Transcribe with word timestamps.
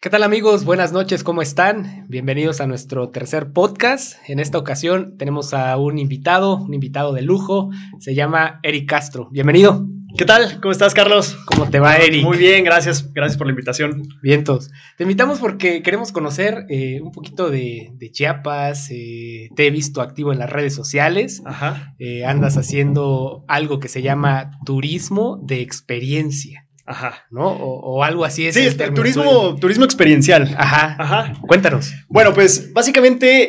¿Qué 0.00 0.10
tal 0.10 0.22
amigos? 0.22 0.64
Buenas 0.64 0.92
noches, 0.92 1.24
¿cómo 1.24 1.42
están? 1.42 2.06
Bienvenidos 2.08 2.60
a 2.60 2.68
nuestro 2.68 3.08
tercer 3.08 3.52
podcast. 3.52 4.16
En 4.28 4.38
esta 4.38 4.56
ocasión 4.56 5.16
tenemos 5.18 5.52
a 5.54 5.76
un 5.76 5.98
invitado, 5.98 6.58
un 6.58 6.72
invitado 6.72 7.12
de 7.12 7.22
lujo, 7.22 7.70
se 7.98 8.14
llama 8.14 8.60
Eric 8.62 8.88
Castro. 8.88 9.28
Bienvenido. 9.32 9.88
¿Qué 10.16 10.24
tal? 10.24 10.60
¿Cómo 10.60 10.70
estás, 10.70 10.94
Carlos? 10.94 11.36
¿Cómo 11.46 11.68
te 11.68 11.80
va, 11.80 11.96
Eric? 11.96 12.22
Muy 12.22 12.38
bien, 12.38 12.62
gracias. 12.62 13.12
Gracias 13.12 13.36
por 13.36 13.48
la 13.48 13.50
invitación. 13.50 14.04
Vientos. 14.22 14.70
Te 14.96 15.02
invitamos 15.02 15.40
porque 15.40 15.82
queremos 15.82 16.12
conocer 16.12 16.66
eh, 16.68 17.00
un 17.02 17.10
poquito 17.10 17.50
de, 17.50 17.90
Chiapas. 18.12 18.92
Eh, 18.92 19.48
te 19.56 19.66
he 19.66 19.70
visto 19.72 20.00
activo 20.00 20.32
en 20.32 20.38
las 20.38 20.48
redes 20.48 20.76
sociales. 20.76 21.42
Ajá. 21.44 21.96
Eh, 21.98 22.24
andas 22.24 22.56
haciendo 22.56 23.44
algo 23.48 23.80
que 23.80 23.88
se 23.88 24.00
llama 24.00 24.52
turismo 24.64 25.40
de 25.42 25.60
experiencia. 25.60 26.67
Ajá. 26.88 27.26
¿No? 27.30 27.50
O, 27.50 28.02
algo 28.02 28.24
así 28.24 28.46
es. 28.46 28.54
Sí, 28.54 28.64
el 28.64 28.94
turismo, 28.94 29.56
turismo 29.56 29.84
experiencial. 29.84 30.54
Ajá. 30.56 30.96
Ajá. 30.98 31.34
Cuéntanos. 31.42 31.92
Bueno, 32.08 32.32
pues 32.32 32.72
básicamente, 32.72 33.46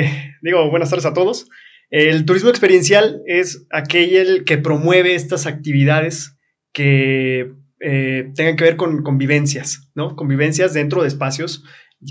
eh, 0.00 0.34
digo, 0.40 0.70
buenas 0.70 0.90
tardes 0.90 1.06
a 1.06 1.12
todos. 1.12 1.48
El 1.90 2.24
turismo 2.24 2.48
experiencial 2.48 3.22
es 3.26 3.66
aquel 3.70 4.44
que 4.44 4.58
promueve 4.58 5.16
estas 5.16 5.46
actividades 5.46 6.36
que 6.72 7.52
eh, 7.80 8.30
tengan 8.36 8.56
que 8.56 8.64
ver 8.64 8.76
con 8.76 9.02
convivencias, 9.02 9.90
¿no? 9.94 10.14
Convivencias 10.14 10.72
dentro 10.72 11.02
de 11.02 11.08
espacios 11.08 11.64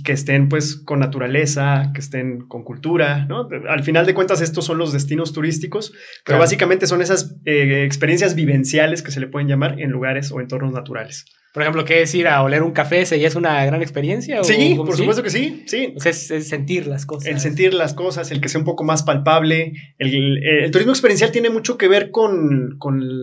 que 0.03 0.13
estén 0.13 0.49
pues 0.49 0.75
con 0.75 0.99
naturaleza, 0.99 1.91
que 1.93 2.01
estén 2.01 2.47
con 2.47 2.63
cultura, 2.63 3.25
¿no? 3.25 3.47
Al 3.69 3.83
final 3.83 4.05
de 4.05 4.13
cuentas 4.13 4.41
estos 4.41 4.65
son 4.65 4.77
los 4.77 4.93
destinos 4.93 5.33
turísticos, 5.33 5.93
pero 6.25 6.39
básicamente 6.39 6.87
son 6.87 7.01
esas 7.01 7.35
eh, 7.45 7.83
experiencias 7.85 8.35
vivenciales 8.35 9.01
que 9.01 9.11
se 9.11 9.19
le 9.19 9.27
pueden 9.27 9.47
llamar 9.47 9.79
en 9.79 9.91
lugares 9.91 10.31
o 10.31 10.39
entornos 10.39 10.73
naturales. 10.73 11.25
Por 11.55 11.63
ejemplo, 11.63 11.85
¿qué 11.85 12.01
es 12.01 12.13
ir 12.13 12.27
a 12.27 12.43
oler 12.43 12.63
un 12.63 12.73
café? 12.73 12.99
¿Ese 12.99 13.17
ya 13.17 13.29
es 13.29 13.35
una 13.35 13.63
gran 13.63 13.81
experiencia? 13.81 14.43
sí, 14.43 14.73
por 14.75 14.97
supuesto 14.97 15.23
que 15.23 15.29
sí, 15.29 15.63
sí. 15.67 15.93
es, 16.03 16.27
sentir 16.49 16.85
las 16.85 17.05
cosas. 17.05 17.31
El 17.31 17.39
sentir 17.39 17.73
las 17.73 17.93
cosas, 17.93 18.29
el 18.31 18.41
que 18.41 18.49
sea 18.49 18.59
un 18.59 18.65
poco 18.65 18.83
más 18.83 19.03
palpable. 19.03 19.71
El, 19.97 20.69
turismo 20.71 20.91
experiencial 20.91 21.31
tiene 21.31 21.49
mucho 21.49 21.77
que 21.77 21.87
ver 21.87 22.11
con, 22.11 22.77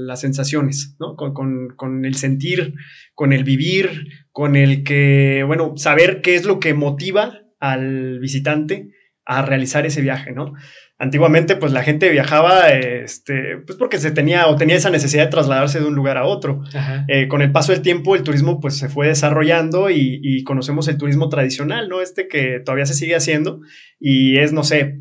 las 0.06 0.22
sensaciones, 0.22 0.96
¿no? 0.98 1.14
Con, 1.14 2.04
el 2.06 2.14
sentir, 2.14 2.72
con 3.14 3.34
el 3.34 3.44
vivir, 3.44 4.21
con 4.32 4.56
el 4.56 4.82
que, 4.82 5.44
bueno, 5.46 5.74
saber 5.76 6.20
qué 6.22 6.34
es 6.34 6.44
lo 6.44 6.58
que 6.58 6.74
motiva 6.74 7.42
al 7.60 8.18
visitante 8.18 8.90
a 9.24 9.42
realizar 9.42 9.86
ese 9.86 10.00
viaje, 10.00 10.32
¿no? 10.32 10.54
Antiguamente, 10.98 11.56
pues 11.56 11.72
la 11.72 11.82
gente 11.82 12.10
viajaba, 12.10 12.68
este, 12.70 13.56
pues 13.66 13.76
porque 13.76 13.98
se 13.98 14.12
tenía 14.12 14.46
o 14.46 14.54
tenía 14.54 14.76
esa 14.76 14.88
necesidad 14.88 15.24
de 15.24 15.30
trasladarse 15.30 15.80
de 15.80 15.86
un 15.86 15.96
lugar 15.96 16.16
a 16.16 16.24
otro. 16.24 16.62
Eh, 17.08 17.26
con 17.26 17.42
el 17.42 17.50
paso 17.50 17.72
del 17.72 17.82
tiempo, 17.82 18.14
el 18.14 18.22
turismo 18.22 18.60
pues 18.60 18.78
se 18.78 18.88
fue 18.88 19.08
desarrollando 19.08 19.90
y, 19.90 20.44
conocemos 20.44 20.86
el 20.86 20.98
turismo 20.98 21.28
tradicional, 21.28 21.88
¿no? 21.88 22.00
Este 22.00 22.28
que 22.28 22.60
todavía 22.60 22.86
se 22.86 22.94
sigue 22.94 23.16
haciendo 23.16 23.60
y 23.98 24.38
es, 24.38 24.52
no 24.52 24.62
sé, 24.62 24.96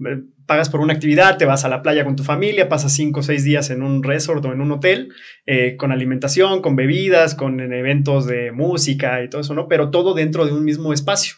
pagas 0.51 0.67
por 0.67 0.81
una 0.81 0.91
actividad, 0.91 1.37
te 1.37 1.45
vas 1.45 1.63
a 1.63 1.69
la 1.69 1.81
playa 1.81 2.03
con 2.03 2.17
tu 2.17 2.25
familia, 2.25 2.67
pasas 2.67 2.91
cinco 2.91 3.21
o 3.21 3.23
seis 3.23 3.45
días 3.45 3.69
en 3.69 3.81
un 3.81 4.03
resort 4.03 4.43
o 4.43 4.51
en 4.51 4.59
un 4.59 4.69
hotel, 4.73 5.13
eh, 5.45 5.77
con 5.77 5.93
alimentación, 5.93 6.61
con 6.61 6.75
bebidas, 6.75 7.35
con 7.35 7.61
eventos 7.61 8.27
de 8.27 8.51
música 8.51 9.23
y 9.23 9.29
todo 9.29 9.39
eso, 9.39 9.55
¿no? 9.55 9.69
Pero 9.69 9.91
todo 9.91 10.13
dentro 10.13 10.45
de 10.45 10.51
un 10.51 10.65
mismo 10.65 10.91
espacio. 10.91 11.35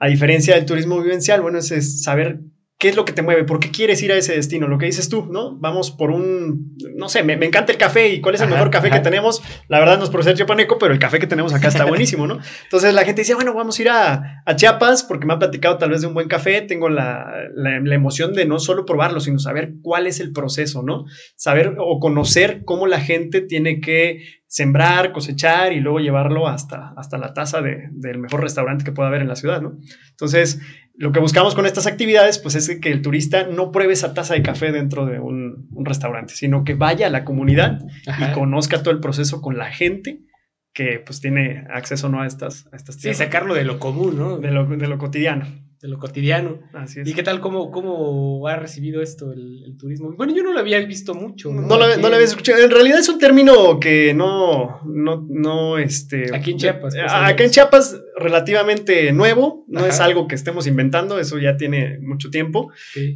A 0.00 0.08
diferencia 0.08 0.56
del 0.56 0.66
turismo 0.66 1.00
vivencial, 1.00 1.42
bueno, 1.42 1.58
es 1.58 2.02
saber 2.02 2.40
¿Qué 2.80 2.88
es 2.88 2.96
lo 2.96 3.04
que 3.04 3.12
te 3.12 3.20
mueve? 3.20 3.44
¿Por 3.44 3.60
qué 3.60 3.70
quieres 3.70 4.02
ir 4.02 4.10
a 4.10 4.16
ese 4.16 4.34
destino? 4.34 4.66
Lo 4.66 4.78
que 4.78 4.86
dices 4.86 5.10
tú, 5.10 5.26
¿no? 5.30 5.54
Vamos 5.58 5.90
por 5.90 6.10
un, 6.10 6.78
no 6.96 7.10
sé, 7.10 7.22
me, 7.22 7.34
encanta 7.34 7.72
el 7.72 7.76
café 7.76 8.08
y 8.08 8.22
cuál 8.22 8.36
es 8.36 8.40
el 8.40 8.48
mejor 8.48 8.70
café 8.70 8.90
que 8.90 9.00
tenemos. 9.00 9.42
La 9.68 9.78
verdad 9.78 9.98
no 9.98 10.04
es 10.04 10.08
por 10.08 10.24
ser 10.24 10.34
chiapaneco, 10.34 10.78
pero 10.78 10.94
el 10.94 10.98
café 10.98 11.18
que 11.18 11.26
tenemos 11.26 11.52
acá 11.52 11.68
está 11.68 11.84
buenísimo, 11.88 12.26
¿no? 12.26 12.38
Entonces 12.62 12.94
la 12.94 13.04
gente 13.04 13.20
dice, 13.20 13.34
bueno, 13.34 13.52
vamos 13.52 13.78
a 13.78 13.82
ir 13.82 13.90
a, 13.90 14.22
Chiapas 14.56 15.02
porque 15.04 15.26
me 15.26 15.34
han 15.34 15.38
platicado 15.38 15.76
tal 15.76 15.90
vez 15.90 16.00
de 16.00 16.06
un 16.06 16.14
buen 16.14 16.26
café. 16.26 16.62
Tengo 16.62 16.88
la, 16.88 17.30
la, 17.54 17.94
emoción 17.94 18.32
de 18.32 18.46
no 18.46 18.58
solo 18.58 18.86
probarlo, 18.86 19.20
sino 19.20 19.38
saber 19.38 19.74
cuál 19.82 20.06
es 20.06 20.18
el 20.18 20.32
proceso, 20.32 20.82
¿no? 20.82 21.04
Saber 21.36 21.74
o 21.78 22.00
conocer 22.00 22.64
cómo 22.64 22.86
la 22.86 22.98
gente 22.98 23.42
tiene 23.42 23.80
que 23.80 24.40
sembrar, 24.50 25.12
cosechar 25.12 25.72
y 25.72 25.78
luego 25.78 26.00
llevarlo 26.00 26.48
hasta, 26.48 26.92
hasta 26.96 27.18
la 27.18 27.34
taza 27.34 27.60
del 27.62 28.18
mejor 28.18 28.42
restaurante 28.42 28.84
que 28.84 28.90
pueda 28.90 29.08
haber 29.08 29.20
en 29.20 29.28
la 29.28 29.36
ciudad, 29.36 29.62
¿no? 29.62 29.78
Entonces, 30.10 30.60
lo 31.00 31.12
que 31.12 31.20
buscamos 31.20 31.54
con 31.54 31.64
estas 31.64 31.86
actividades, 31.86 32.38
pues 32.38 32.54
es 32.56 32.78
que 32.78 32.90
el 32.90 33.00
turista 33.00 33.44
no 33.44 33.72
pruebe 33.72 33.94
esa 33.94 34.12
taza 34.12 34.34
de 34.34 34.42
café 34.42 34.70
dentro 34.70 35.06
de 35.06 35.18
un, 35.18 35.66
restaurante, 35.82 36.34
sino 36.34 36.62
que 36.62 36.74
vaya 36.74 37.06
a 37.06 37.10
la 37.10 37.24
comunidad 37.24 37.80
y 38.06 38.32
conozca 38.34 38.82
todo 38.82 38.92
el 38.92 39.00
proceso 39.00 39.40
con 39.40 39.56
la 39.56 39.72
gente 39.72 40.20
que 40.74 41.02
pues 41.04 41.22
tiene 41.22 41.64
acceso 41.72 42.10
¿no? 42.10 42.20
a 42.20 42.26
estas, 42.26 42.68
a 42.70 42.76
estas 42.76 42.96
Sí, 42.96 43.14
sacarlo 43.14 43.54
de 43.54 43.64
lo 43.64 43.78
común, 43.78 44.18
¿no? 44.18 44.36
De 44.36 44.50
lo, 44.50 44.66
de 44.66 44.86
lo 44.86 44.98
cotidiano 44.98 45.46
de 45.80 45.88
lo 45.88 45.98
cotidiano. 45.98 46.60
Así 46.74 47.00
¿Y 47.04 47.14
qué 47.14 47.22
tal? 47.22 47.40
¿Cómo, 47.40 47.70
cómo 47.70 48.46
ha 48.46 48.56
recibido 48.56 49.00
esto 49.00 49.32
el, 49.32 49.76
turismo? 49.78 50.12
Bueno, 50.12 50.34
yo 50.34 50.42
no 50.42 50.52
lo 50.52 50.60
había 50.60 50.78
visto 50.80 51.14
mucho. 51.14 51.50
No, 51.52 51.78
lo, 51.78 51.84
había 51.84 52.18
escuchado. 52.20 52.62
En 52.62 52.70
realidad 52.70 52.98
es 52.98 53.08
un 53.08 53.18
término 53.18 53.80
que 53.80 54.12
no, 54.12 54.82
no, 54.84 55.26
no, 55.28 55.78
este... 55.78 56.34
Aquí 56.34 56.50
en 56.50 56.58
Chiapas. 56.58 56.94
Pues, 56.94 57.12
acá 57.12 57.44
en 57.44 57.50
Chiapas 57.50 57.98
relativamente 58.16 59.12
nuevo, 59.12 59.64
no 59.68 59.86
es 59.86 60.00
algo 60.00 60.28
que 60.28 60.34
estemos 60.34 60.66
inventando, 60.66 61.18
eso 61.18 61.38
ya 61.38 61.56
tiene 61.56 61.98
mucho 62.00 62.28
tiempo, 62.28 62.70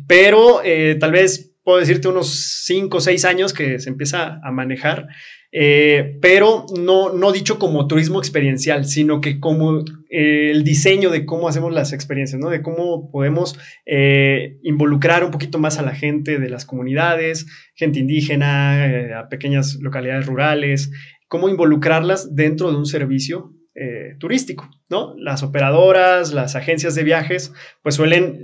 pero 0.06 0.62
eh, 0.64 0.96
tal 0.98 1.12
vez 1.12 1.54
puedo 1.62 1.78
decirte 1.78 2.08
unos 2.08 2.62
5 2.64 2.96
o 2.96 3.00
6 3.00 3.25
años 3.26 3.52
que 3.52 3.78
se 3.78 3.91
empieza 3.91 4.41
a 4.42 4.50
manejar. 4.52 5.08
Eh, 5.56 6.19
pero 6.20 6.66
no, 6.76 7.12
no 7.12 7.31
dicho 7.31 7.60
como 7.60 7.87
turismo 7.87 8.19
experiencial, 8.19 8.87
sino 8.87 9.20
que 9.20 9.38
como 9.38 9.84
eh, 10.10 10.50
el 10.50 10.65
diseño 10.65 11.10
de 11.10 11.25
cómo 11.25 11.47
hacemos 11.47 11.72
las 11.72 11.92
experiencias, 11.92 12.41
¿no? 12.41 12.50
De 12.50 12.60
cómo 12.60 13.09
podemos 13.12 13.56
eh, 13.87 14.59
involucrar 14.64 15.22
un 15.22 15.31
poquito 15.31 15.60
más 15.60 15.78
a 15.78 15.82
la 15.82 15.94
gente 15.94 16.41
de 16.41 16.48
las 16.48 16.64
comunidades, 16.66 17.47
gente 17.76 18.00
indígena, 18.00 19.20
a 19.20 19.28
pequeñas 19.28 19.76
localidades 19.76 20.26
rurales, 20.26 20.91
cómo 21.28 21.48
involucrarlas 21.48 22.34
dentro 22.34 22.72
de 22.72 22.76
un 22.76 22.87
servicio 22.87 23.53
turístico, 24.19 24.70
¿no? 24.88 25.15
Las 25.16 25.42
operadoras, 25.42 26.32
las 26.32 26.56
agencias 26.56 26.94
de 26.94 27.04
viajes, 27.04 27.53
pues 27.82 27.94
suelen 27.94 28.42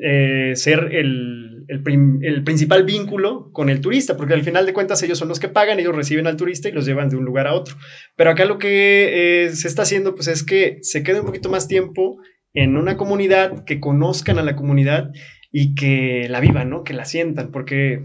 ser 0.55 0.89
el 0.93 1.51
el, 1.71 2.43
principal 2.43 2.85
vínculo 2.85 3.51
con 3.53 3.71
el 3.71 3.81
turista, 3.81 4.17
porque 4.17 4.35
al 4.35 4.43
final 4.43 4.67
de 4.67 4.73
cuentas 4.73 5.03
ellos 5.03 5.19
son 5.19 5.29
los 5.29 5.39
que 5.39 5.49
pagan, 5.49 5.79
ellos 5.79 5.95
reciben 5.95 6.27
al 6.27 6.37
turista 6.37 6.69
y 6.69 6.73
los 6.73 6.85
llevan 6.85 7.09
de 7.09 7.17
un 7.17 7.25
lugar 7.25 7.47
a 7.47 7.55
otro. 7.55 7.77
Pero 8.17 8.31
acá 8.31 8.45
lo 8.45 8.59
que 8.59 9.45
eh, 9.45 9.51
se 9.51 9.69
está 9.69 9.83
haciendo, 9.83 10.15
pues 10.15 10.27
es 10.29 10.43
que 10.43 10.79
se 10.83 11.03
quede 11.03 11.21
un 11.21 11.27
poquito 11.27 11.49
más 11.49 11.69
tiempo 11.69 12.19
en 12.55 12.77
una 12.77 12.97
comunidad, 12.97 13.65
que 13.65 13.79
conozcan 13.79 14.39
a 14.39 14.43
la 14.43 14.57
comunidad 14.57 15.13
y 15.53 15.75
que 15.77 16.27
la 16.29 16.41
vivan, 16.41 16.71
¿no? 16.71 16.83
Que 16.83 16.95
la 16.95 17.05
sientan, 17.05 17.53
porque 17.53 18.03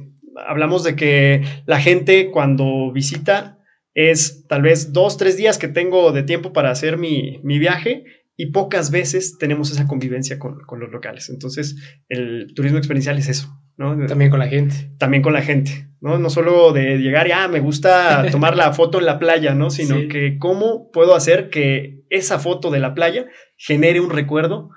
hablamos 0.48 0.84
de 0.84 0.96
que 0.96 1.44
la 1.66 1.80
gente 1.80 2.30
cuando 2.30 2.92
visita 2.92 3.55
es 3.96 4.46
tal 4.48 4.62
vez 4.62 4.94
dos, 4.94 5.18
tres 5.18 5.38
días 5.38 5.58
que 5.58 5.70
tengo 5.70 6.12
de 6.12 6.22
tiempo 6.22 6.54
para 6.54 6.70
hacer 6.70 6.98
mi, 6.98 7.40
mi 7.44 7.58
viaje 7.58 8.04
y 8.38 8.48
pocas 8.48 8.92
veces 8.92 9.38
tenemos 9.38 9.72
esa 9.72 9.88
convivencia 9.88 10.38
con, 10.38 10.60
los 10.80 10.92
locales. 10.92 11.30
Entonces, 11.30 11.76
el 12.10 12.54
turismo 12.54 12.78
experiencial 12.78 13.18
es 13.18 13.30
eso, 13.30 13.58
¿no? 13.78 14.06
También 14.06 14.30
con 14.30 14.40
la 14.40 14.48
gente. 14.48 14.92
También 14.98 15.24
con 15.24 15.34
la 15.34 15.42
gente, 15.42 15.88
¿no? 16.02 16.20
No 16.20 16.30
solo 16.30 16.74
de 16.74 16.98
llegar 16.98 17.28
y, 17.28 17.32
ah, 17.32 17.48
me 17.48 17.62
gusta 17.62 18.26
tomar 18.32 18.58
la 18.58 18.74
foto 18.74 19.00
en 19.00 19.06
la 19.06 19.20
playa, 19.20 19.56
¿no? 19.56 19.70
Sino 19.70 20.10
que 20.10 20.38
cómo 20.38 20.92
puedo 20.92 21.16
hacer 21.16 21.50
que 21.50 22.04
esa 22.10 22.38
foto 22.38 22.72
de 22.72 22.80
la 22.80 22.94
playa 22.94 23.26
genere 23.58 24.02
un 24.02 24.10
recuerdo 24.10 24.70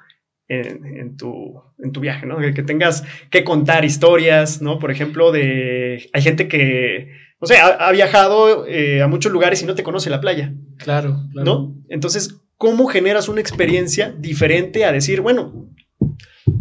en, 0.46 1.16
tu, 1.16 1.60
en 1.78 1.92
tu 1.92 2.00
viaje, 2.00 2.26
¿no? 2.26 2.38
Que, 2.38 2.62
tengas 2.62 3.04
que 3.30 3.44
contar 3.44 3.84
historias, 3.84 4.62
¿no? 4.62 4.78
Por 4.78 4.90
ejemplo, 4.90 5.32
de... 5.32 6.08
Hay 6.12 6.22
gente 6.22 6.48
que, 6.48 7.10
no 7.40 7.46
sé, 7.46 7.56
ha, 7.58 7.90
viajado 7.92 8.66
eh, 8.66 9.00
a 9.02 9.06
muchos 9.06 9.30
lugares 9.30 9.62
y 9.62 9.66
no 9.66 9.74
te 9.74 9.82
conoce 9.84 10.10
la 10.10 10.20
playa. 10.20 10.52
Claro, 10.76 11.20
claro. 11.32 11.44
¿No? 11.44 11.74
Entonces, 11.88 12.40
¿cómo 12.56 12.86
generas 12.86 13.28
una 13.28 13.40
experiencia 13.40 14.14
diferente 14.18 14.84
a 14.84 14.92
decir, 14.92 15.20
bueno, 15.20 15.68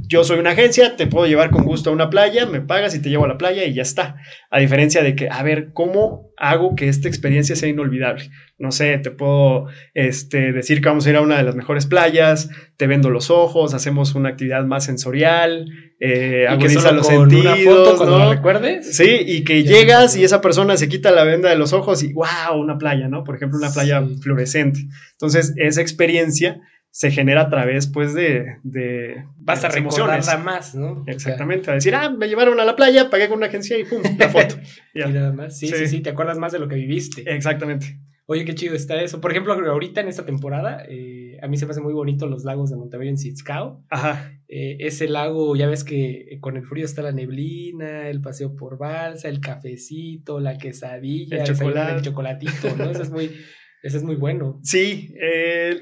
yo 0.08 0.24
soy 0.24 0.40
una 0.40 0.52
agencia, 0.52 0.96
te 0.96 1.06
puedo 1.08 1.28
llevar 1.28 1.50
con 1.50 1.66
gusto 1.66 1.90
a 1.90 1.94
una 1.94 2.10
playa, 2.10 2.46
me 2.46 2.62
pagas 2.62 2.96
y 2.96 3.02
te 3.02 3.10
llevo 3.10 3.26
a 3.26 3.28
la 3.28 3.38
playa 3.38 3.66
y 3.66 3.74
ya 3.74 3.82
está. 3.82 4.16
A 4.50 4.60
diferencia 4.60 5.04
de 5.04 5.16
que, 5.16 5.30
a 5.30 5.44
ver, 5.44 5.74
¿cómo 5.74 6.32
hago 6.38 6.76
que 6.76 6.88
esta 6.88 7.10
experiencia 7.10 7.56
sea 7.56 7.68
inolvidable? 7.68 8.30
No 8.58 8.72
sé, 8.72 8.98
te 9.00 9.12
puedo 9.12 9.68
este, 9.94 10.54
decir 10.54 10.82
que 10.82 10.88
vamos 10.88 11.06
a 11.06 11.10
ir 11.10 11.18
a 11.18 11.22
una 11.22 11.38
de 11.38 11.44
las 11.44 11.56
mejores 11.56 11.86
playas, 11.86 12.50
te 12.78 12.88
vendo 12.88 13.10
los 13.10 13.30
ojos, 13.30 13.74
hacemos 13.74 14.16
una 14.16 14.30
actividad 14.30 14.64
más 14.64 14.86
sensorial, 14.86 15.68
eh, 16.00 16.48
agudiza 16.48 16.92
los 16.94 17.08
sentidos. 17.08 18.00
¿no? 18.00 18.34
recuerdes. 18.34 18.96
Sí, 18.96 19.20
y 19.26 19.44
que 19.44 19.64
llegas 19.64 20.16
y 20.16 20.24
esa 20.24 20.40
persona 20.40 20.78
se 20.78 20.88
quita 20.88 21.12
la 21.12 21.26
venda 21.26 21.50
de 21.50 21.58
los 21.58 21.74
ojos 21.74 22.02
y 22.04 22.14
wow, 22.14 22.58
una 22.58 22.78
playa, 22.78 23.10
¿no? 23.10 23.26
Por 23.26 23.36
ejemplo, 23.36 23.58
una 23.58 23.72
playa 23.72 24.04
fluorescente. 24.22 24.88
Entonces, 25.12 25.54
esa 25.58 25.82
experiencia 25.82 26.62
se 26.98 27.12
genera 27.12 27.42
a 27.42 27.50
través, 27.52 27.86
pues, 27.86 28.16
de... 28.16 28.58
de 28.64 29.24
Vas 29.38 29.64
a 29.64 29.70
recordarla 29.70 30.38
más, 30.38 30.74
¿no? 30.74 31.04
Exactamente, 31.06 31.70
a 31.70 31.76
decir, 31.76 31.94
ah, 31.94 32.10
me 32.10 32.28
llevaron 32.28 32.60
a 32.60 32.66
la 32.66 32.76
playa, 32.76 33.12
pagué 33.12 33.30
con 33.30 33.38
una 33.38 33.46
agencia 33.46 33.78
y 33.78 33.84
pum, 33.84 34.02
la 34.18 34.30
foto. 34.30 34.56
y 34.96 35.02
nada 35.02 35.32
más, 35.32 35.60
sí, 35.60 35.68
sí, 35.68 35.86
sí, 35.86 36.00
te 36.00 36.10
acuerdas 36.10 36.40
más 36.40 36.54
de 36.54 36.58
lo 36.58 36.68
que 36.68 36.74
viviste. 36.74 37.22
Exactamente. 37.32 38.00
Oye, 38.26 38.46
qué 38.46 38.56
chido 38.56 38.74
está 38.74 39.00
eso. 39.00 39.22
Por 39.22 39.30
ejemplo, 39.30 39.54
ahorita 39.54 40.02
en 40.02 40.08
esta 40.08 40.26
temporada, 40.26 40.86
eh, 40.90 41.38
a 41.40 41.48
mí 41.48 41.58
se 41.58 41.68
me 41.68 41.72
hace 41.74 41.82
muy 41.82 41.94
bonito 41.94 42.26
los 42.26 42.44
lagos 42.46 42.72
de 42.72 42.78
Montebello 42.78 43.12
en 43.12 43.20
Sitzcao. 43.20 43.86
Ajá. 43.92 44.32
Eh, 44.48 44.78
ese 44.80 45.08
lago, 45.08 45.56
ya 45.56 45.68
ves 45.68 45.84
que 45.84 46.40
con 46.42 46.58
el 46.58 46.66
frío 46.66 46.84
está 46.84 47.04
la 47.04 47.12
neblina, 47.12 48.10
el 48.10 48.22
paseo 48.22 48.56
por 48.56 48.80
balsa, 48.80 49.30
el 49.30 49.40
cafecito, 49.40 50.40
la 50.40 50.58
quesadilla, 50.58 51.38
El 51.38 51.44
chocolate. 51.44 51.96
el 51.98 52.02
chocolatito, 52.02 52.76
¿no? 52.76 52.90
Eso 52.90 53.04
es 53.04 53.12
muy, 53.12 53.26
eso 53.84 53.98
es 53.98 54.04
muy 54.04 54.16
bueno. 54.16 54.60
Sí, 54.64 55.14
eh, 55.22 55.80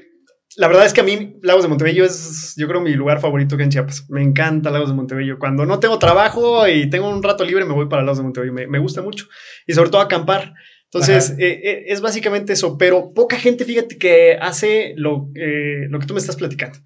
la 0.56 0.68
verdad 0.68 0.86
es 0.86 0.94
que 0.94 1.02
a 1.02 1.04
mí 1.04 1.36
Lagos 1.42 1.62
de 1.62 1.68
Montebello 1.68 2.04
es, 2.04 2.54
yo 2.56 2.66
creo, 2.66 2.80
mi 2.80 2.94
lugar 2.94 3.20
favorito 3.20 3.56
que 3.56 3.62
en 3.62 3.70
Chiapas. 3.70 4.08
Me 4.08 4.22
encanta 4.22 4.70
Lagos 4.70 4.88
de 4.88 4.94
Montebello. 4.94 5.38
Cuando 5.38 5.66
no 5.66 5.78
tengo 5.80 5.98
trabajo 5.98 6.66
y 6.66 6.88
tengo 6.88 7.08
un 7.08 7.22
rato 7.22 7.44
libre, 7.44 7.64
me 7.64 7.74
voy 7.74 7.88
para 7.88 8.02
Lagos 8.02 8.18
de 8.18 8.24
Montebello. 8.24 8.52
Me, 8.54 8.66
me 8.66 8.78
gusta 8.78 9.02
mucho. 9.02 9.26
Y 9.66 9.74
sobre 9.74 9.90
todo 9.90 10.00
acampar. 10.00 10.54
Entonces, 10.84 11.36
eh, 11.38 11.60
eh, 11.62 11.84
es 11.88 12.00
básicamente 12.00 12.54
eso. 12.54 12.78
Pero 12.78 13.12
poca 13.12 13.38
gente, 13.38 13.64
fíjate, 13.66 13.98
que 13.98 14.38
hace 14.40 14.94
lo, 14.96 15.30
eh, 15.34 15.88
lo 15.90 15.98
que 15.98 16.06
tú 16.06 16.14
me 16.14 16.20
estás 16.20 16.36
platicando. 16.36 16.78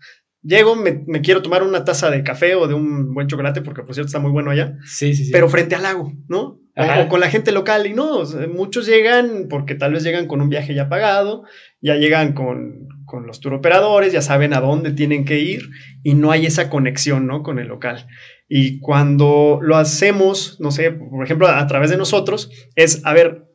Llego, 0.42 0.74
me, 0.74 1.04
me 1.06 1.20
quiero 1.20 1.42
tomar 1.42 1.62
una 1.62 1.84
taza 1.84 2.10
de 2.10 2.24
café 2.24 2.54
o 2.54 2.66
de 2.66 2.74
un 2.74 3.12
buen 3.12 3.28
chocolate, 3.28 3.60
porque 3.60 3.82
por 3.82 3.94
cierto 3.94 4.06
está 4.06 4.18
muy 4.20 4.30
bueno 4.30 4.50
allá 4.50 4.74
Sí, 4.86 5.14
sí, 5.14 5.26
sí. 5.26 5.32
pero 5.32 5.50
frente 5.50 5.74
al 5.74 5.82
lago, 5.82 6.14
¿no? 6.28 6.58
O, 6.76 7.02
o 7.02 7.08
con 7.08 7.20
la 7.20 7.28
gente 7.28 7.52
local. 7.52 7.86
Y 7.86 7.92
no, 7.92 8.24
muchos 8.48 8.86
llegan 8.86 9.48
porque 9.50 9.74
tal 9.74 9.92
vez 9.92 10.02
llegan 10.02 10.26
con 10.26 10.40
un 10.40 10.48
viaje 10.48 10.74
ya 10.74 10.88
pagado, 10.88 11.44
ya 11.82 11.96
llegan 11.96 12.32
con, 12.32 12.88
con 13.10 13.26
los 13.26 13.40
turoperadores, 13.40 14.12
ya 14.12 14.22
saben 14.22 14.54
a 14.54 14.60
dónde 14.60 14.92
tienen 14.92 15.24
que 15.24 15.40
ir 15.40 15.68
y 16.04 16.14
no 16.14 16.30
hay 16.30 16.46
esa 16.46 16.70
conexión, 16.70 17.26
¿no? 17.26 17.42
Con 17.42 17.58
el 17.58 17.66
local. 17.66 18.06
Y 18.48 18.78
cuando 18.78 19.58
lo 19.60 19.76
hacemos, 19.76 20.58
no 20.60 20.70
sé, 20.70 20.92
por 20.92 21.24
ejemplo, 21.24 21.48
a 21.48 21.66
través 21.66 21.90
de 21.90 21.96
nosotros, 21.96 22.52
es, 22.76 23.04
a 23.04 23.12
ver, 23.12 23.48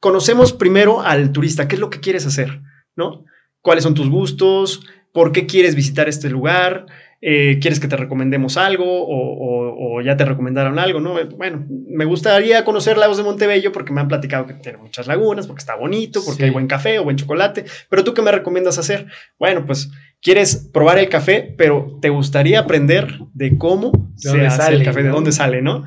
conocemos 0.00 0.52
primero 0.52 1.02
al 1.02 1.30
turista, 1.30 1.68
qué 1.68 1.76
es 1.76 1.80
lo 1.80 1.88
que 1.88 2.00
quieres 2.00 2.26
hacer, 2.26 2.62
¿no? 2.96 3.24
¿Cuáles 3.60 3.84
son 3.84 3.94
tus 3.94 4.10
gustos? 4.10 4.84
¿Por 5.12 5.30
qué 5.30 5.46
quieres 5.46 5.76
visitar 5.76 6.08
este 6.08 6.28
lugar? 6.28 6.86
Eh, 7.22 7.58
¿Quieres 7.60 7.80
que 7.80 7.88
te 7.88 7.96
recomendemos 7.96 8.56
algo 8.56 8.84
o, 8.84 9.06
o- 9.08 9.96
o 9.98 10.00
ya 10.02 10.16
te 10.16 10.24
recomendaron 10.24 10.78
algo? 10.78 11.00
¿no? 11.00 11.14
Bueno, 11.36 11.64
me 11.68 12.04
gustaría 12.04 12.64
conocer 12.64 12.98
Lagos 12.98 13.16
de 13.16 13.22
Montebello 13.24 13.72
porque 13.72 13.92
me 13.92 14.00
han 14.00 14.08
platicado 14.08 14.46
que 14.46 14.54
tiene 14.54 14.78
muchas 14.78 15.06
lagunas, 15.06 15.46
porque 15.46 15.60
está 15.60 15.74
bonito, 15.76 16.20
porque 16.24 16.38
Sí. 16.38 16.44
hay 16.44 16.50
buen 16.50 16.66
café 16.66 16.98
o 16.98 17.04
buen 17.04 17.16
chocolate, 17.16 17.64
pero 17.88 18.04
tú 18.04 18.12
qué 18.14 18.22
me 18.22 18.32
recomiendas 18.32 18.78
hacer? 18.78 19.06
Bueno, 19.38 19.64
pues 19.66 19.90
quieres 20.20 20.68
probar 20.72 20.98
el 20.98 21.08
café, 21.08 21.54
pero 21.56 21.98
te 22.02 22.10
gustaría 22.10 22.60
aprender 22.60 23.18
de 23.32 23.56
cómo 23.58 23.92
¿De 23.92 24.18
se 24.30 24.46
hace 24.46 24.56
sale, 24.56 24.76
el 24.76 24.84
café, 24.84 25.02
de 25.02 25.08
dónde 25.10 25.32
sale, 25.32 25.62
¿no? 25.62 25.84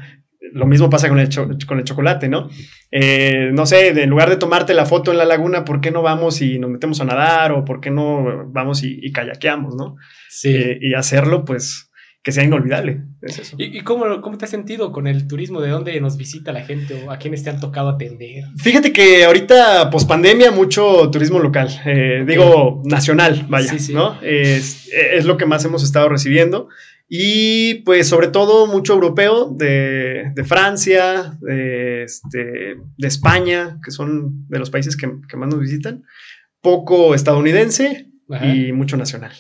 Lo 0.54 0.66
mismo 0.66 0.90
pasa 0.90 1.10
con 1.10 1.20
el, 1.20 1.30
con 1.68 1.80
el 1.80 1.84
chocolate, 1.84 2.30
¿no? 2.30 2.50
Eh, 2.92 3.50
no 3.54 3.66
sé, 3.66 3.90
en 3.90 4.10
lugar 4.10 4.30
de 4.30 4.38
tomarte 4.38 4.74
la 4.74 4.86
foto 4.86 5.12
en 5.12 5.18
la 5.18 5.26
laguna, 5.26 5.66
¿por 5.66 5.82
qué 5.82 5.92
no 5.92 6.02
vamos 6.02 6.42
y 6.42 6.60
nos 6.60 6.70
metemos 6.72 7.02
a 7.02 7.06
nadar? 7.06 7.52
¿O 7.52 7.66
por 7.66 7.82
qué 7.82 7.92
no 7.92 8.48
vamos 8.48 8.84
y, 8.84 9.00
y 9.02 9.12
kayakeamos, 9.12 9.76
¿no? 9.76 9.98
Sí. 10.30 10.56
Eh, 10.56 10.80
y 10.82 10.94
hacerlo, 10.94 11.44
pues, 11.44 11.92
que 12.24 12.32
sea 12.32 12.44
inolvidable. 12.44 13.02
Es 13.22 13.40
eso. 13.40 13.56
¿Y, 13.60 13.78
y 13.78 13.82
cómo, 13.82 14.22
cómo 14.22 14.38
te 14.38 14.46
has 14.46 14.52
sentido 14.52 14.92
con 14.92 15.08
el 15.08 15.28
turismo? 15.28 15.62
¿De 15.62 15.70
dónde 15.70 16.00
nos 16.02 16.18
visita 16.18 16.52
la 16.52 16.64
gente 16.66 17.04
o 17.06 17.12
a 17.12 17.18
quiénes 17.18 17.44
te 17.44 17.50
han 17.50 17.60
tocado 17.60 17.90
atender? 17.90 18.46
Fíjate 18.58 18.92
que 18.94 19.26
ahorita, 19.26 19.90
post 19.90 20.08
pandemia, 20.08 20.52
mucho 20.52 21.10
turismo 21.12 21.40
local, 21.40 21.70
eh, 21.86 22.24
digo 22.26 22.82
nacional, 22.86 23.46
vaya, 23.50 23.72
Sí, 23.72 23.80
sí. 23.80 23.94
¿no? 23.94 24.20
Es, 24.22 24.90
es 24.94 25.26
lo 25.26 25.38
que 25.38 25.46
más 25.46 25.64
hemos 25.66 25.84
estado 25.84 26.10
recibiendo. 26.10 26.70
Y 27.12 27.82
pues 27.86 28.08
sobre 28.08 28.28
todo 28.28 28.68
mucho 28.68 28.94
europeo 28.94 29.50
de, 29.50 30.32
de 30.36 30.44
Francia, 30.44 31.36
de, 31.42 32.04
este, 32.04 32.78
de 32.98 33.08
España, 33.08 33.80
que 33.84 33.90
son 33.90 34.48
de 34.48 34.60
los 34.60 34.70
países 34.70 34.96
que, 34.96 35.12
que 35.28 35.38
más 35.38 35.50
nos 35.50 35.60
visitan, 35.60 36.04
poco 36.62 37.16
estadounidense 37.16 38.12
Ajá. 38.30 38.46
y 38.46 38.72
mucho 38.74 38.96
nacional. 38.96 39.32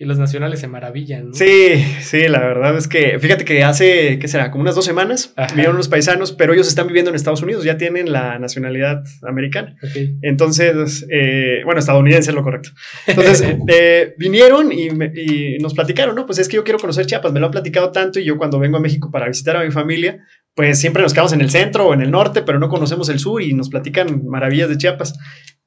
Y 0.00 0.04
los 0.04 0.16
nacionales 0.16 0.60
se 0.60 0.68
maravillan, 0.68 1.30
¿no? 1.30 1.34
Sí, 1.34 1.84
sí, 2.00 2.28
la 2.28 2.38
verdad 2.38 2.76
es 2.78 2.86
que, 2.86 3.18
fíjate 3.18 3.44
que 3.44 3.64
hace, 3.64 4.20
¿qué 4.20 4.28
será? 4.28 4.52
Como 4.52 4.62
unas 4.62 4.76
dos 4.76 4.84
semanas 4.84 5.32
Ajá. 5.34 5.48
vinieron 5.52 5.74
unos 5.74 5.88
paisanos, 5.88 6.30
pero 6.30 6.52
ellos 6.54 6.68
están 6.68 6.86
viviendo 6.86 7.08
en 7.10 7.16
Estados 7.16 7.42
Unidos, 7.42 7.64
ya 7.64 7.76
tienen 7.78 8.12
la 8.12 8.38
nacionalidad 8.38 9.02
americana. 9.22 9.74
Entonces, 10.22 11.04
eh, 11.10 11.62
bueno, 11.64 11.80
estadounidense 11.80 12.30
es 12.30 12.34
lo 12.36 12.44
correcto. 12.44 12.70
Entonces, 13.08 13.42
eh, 13.68 14.14
vinieron 14.18 14.70
y, 14.70 14.90
me- 14.90 15.10
y 15.14 15.58
nos 15.58 15.74
platicaron, 15.74 16.14
¿no? 16.14 16.26
Pues 16.26 16.38
es 16.38 16.48
que 16.48 16.54
yo 16.54 16.62
quiero 16.62 16.78
conocer 16.78 17.04
Chiapas, 17.06 17.32
me 17.32 17.40
lo 17.40 17.46
han 17.46 17.52
platicado 17.52 17.90
tanto 17.90 18.20
y 18.20 18.24
yo 18.24 18.38
cuando 18.38 18.60
vengo 18.60 18.76
a 18.76 18.80
México 18.80 19.10
para 19.10 19.26
visitar 19.26 19.56
a 19.56 19.64
mi 19.64 19.72
familia, 19.72 20.24
pues 20.54 20.78
siempre 20.78 21.02
nos 21.02 21.12
quedamos 21.12 21.32
en 21.32 21.40
el 21.40 21.50
centro 21.50 21.86
o 21.88 21.94
en 21.94 22.02
el 22.02 22.12
norte, 22.12 22.42
pero 22.42 22.60
no 22.60 22.68
conocemos 22.68 23.08
el 23.08 23.18
sur 23.18 23.42
y 23.42 23.52
nos 23.52 23.68
platican 23.68 24.24
maravillas 24.26 24.68
de 24.68 24.76
Chiapas. 24.78 25.18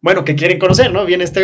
Bueno, 0.02 0.26
que 0.26 0.36
quieren 0.36 0.58
conocer, 0.58 0.92
¿no? 0.92 1.06
Viene 1.06 1.24
este, 1.24 1.44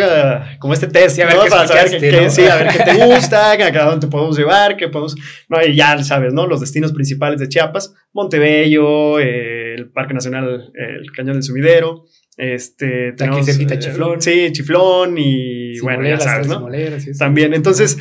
como 0.58 0.74
este 0.74 0.88
test, 0.88 1.18
a 1.20 1.26
ver 1.26 1.36
¿no? 1.36 1.44
qué 1.44 1.50
Para 1.50 1.68
saber 1.68 2.30
sí, 2.30 2.42
a 2.42 2.56
ver 2.56 2.68
qué 2.68 2.82
te 2.82 3.06
gusta, 3.06 3.52
a 3.52 3.56
cada 3.56 3.90
dónde 3.90 4.06
te 4.06 4.10
podemos 4.10 4.36
llevar, 4.36 4.76
qué 4.76 4.88
podemos, 4.88 5.14
no, 5.48 5.64
y 5.64 5.76
ya 5.76 6.02
sabes, 6.02 6.34
¿no? 6.34 6.46
Los 6.46 6.60
destinos 6.60 6.92
principales 6.92 7.38
de 7.38 7.48
Chiapas, 7.48 7.94
Montebello, 8.12 9.20
eh, 9.20 9.74
el 9.74 9.90
Parque 9.90 10.14
Nacional, 10.14 10.72
eh, 10.74 10.96
el 11.00 11.12
Cañón 11.12 11.34
del 11.34 11.44
Sumidero, 11.44 12.04
este, 12.36 13.14
Aquí 13.18 13.42
cerquita, 13.44 13.74
eh, 13.74 13.78
Chiflón. 13.78 14.22
Sí, 14.22 14.52
Chiflón 14.52 15.18
y 15.18 15.78
bueno, 15.80 16.08
ya 16.08 16.20
sabes, 16.20 16.48
¿no? 16.48 16.68
También, 17.18 17.54
entonces, 17.54 17.98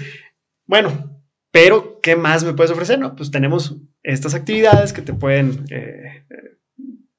bueno, 0.66 1.18
pero 1.52 2.00
¿qué 2.02 2.16
más 2.16 2.44
me 2.44 2.54
puedes 2.54 2.72
ofrecer? 2.72 3.00
No, 3.00 3.16
pues 3.16 3.32
tenemos 3.32 3.78
estas 4.04 4.36
actividades 4.36 4.94
que 4.94 5.02
te 5.02 5.14
pueden, 5.14 5.66
eh, 5.72 6.24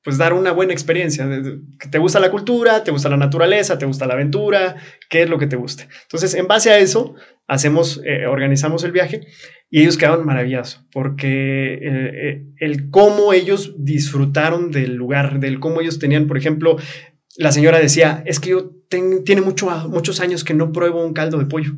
pues 0.03 0.17
dar 0.19 0.33
una 0.33 0.53
buena 0.53 0.73
experiencia. 0.73 1.29
te 1.91 1.99
gusta 1.99 2.21
la 2.21 2.31
cultura, 2.31 2.85
te 2.85 2.91
gusta 2.91 3.09
la 3.09 3.17
naturaleza, 3.17 3.79
te 3.79 3.87
gusta 3.87 4.07
la 4.07 4.15
aventura, 4.15 4.77
qué 5.11 5.23
es 5.23 5.31
lo 5.31 5.39
que 5.39 5.47
te 5.47 5.57
gusta. 5.57 5.89
Entonces, 6.03 6.35
en 6.35 6.47
base 6.47 6.71
a 6.71 6.79
eso, 6.79 7.15
hacemos, 7.47 8.01
eh, 8.05 8.27
organizamos 8.27 8.85
el 8.85 8.93
viaje 8.93 9.21
y 9.71 9.81
ellos 9.83 9.99
quedaron 9.99 10.25
maravillados 10.25 10.87
porque 10.93 11.75
eh, 11.75 11.81
eh, 11.83 12.47
el 12.61 12.91
cómo 12.91 13.33
ellos 13.33 13.75
disfrutaron 13.79 14.71
del 14.71 14.95
lugar, 14.95 15.41
del 15.41 15.61
cómo 15.61 15.81
ellos 15.81 15.99
tenían, 15.99 16.27
por 16.27 16.39
ejemplo, 16.39 16.77
la 17.37 17.53
señora 17.53 17.79
decía, 17.79 18.23
es 18.27 18.41
que 18.41 18.51
yo 18.51 18.71
ten- 18.89 19.25
tiene 19.25 19.43
mucho, 19.43 19.69
muchos 19.89 20.21
años 20.21 20.45
que 20.45 20.55
no 20.55 20.73
pruebo 20.73 21.05
un 21.05 21.13
caldo 21.13 21.39
de 21.39 21.47
pollo. 21.47 21.73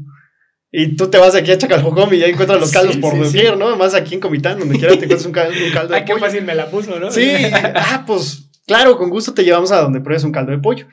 Y 0.72 0.96
tú 0.96 1.08
te 1.08 1.18
vas 1.18 1.34
aquí 1.34 1.50
a 1.50 1.58
Chacaljocom 1.58 2.12
y 2.14 2.18
ya 2.18 2.26
encuentras 2.26 2.60
los 2.60 2.70
caldos 2.72 2.94
Sí, 2.94 3.00
por 3.00 3.12
sí, 3.14 3.18
sí. 3.18 3.24
doquier, 3.38 3.58
¿no? 3.58 3.76
Más 3.76 3.94
aquí 3.94 4.14
en 4.14 4.20
Comitán, 4.20 4.58
donde 4.58 4.78
quiera 4.78 4.90
te 4.90 5.04
encuentras 5.04 5.26
un 5.26 5.32
caldo, 5.32 5.52
un 5.66 5.72
caldo 5.72 5.88
de 5.92 5.98
Ay, 5.98 6.04
qué 6.04 6.12
pollo. 6.12 6.24
fácil 6.24 6.44
me 6.44 6.54
la 6.54 6.66
puso, 6.70 6.98
¿no? 7.00 7.10
Sí, 7.10 7.28
ah, 7.74 8.04
pues 8.06 8.50
claro, 8.66 8.96
con 8.96 9.10
gusto 9.10 9.34
te 9.34 9.42
llevamos 9.44 9.72
a 9.72 9.80
donde 9.80 10.00
pruebes 10.00 10.22
un 10.24 10.32
caldo 10.32 10.52
de 10.52 10.58
pollo. 10.58 10.86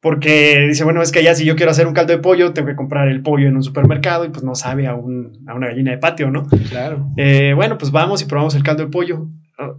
Porque 0.00 0.66
dice, 0.68 0.84
bueno, 0.84 1.00
es 1.00 1.10
que 1.12 1.22
ya 1.24 1.34
si 1.34 1.46
yo 1.46 1.56
quiero 1.56 1.72
hacer 1.72 1.86
un 1.86 1.94
caldo 1.94 2.12
de 2.12 2.18
pollo, 2.18 2.52
tengo 2.52 2.68
que 2.68 2.76
comprar 2.76 3.08
el 3.08 3.22
pollo 3.22 3.48
en 3.48 3.56
un 3.56 3.62
supermercado 3.62 4.26
y 4.26 4.28
pues 4.28 4.44
no 4.44 4.54
sabe 4.54 4.86
a, 4.86 4.94
un, 4.94 5.42
a 5.48 5.54
una 5.54 5.68
gallina 5.68 5.92
de 5.92 5.98
patio, 5.98 6.30
¿no? 6.30 6.46
Claro. 6.68 7.08
Eh, 7.16 7.54
bueno, 7.56 7.78
pues 7.78 7.90
vamos 7.90 8.20
y 8.20 8.26
probamos 8.26 8.54
el 8.54 8.62
caldo 8.62 8.84
de 8.84 8.90
pollo. 8.90 9.28
Ah, 9.58 9.70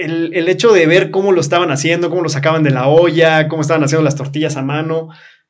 El, 0.00 0.32
el 0.34 0.48
hecho 0.48 0.72
de 0.72 0.86
ver 0.86 1.10
cómo 1.10 1.30
lo 1.32 1.42
estaban 1.42 1.70
haciendo, 1.70 2.08
cómo 2.08 2.22
lo 2.22 2.30
sacaban 2.30 2.62
de 2.62 2.70
la 2.70 2.88
olla, 2.88 3.48
cómo 3.48 3.60
estaban 3.60 3.84
haciendo 3.84 4.02
las 4.02 4.16
tortillas 4.16 4.56
a 4.56 4.62
mano, 4.62 5.08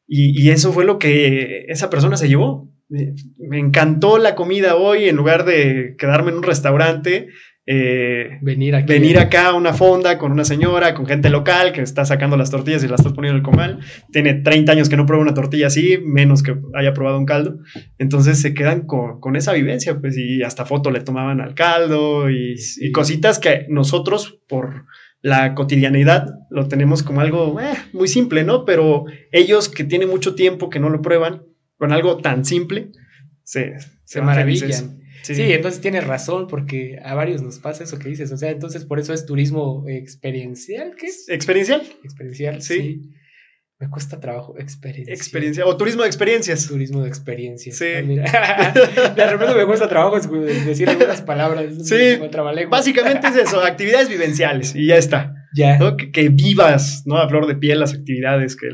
y, 0.08 0.40
y 0.42 0.50
eso 0.50 0.72
fue 0.72 0.84
lo 0.84 0.98
que 0.98 1.64
esa 1.68 1.88
persona 1.88 2.16
se 2.16 2.28
llevó. 2.28 2.68
Me, 2.88 3.58
encantó 3.58 4.18
la 4.18 4.34
comida 4.34 4.76
hoy, 4.76 5.08
en 5.08 5.16
lugar 5.16 5.44
de 5.44 5.96
quedarme 5.98 6.30
en 6.30 6.36
un 6.38 6.42
restaurante, 6.44 7.28
eh, 7.68 8.38
Venir 8.42 8.76
aquí. 8.76 8.92
venir 8.92 9.18
acá 9.18 9.48
a 9.48 9.54
una 9.54 9.72
fonda 9.72 10.18
con 10.18 10.30
una 10.30 10.44
señora, 10.44 10.94
con 10.94 11.04
gente 11.04 11.30
local 11.30 11.72
que 11.72 11.80
está 11.80 12.04
sacando 12.04 12.36
las 12.36 12.52
tortillas 12.52 12.84
y 12.84 12.88
las 12.88 13.00
está 13.00 13.12
poniendo 13.12 13.38
en 13.38 13.44
el 13.44 13.50
comal. 13.50 13.80
Tiene 14.12 14.34
30 14.34 14.70
años 14.70 14.88
que 14.88 14.96
no 14.96 15.04
prueba 15.04 15.22
una 15.22 15.34
tortilla 15.34 15.66
así, 15.66 15.98
menos 16.00 16.44
que 16.44 16.54
haya 16.74 16.92
probado 16.94 17.18
un 17.18 17.26
caldo. 17.26 17.58
Entonces 17.98 18.40
se 18.40 18.54
quedan 18.54 18.86
con, 18.86 19.18
con 19.20 19.34
esa 19.34 19.52
vivencia, 19.52 19.98
pues, 20.00 20.16
y 20.16 20.44
hasta 20.44 20.64
foto 20.64 20.92
le 20.92 21.00
tomaban 21.00 21.40
al 21.40 21.54
caldo 21.54 22.30
y, 22.30 22.56
Sí. 22.56 22.86
y 22.86 22.92
cositas 22.92 23.40
que 23.40 23.66
nosotros, 23.68 24.38
por 24.48 24.84
la 25.20 25.56
cotidianidad, 25.56 26.26
lo 26.50 26.68
tenemos 26.68 27.02
como 27.02 27.20
algo 27.20 27.58
eh, 27.60 27.74
muy 27.92 28.06
simple, 28.06 28.44
¿no? 28.44 28.64
Pero 28.64 29.06
ellos 29.32 29.68
que 29.68 29.82
tienen 29.82 30.08
mucho 30.08 30.36
tiempo 30.36 30.70
que 30.70 30.78
no 30.78 30.88
lo 30.88 31.02
prueban, 31.02 31.42
con 31.76 31.92
algo 31.92 32.18
tan 32.18 32.44
simple, 32.44 32.90
se, 33.44 33.74
maravillan. 34.22 35.00
Sí. 35.22 35.34
entonces 35.52 35.80
tienes 35.80 36.06
razón, 36.06 36.46
porque 36.46 36.98
a 37.02 37.14
varios 37.14 37.42
nos 37.42 37.58
pasa 37.58 37.84
eso 37.84 37.98
que 37.98 38.08
dices. 38.08 38.30
O 38.32 38.36
sea, 38.36 38.50
entonces 38.50 38.84
por 38.84 39.00
eso 39.00 39.12
es 39.12 39.26
turismo 39.26 39.84
experiencial, 39.88 40.94
¿qué 40.96 41.06
es? 41.06 41.28
Experiencial, 41.28 41.82
Experiencial, 42.04 42.62
Sí. 42.62 42.74
sí. 42.74 43.10
Me 43.78 43.90
cuesta 43.90 44.18
trabajo. 44.20 44.58
Experiencia. 44.58 45.12
experiencia, 45.12 45.66
o 45.66 45.76
turismo 45.76 46.00
de 46.02 46.08
experiencias. 46.08 46.66
Turismo 46.66 47.02
de 47.02 47.08
experiencia. 47.08 47.74
Sí. 47.74 47.84
Ah, 47.94 48.02
mira. 48.02 48.24
de 49.16 49.26
repente 49.26 49.54
me 49.54 49.66
cuesta 49.66 49.86
trabajo 49.86 50.18
decir 50.18 50.88
algunas 50.88 51.20
palabras. 51.20 51.86
Sí. 51.86 52.18
Básicamente 52.70 53.28
es 53.28 53.36
eso, 53.36 53.60
actividades 53.60 54.08
vivenciales 54.08 54.74
y 54.74 54.86
ya 54.86 54.96
está, 54.96 55.34
Ya. 55.54 55.76
¿no? 55.78 55.96
Que, 55.98 56.10
que 56.10 56.30
vivas, 56.30 57.02
¿no? 57.04 57.18
A 57.18 57.28
flor 57.28 57.46
de 57.46 57.56
piel 57.56 57.80
las 57.80 57.92
actividades, 57.92 58.56
que 58.56 58.68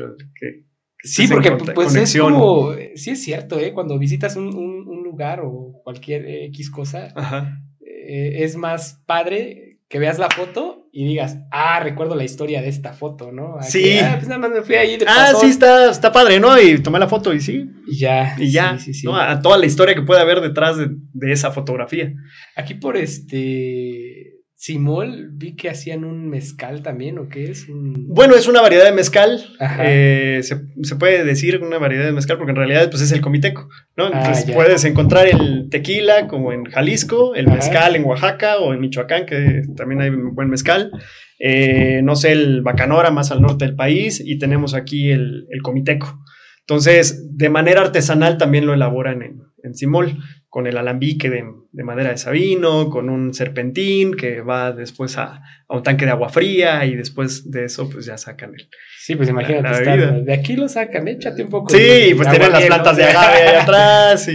Sí, 1.03 1.23
en 1.23 1.29
porque 1.29 1.51
pues 1.51 1.87
es 1.89 1.93
conexión. 1.93 2.33
como, 2.33 2.71
sí 2.95 3.09
es 3.11 3.21
cierto, 3.23 3.59
¿eh? 3.59 3.73
cuando 3.73 3.99
visitas 3.99 4.35
un, 4.37 4.47
un- 4.55 4.87
un 4.87 5.03
lugar 5.03 5.41
o 5.43 5.81
cualquier 5.83 6.25
X 6.45 6.69
cosa, 6.71 7.09
Ajá, 7.15 7.59
eh, 7.85 8.43
es 8.43 8.55
más 8.55 9.01
padre 9.05 9.79
que 9.89 9.99
veas 9.99 10.17
la 10.17 10.29
foto 10.29 10.87
y 10.91 11.05
digas, 11.05 11.37
ah, 11.51 11.79
recuerdo 11.81 12.15
la 12.15 12.23
historia 12.23 12.61
de 12.61 12.69
esta 12.69 12.93
foto, 12.93 13.31
¿no? 13.31 13.57
Aquí, 13.59 13.69
Sí. 13.71 13.99
Ah, 14.01 14.13
pues 14.15 14.27
nada 14.27 14.39
más 14.41 14.51
me 14.51 14.61
fui 14.61 14.75
ahí 14.75 14.97
de 14.97 15.05
Ah, 15.07 15.29
pasón", 15.31 15.41
sí, 15.41 15.47
está, 15.47 15.91
está 15.91 16.11
padre, 16.11 16.39
¿no? 16.39 16.59
Y 16.59 16.81
tomé 16.81 16.97
la 16.99 17.07
foto 17.07 17.33
y 17.33 17.39
sí, 17.41 17.65
Y 17.87 17.97
ya. 17.97 18.35
y 18.39 18.49
ya, 18.51 18.77
Sí, 18.79 18.85
sí, 18.85 18.93
sí. 19.01 19.05
¿no? 19.07 19.15
A 19.17 19.39
toda 19.41 19.57
la 19.57 19.65
historia 19.67 19.93
que 19.95 20.01
puede 20.03 20.21
haber 20.21 20.39
detrás 20.41 20.77
de, 20.77 20.87
de 20.89 21.31
esa 21.31 21.51
fotografía. 21.51 22.13
Aquí 22.55 22.73
por 22.75 22.95
este. 22.97 24.32
Simol, 24.63 25.27
vi 25.33 25.57
que 25.57 25.69
hacían 25.69 26.05
un 26.05 26.29
mezcal 26.29 26.83
también, 26.83 27.17
¿o 27.19 27.27
qué 27.27 27.51
es? 27.51 27.67
Un... 27.67 28.07
Bueno, 28.07 28.33
es 28.33 28.47
una 28.47 28.61
variedad 28.61 28.85
de 28.85 28.93
mezcal, 28.93 29.43
eh, 29.81 30.39
se, 30.41 30.55
se 30.83 30.95
puede 30.95 31.25
decir 31.25 31.61
una 31.61 31.79
variedad 31.79 32.05
de 32.05 32.13
mezcal 32.13 32.37
porque 32.37 32.51
en 32.51 32.55
realidad 32.55 32.89
pues 32.89 33.01
es 33.03 33.11
el 33.11 33.19
comiteco, 33.19 33.67
¿no? 33.97 34.05
Ah, 34.05 34.19
Entonces 34.19 34.49
puedes 34.55 34.85
encontrar 34.85 35.27
el 35.27 35.67
tequila 35.69 36.29
como 36.29 36.53
en 36.53 36.63
Jalisco, 36.63 37.35
el 37.35 37.47
Ajá. 37.47 37.55
mezcal 37.57 37.95
en 37.97 38.05
Oaxaca 38.05 38.59
o 38.59 38.73
en 38.73 38.79
Michoacán, 38.79 39.25
que 39.25 39.63
también 39.75 39.99
hay 39.99 40.11
buen 40.11 40.47
mezcal, 40.47 40.91
eh, 41.39 41.99
no 42.01 42.15
sé, 42.15 42.31
el 42.31 42.61
bacanora 42.61 43.11
más 43.11 43.31
al 43.31 43.41
norte 43.41 43.65
del 43.65 43.75
país 43.75 44.23
y 44.25 44.37
tenemos 44.37 44.75
aquí 44.75 45.11
el, 45.11 45.45
el 45.49 45.61
comiteco. 45.61 46.23
Entonces, 46.61 47.35
de 47.35 47.49
manera 47.49 47.81
artesanal 47.81 48.37
también 48.37 48.65
lo 48.65 48.73
elaboran 48.73 49.23
en, 49.23 49.41
en 49.61 49.75
Simol, 49.75 50.19
con 50.53 50.67
el 50.67 50.77
alambique 50.77 51.31
de, 51.31 51.43
de 51.71 51.83
madera 51.83 52.11
de 52.11 52.17
sabino, 52.17 52.91
con 52.91 53.09
un 53.09 53.33
serpentín 53.33 54.13
que 54.13 54.41
va 54.41 54.71
después 54.71 55.17
a, 55.17 55.41
a 55.67 55.75
un 55.75 55.81
tanque 55.81 56.05
de 56.05 56.11
agua 56.11 56.29
fría 56.29 56.85
y 56.85 56.95
después 56.95 57.49
de 57.49 57.65
eso 57.65 57.89
pues 57.89 58.05
ya 58.05 58.19
sacan 58.19 58.53
el... 58.53 58.69
Sí, 58.99 59.15
pues 59.15 59.29
imagínate, 59.29 59.63
La- 59.63 59.71
la 59.71 59.77
estar- 59.79 59.99
bebida. 59.99 60.19
de 60.21 60.31
aquí 60.33 60.55
lo 60.55 60.69
sacan, 60.69 61.07
échate 61.07 61.41
un 61.43 61.49
poco. 61.49 61.69
Sí, 61.71 61.79
de- 61.79 62.09
y 62.09 62.13
pues 62.13 62.29
tienen 62.29 62.51
las 62.51 62.65
plantas 62.65 62.95
de 62.97 63.03
agave 63.03 63.37
ahí 63.39 63.55
atrás 63.55 64.27
y, 64.27 64.31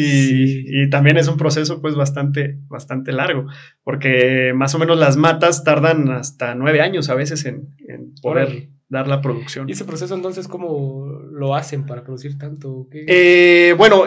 Sí. 0.49 0.65
y 0.67 0.91
también 0.91 1.19
es 1.19 1.29
un 1.29 1.37
proceso 1.37 1.81
pues 1.81 1.95
bastante, 1.95 2.59
bastante 2.67 3.13
largo, 3.13 3.47
porque 3.85 4.51
más 4.57 4.75
o 4.75 4.81
menos 4.81 4.99
las 4.99 5.17
matas 5.17 5.63
tardan 5.63 6.11
hasta 6.11 6.57
nueve 6.57 6.81
años 6.81 7.11
a 7.11 7.15
veces 7.15 7.45
en, 7.45 7.69
en 7.87 8.13
poder 8.21 8.71
dar 8.89 9.07
la 9.07 9.21
producción. 9.21 9.69
¿Y 9.69 9.73
ese 9.73 9.85
proceso 9.85 10.17
entonces 10.17 10.49
cómo 10.49 11.07
lo 11.31 11.55
hacen 11.55 11.87
para 11.87 12.03
producir 12.03 12.37
tanto? 12.39 12.89
Eh, 12.93 13.73
bueno, 13.79 14.03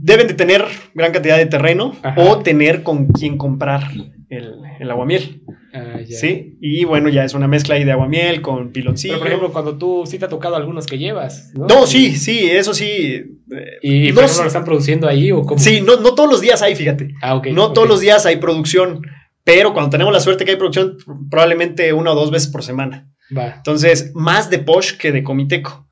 deben 0.00 0.26
de 0.28 0.34
tener 0.34 0.64
gran 0.94 1.12
cantidad 1.12 1.36
de 1.36 1.46
terreno 1.46 1.96
Ajá. 2.02 2.20
o 2.22 2.38
tener 2.38 2.82
con 2.82 3.06
quien 3.08 3.38
comprar 3.38 3.82
el, 4.28 4.54
el 4.80 4.90
aguamiel, 4.90 5.42
Ah, 5.78 6.00
ya. 6.00 6.16
¿sí? 6.16 6.56
Y 6.62 6.84
bueno, 6.86 7.10
ya 7.10 7.22
es 7.24 7.34
una 7.34 7.48
mezcla 7.48 7.74
ahí 7.74 7.84
de 7.84 7.92
aguamiel 7.92 8.40
con 8.40 8.72
piloncillo. 8.72 9.14
Pero 9.14 9.20
por 9.20 9.28
ejemplo, 9.28 9.52
cuando 9.52 9.76
tú 9.76 10.04
sí 10.06 10.18
te 10.18 10.24
ha 10.24 10.28
tocado 10.28 10.56
algunos 10.56 10.86
que 10.86 10.96
llevas, 10.96 11.52
¿no? 11.54 11.66
no, 11.66 11.86
sí, 11.86 12.16
sí, 12.16 12.48
eso 12.50 12.72
sí. 12.72 12.86
eh, 13.52 13.78
¿Y 13.82 14.10
no 14.12 14.22
lo 14.22 14.26
están 14.26 14.64
produciendo 14.64 15.06
ahí 15.06 15.30
o 15.32 15.42
cómo? 15.42 15.58
Sí, 15.60 15.82
no, 15.82 15.96
no 15.96 16.14
todos 16.14 16.30
los 16.30 16.40
días 16.40 16.62
hay, 16.62 16.74
fíjate. 16.76 17.08
Ah, 17.20 17.34
ok. 17.34 17.48
No 17.48 17.74
todos 17.74 17.86
los 17.88 18.00
días 18.00 18.24
hay 18.24 18.36
producción, 18.36 19.02
pero 19.44 19.74
cuando 19.74 19.90
tenemos 19.90 20.14
la 20.14 20.20
suerte 20.20 20.46
que 20.46 20.52
hay 20.52 20.56
producción, 20.56 20.96
probablemente 21.30 21.92
una 21.92 22.12
o 22.12 22.14
dos 22.14 22.30
veces 22.30 22.48
por 22.48 22.62
semana. 22.62 23.10
Va. 23.36 23.56
Entonces, 23.56 24.12
más 24.14 24.48
de 24.48 24.60
posh 24.60 24.96
que 24.96 25.12
de 25.12 25.22
comiteco. 25.22 25.85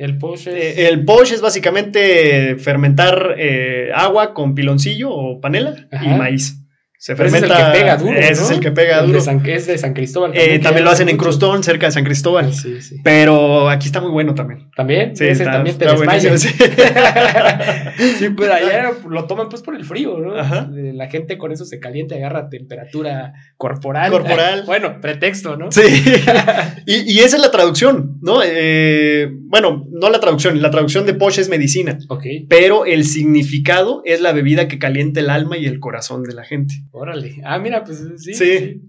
El 0.00 0.16
posh 0.16 0.48
es... 0.48 0.78
Eh, 0.78 0.88
el 0.88 1.04
posh 1.04 1.34
es 1.34 1.42
básicamente 1.42 2.56
fermentar 2.56 3.34
eh, 3.36 3.90
agua 3.94 4.32
con 4.32 4.54
piloncillo 4.54 5.10
o 5.10 5.42
panela 5.42 5.74
Ajá. 5.92 6.04
y 6.06 6.08
maíz. 6.18 6.59
Se 7.02 7.16
Pero 7.16 7.28
ese 7.28 7.38
es 7.38 7.42
el 7.44 7.48
fermenta. 7.48 7.72
que 7.72 7.78
pega 7.78 7.96
duro, 7.96 8.12
Ese 8.18 8.34
¿no? 8.42 8.46
es 8.46 8.50
el 8.50 8.60
que 8.60 8.70
pega 8.72 8.96
El 8.98 9.06
de 9.06 9.12
duro. 9.12 9.20
San- 9.22 9.42
es 9.48 9.66
de 9.66 9.78
San 9.78 9.94
Cristóbal. 9.94 10.32
Eh, 10.34 10.58
también 10.58 10.84
lo 10.84 10.90
hace 10.90 11.02
hacen 11.02 11.08
en. 11.08 11.16
Crustón, 11.16 11.62
cerca 11.62 11.86
de 11.86 11.92
San 11.92 12.04
Cristóbal. 12.04 12.52
Sí, 12.52 12.82
sí. 12.82 12.96
Pero 13.02 13.70
aquí 13.70 13.86
está 13.86 14.02
muy 14.02 14.10
bueno 14.10 14.34
también. 14.34 14.68
¿También? 14.76 15.16
Sí, 15.16 15.24
Ese 15.24 15.44
está- 15.44 15.52
también 15.52 15.78
te 15.78 15.86
desmayas. 15.86 16.42
sí. 16.42 16.48
sí, 18.18 18.28
pero 18.36 18.52
allá 18.52 18.90
lo 19.08 19.24
toman 19.26 19.48
pues 19.48 19.62
por 19.62 19.74
el 19.74 19.84
frío, 19.84 20.18
¿no? 20.18 20.34
Ajá. 20.38 20.68
La 20.70 21.08
gente 21.08 21.38
con 21.38 21.52
eso 21.52 21.64
se 21.64 21.80
calienta 21.80 22.14
y 22.16 22.18
agarra 22.18 22.48
temperatura 22.50 23.32
corporal. 23.56 24.10
Corporal. 24.10 24.64
Bueno, 24.70 25.00
pretexto, 25.00 25.56
¿no? 25.56 25.72
Sí. 25.72 25.80
y, 26.86 27.10
y 27.12 27.20
esa 27.20 27.36
es 27.36 27.42
la 27.42 27.50
traducción, 27.50 28.18
¿no? 28.20 28.40
Eh, 28.44 29.28
bueno, 29.48 29.86
no 29.90 30.10
la 30.10 30.20
traducción, 30.20 30.60
la 30.62 30.70
traducción 30.70 31.06
de 31.06 31.14
posh 31.14 31.38
es 31.40 31.48
medicina. 31.48 31.98
Ok, 32.08 32.24
pero 32.48 32.84
el 32.84 33.04
significado 33.04 34.02
es 34.04 34.20
la 34.20 34.32
bebida 34.32 34.68
que 34.68 34.78
calienta 34.78 35.20
el 35.20 35.30
alma 35.30 35.56
y 35.56 35.66
el 35.66 35.80
corazón 35.80 36.22
de 36.22 36.34
la 36.34 36.44
gente. 36.44 36.74
Órale. 36.92 37.36
Ah, 37.44 37.58
mira, 37.58 37.84
pues 37.84 37.98
sí. 38.18 38.34
Sí. 38.34 38.58
sí. 38.58 38.82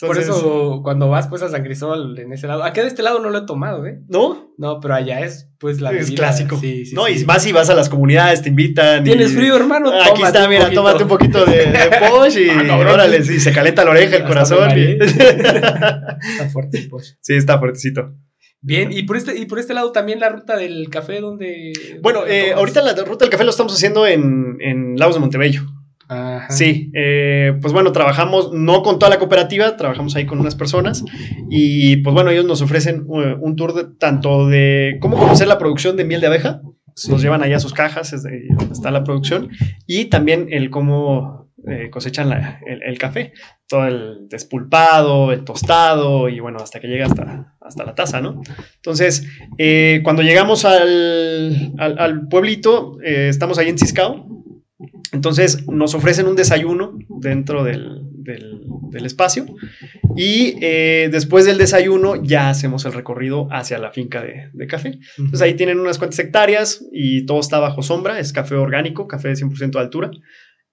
Por 0.00 0.18
eso 0.18 0.80
cuando 0.82 1.08
vas 1.08 1.28
pues 1.28 1.40
a 1.42 1.48
San 1.48 1.62
Cristóbal 1.62 2.18
en 2.18 2.32
ese 2.32 2.46
lado, 2.48 2.64
acá 2.64 2.82
de 2.82 2.88
este 2.88 3.02
lado 3.02 3.20
no 3.20 3.30
lo 3.30 3.38
he 3.38 3.46
tomado, 3.46 3.86
¿eh? 3.86 4.00
¿no? 4.08 4.52
No, 4.58 4.80
pero 4.80 4.94
allá 4.94 5.20
es 5.20 5.48
pues 5.58 5.80
la 5.80 5.92
es 5.92 6.08
bebida- 6.10 6.16
clásico. 6.16 6.58
Sí, 6.58 6.84
sí, 6.84 6.94
no, 6.96 7.08
y 7.08 7.24
más 7.24 7.44
si 7.44 7.52
vas 7.52 7.70
a 7.70 7.74
las 7.74 7.88
comunidades, 7.88 8.42
te 8.42 8.48
invitan. 8.50 9.02
y- 9.02 9.10
¿Tienes 9.10 9.32
frío, 9.34 9.54
hermano? 9.56 9.92
Aquí 9.92 10.22
está, 10.22 10.48
mira, 10.48 10.64
poquito. 10.64 10.80
tómate 10.82 11.02
un 11.04 11.08
poquito 11.08 11.44
de, 11.46 11.56
de 11.66 11.78
posh 12.10 12.36
y 12.38 12.50
Ah, 12.50 12.64
cabrón. 12.66 12.92
órale, 12.94 13.22
sí, 13.22 13.38
se 13.40 13.52
calienta 13.52 13.84
la 13.84 13.92
oreja, 13.92 14.16
el 14.16 14.24
corazón. 14.24 14.68
y- 14.76 14.98
Está 15.04 16.48
fuerte 16.52 16.78
el 16.78 16.88
posh. 16.88 17.10
sí, 17.20 17.34
está 17.34 17.58
fuertecito. 17.58 18.14
Bien, 18.60 18.90
y 18.92 19.02
por 19.04 19.16
este, 19.16 19.36
y 19.38 19.46
por 19.46 19.58
este 19.58 19.74
lado 19.74 19.92
también 19.92 20.20
la 20.20 20.28
ruta 20.30 20.56
del 20.56 20.88
café 20.90 21.20
donde. 21.20 21.72
Bueno, 22.02 22.26
eh, 22.26 22.52
ahorita 22.54 22.82
la 22.82 22.94
ruta 23.04 23.24
del 23.24 23.30
café 23.30 23.44
lo 23.44 23.50
estamos 23.50 23.74
haciendo 23.74 24.06
en, 24.06 24.56
en 24.60 24.96
Lagos 24.96 25.14
de 25.14 25.20
Montebello. 25.20 25.62
Ajá. 26.08 26.50
Sí, 26.50 26.90
eh, 26.94 27.54
pues 27.60 27.72
bueno, 27.72 27.92
trabajamos 27.92 28.52
no 28.52 28.82
con 28.82 28.98
toda 28.98 29.10
la 29.10 29.18
cooperativa, 29.18 29.76
trabajamos 29.76 30.14
ahí 30.16 30.26
con 30.26 30.38
unas 30.38 30.54
personas 30.54 31.04
y 31.50 31.96
pues 31.98 32.12
bueno, 32.14 32.30
ellos 32.30 32.44
nos 32.44 32.60
ofrecen 32.62 33.04
uh, 33.06 33.36
un 33.40 33.56
tour 33.56 33.72
de, 33.74 33.84
tanto 33.98 34.46
de 34.46 34.98
cómo 35.00 35.16
conocer 35.16 35.46
la 35.48 35.58
producción 35.58 35.96
de 35.96 36.04
miel 36.04 36.20
de 36.20 36.26
abeja, 36.28 36.60
Sí. 36.96 37.10
nos 37.10 37.22
llevan 37.22 37.42
allá 37.42 37.56
a 37.56 37.60
sus 37.60 37.72
cajas, 37.74 38.12
es 38.12 38.22
de 38.22 38.44
donde 38.56 38.72
está 38.72 38.92
la 38.92 39.02
producción, 39.02 39.48
y 39.84 40.04
también 40.04 40.46
el 40.52 40.70
cómo 40.70 41.50
eh, 41.66 41.90
cosechan 41.90 42.28
la- 42.28 42.60
el, 42.66 42.84
el 42.84 42.98
café, 42.98 43.32
todo 43.66 43.86
el 43.88 44.28
despulpado, 44.28 45.32
el 45.32 45.42
tostado 45.42 46.28
y 46.28 46.38
bueno, 46.38 46.58
hasta 46.62 46.78
que 46.78 46.86
llega 46.86 47.06
hasta, 47.06 47.56
hasta 47.60 47.84
la 47.84 47.94
taza, 47.96 48.20
¿no? 48.20 48.40
Entonces, 48.76 49.26
eh, 49.58 50.02
cuando 50.04 50.22
llegamos 50.22 50.64
al, 50.64 51.72
al- 51.78 51.98
al 51.98 52.28
pueblito, 52.28 52.98
eh, 53.02 53.26
estamos 53.28 53.58
ahí 53.58 53.70
en 53.70 53.78
Ciscao, 53.78 54.28
entonces 55.12 55.66
nos 55.68 55.94
ofrecen 55.94 56.26
un 56.26 56.36
desayuno 56.36 56.98
dentro 57.08 57.64
del, 57.64 58.00
del- 58.12 58.62
del 58.90 59.06
espacio 59.06 59.46
y 60.16 60.56
eh, 60.60 61.08
después 61.10 61.44
del 61.44 61.58
desayuno 61.58 62.22
ya 62.22 62.48
hacemos 62.50 62.84
el 62.84 62.92
recorrido 62.92 63.48
hacia 63.50 63.78
la 63.78 63.90
finca 63.90 64.22
de, 64.22 64.50
de 64.52 64.66
café. 64.66 64.98
Entonces 65.18 65.42
ahí 65.42 65.54
tienen 65.54 65.80
unas 65.80 65.98
cuantas 65.98 66.18
hectáreas 66.20 66.84
y 66.92 67.26
todo 67.26 67.40
está 67.40 67.58
bajo 67.58 67.82
sombra, 67.82 68.18
es 68.20 68.32
café 68.32 68.54
orgánico, 68.54 69.08
café 69.08 69.28
de 69.28 69.34
100% 69.36 69.70
de 69.72 69.80
altura. 69.80 70.10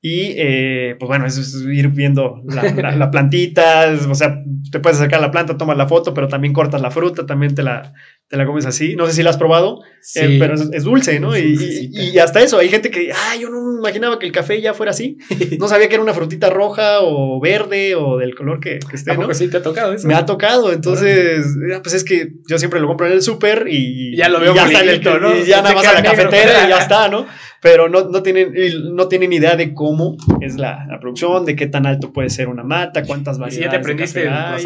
Y 0.04 0.34
eh, 0.38 0.96
pues 1.00 1.08
bueno, 1.08 1.26
eso 1.28 1.42
es 1.42 1.54
ir 1.72 1.88
viendo 1.90 2.42
la, 2.48 2.64
la- 2.74 2.96
la 2.96 3.12
plantita, 3.12 3.92
es- 3.92 4.06
o 4.08 4.16
sea, 4.16 4.44
te 4.72 4.80
puedes 4.80 4.98
acercar 5.00 5.20
a 5.20 5.24
la 5.28 5.32
planta, 5.32 5.58
tomas 5.58 5.78
la 5.78 5.88
foto, 5.88 6.14
pero 6.14 6.28
también 6.28 6.54
cortas 6.54 6.82
la 6.82 6.90
fruta, 6.92 7.26
también 7.26 7.54
te 7.56 7.62
la, 7.64 7.94
te 8.32 8.38
la 8.38 8.46
comes 8.46 8.66
así. 8.66 8.96
No 8.96 9.06
sé 9.06 9.14
si 9.14 9.22
la 9.24 9.30
has 9.30 9.38
probado, 9.38 9.82
Sí. 10.02 10.20
eh, 10.20 10.38
pero 10.40 10.56
es, 10.56 10.70
es 10.72 10.84
dulce, 10.86 11.20
¿no? 11.20 11.36
Es 11.36 11.44
Y, 11.62 11.90
y- 11.92 12.10
y 12.12 12.18
hasta 12.20 12.42
eso, 12.42 12.58
hay 12.58 12.70
gente 12.70 12.90
que, 12.90 13.12
ah, 13.12 13.36
yo 13.40 13.50
no 13.50 13.62
me 13.62 13.78
imaginaba 13.80 14.18
que 14.18 14.26
el 14.26 14.32
café 14.32 14.60
ya 14.62 14.74
fuera 14.74 14.92
así. 14.92 15.18
No 15.60 15.68
sabía 15.68 15.90
que 15.90 15.96
era 15.96 16.04
una 16.04 16.14
frutita 16.14 16.50
roja 16.50 17.02
o 17.02 17.40
verde 17.42 17.94
o 17.96 18.18
del 18.18 18.34
color 18.34 18.60
que, 18.62 18.80
que 18.80 18.96
esté, 18.96 19.16
¿no? 19.18 19.32
Sí 19.34 19.50
te 19.50 19.58
ha 19.58 19.62
tocado 19.62 19.94
eso. 19.94 20.08
Me 20.08 20.16
ha 20.16 20.26
tocado, 20.26 20.72
entonces, 20.72 21.46
eh, 21.70 21.80
pues 21.84 21.94
es 21.94 22.04
que 22.06 22.30
yo 22.50 22.58
siempre 22.58 22.80
lo 22.80 22.88
compro 22.88 23.06
en 23.08 23.14
el 23.14 23.22
súper 23.22 23.66
y 23.70 24.16
Ya 24.16 24.30
lo 24.30 24.40
veo 24.40 24.54
y 24.54 24.56
ya, 24.56 24.66
está 24.66 24.80
el- 24.82 25.22
¿no? 25.22 25.38
y 25.38 25.46
ya 25.46 25.62
nada 25.62 25.76
más 25.76 25.86
a 25.86 25.94
la 25.94 26.02
cafetera 26.04 26.66
y 26.66 26.70
ya 26.70 26.78
está, 26.82 27.10
¿no? 27.10 27.28
Pero 27.62 27.90
no, 27.90 28.06
no, 28.10 28.24
tienen, 28.24 28.54
y 28.56 28.92
no 28.94 29.08
tienen 29.08 29.34
idea 29.34 29.56
de 29.56 29.74
cómo 29.76 30.16
es 30.40 30.56
la, 30.56 30.86
la 30.90 31.00
producción, 31.00 31.46
de 31.46 31.56
qué 31.56 31.68
tan 31.68 31.86
alto 31.86 32.12
puede 32.12 32.30
ser 32.32 32.48
una 32.48 32.64
mata, 32.64 33.04
cuántas 33.04 33.38
¿Y 33.38 33.42
variedades. 33.42 33.58
si 33.58 33.64
ya 33.66 33.70
te 33.70 33.76
aprendiste 33.76 34.20
de 34.22 34.26
el 34.28 34.34
hay. 34.34 34.64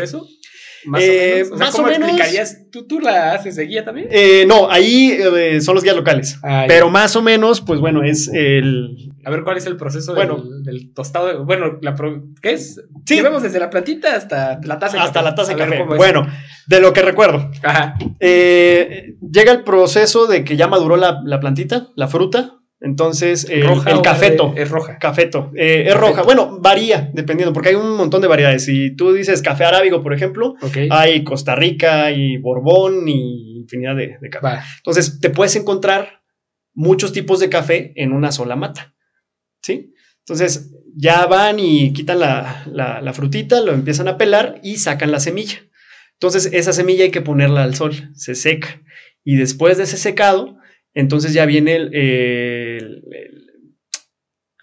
Más 0.86 1.02
Eh, 1.04 1.32
o 1.32 1.36
menos. 1.36 1.52
O 1.52 1.58
sea, 1.58 1.66
más 1.66 1.74
o 1.74 1.78
¿cómo 1.78 1.88
menos. 1.90 2.10
explicarías? 2.10 2.58
¿Tú, 2.72 2.88
¿Tú 2.88 3.00
la 3.00 3.34
haces 3.34 3.56
de 3.56 3.66
guía 3.66 3.84
también? 3.86 4.08
Eh, 4.12 4.46
no, 4.48 4.70
ahí 4.70 5.12
eh, 5.12 5.62
son 5.62 5.76
los 5.76 5.84
guías 5.84 5.96
locales. 5.96 6.40
Ah, 6.44 6.66
pero 6.68 6.90
más 6.90 7.16
o 7.16 7.22
menos, 7.22 7.62
pues 7.62 7.80
bueno, 7.80 8.04
es 8.04 8.28
el. 8.34 9.12
A 9.26 9.32
ver, 9.32 9.44
¿cuál 9.44 9.58
es 9.58 9.66
el 9.66 9.76
proceso 9.78 10.14
Bueno. 10.14 10.38
del, 10.38 10.64
del 10.64 10.94
tostado? 10.94 11.28
de- 11.28 11.38
bueno, 11.38 11.80
la 11.82 11.96
pro- 11.96 12.24
¿qué 12.42 12.52
es? 12.54 12.82
Sí. 13.06 13.16
Llevamos 13.16 13.42
desde 13.44 13.60
la 13.60 13.70
plantita 13.70 14.16
hasta 14.16 14.60
la 14.64 14.78
taza 14.80 15.02
Hasta 15.02 15.14
café. 15.22 15.24
la 15.26 15.36
taza 15.36 15.54
de 15.54 15.58
café. 15.58 15.84
Bueno, 15.84 16.28
de 16.68 16.80
lo 16.80 16.94
que 16.94 17.02
recuerdo. 17.02 17.50
Ajá. 17.64 17.96
Eh, 18.20 19.16
llega 19.32 19.52
el 19.52 19.64
proceso 19.64 20.28
de 20.28 20.44
que 20.44 20.58
ya 20.58 20.68
maduró 20.68 20.98
la, 20.98 21.22
la 21.26 21.40
plantita, 21.40 21.88
la 21.96 22.08
fruta. 22.08 22.56
Entonces, 22.86 23.48
el, 23.50 23.66
¿Roja 23.66 23.90
el 23.90 24.02
cafeto. 24.02 24.54
Es 24.56 24.70
roja. 24.70 25.00
Cafeto. 25.00 25.52
eh, 25.56 25.86
es 25.88 25.94
Cafeto. 25.94 26.08
roja. 26.10 26.22
Bueno, 26.22 26.60
varía, 26.62 27.10
dependiendo, 27.14 27.52
porque 27.52 27.70
hay 27.70 27.76
un 27.76 27.98
montón 27.98 28.22
de 28.22 28.28
variedades. 28.28 28.64
Si 28.66 28.96
tú 28.96 29.12
dices 29.12 29.42
café 29.42 29.64
arábigo, 29.66 30.04
por 30.04 30.14
ejemplo, 30.14 30.54
hay 30.92 31.24
Costa 31.24 31.56
Rica, 31.56 32.06
hay 32.06 32.38
Borbón 32.38 33.08
y 33.08 33.58
infinidad 33.62 33.96
de, 33.96 34.18
de 34.22 34.30
café. 34.30 34.48
Entonces, 34.78 35.20
te 35.20 35.32
puedes 35.32 35.56
encontrar 35.56 36.22
muchos 36.76 37.12
tipos 37.12 37.40
de 37.40 37.50
café 37.50 37.92
en 37.96 38.14
una 38.14 38.32
sola 38.32 38.56
mata. 38.56 38.94
¿Sí? 39.64 39.92
Entonces, 40.20 40.72
ya 40.96 41.26
van 41.26 41.58
y 41.60 41.92
quitan 41.92 42.20
la, 42.20 42.66
la- 42.72 43.02
la 43.02 43.14
frutita, 43.14 43.62
lo 43.62 43.74
empiezan 43.74 44.08
a 44.08 44.18
pelar 44.18 44.60
y 44.62 44.78
sacan 44.78 45.12
la 45.12 45.20
semilla. 45.20 45.58
Entonces, 46.14 46.52
esa 46.54 46.72
semilla 46.72 47.04
hay 47.06 47.12
que 47.12 47.22
ponerla 47.22 47.64
al 47.64 47.74
sol, 47.74 48.12
se 48.14 48.36
seca. 48.36 48.82
Y 49.24 49.38
después 49.38 49.78
de 49.78 49.84
ese 49.86 49.98
secado, 49.98 50.58
entonces 50.96 51.34
ya 51.34 51.46
viene 51.46 51.76
el, 51.76 51.94
el- 51.94 53.04
el- 53.12 53.42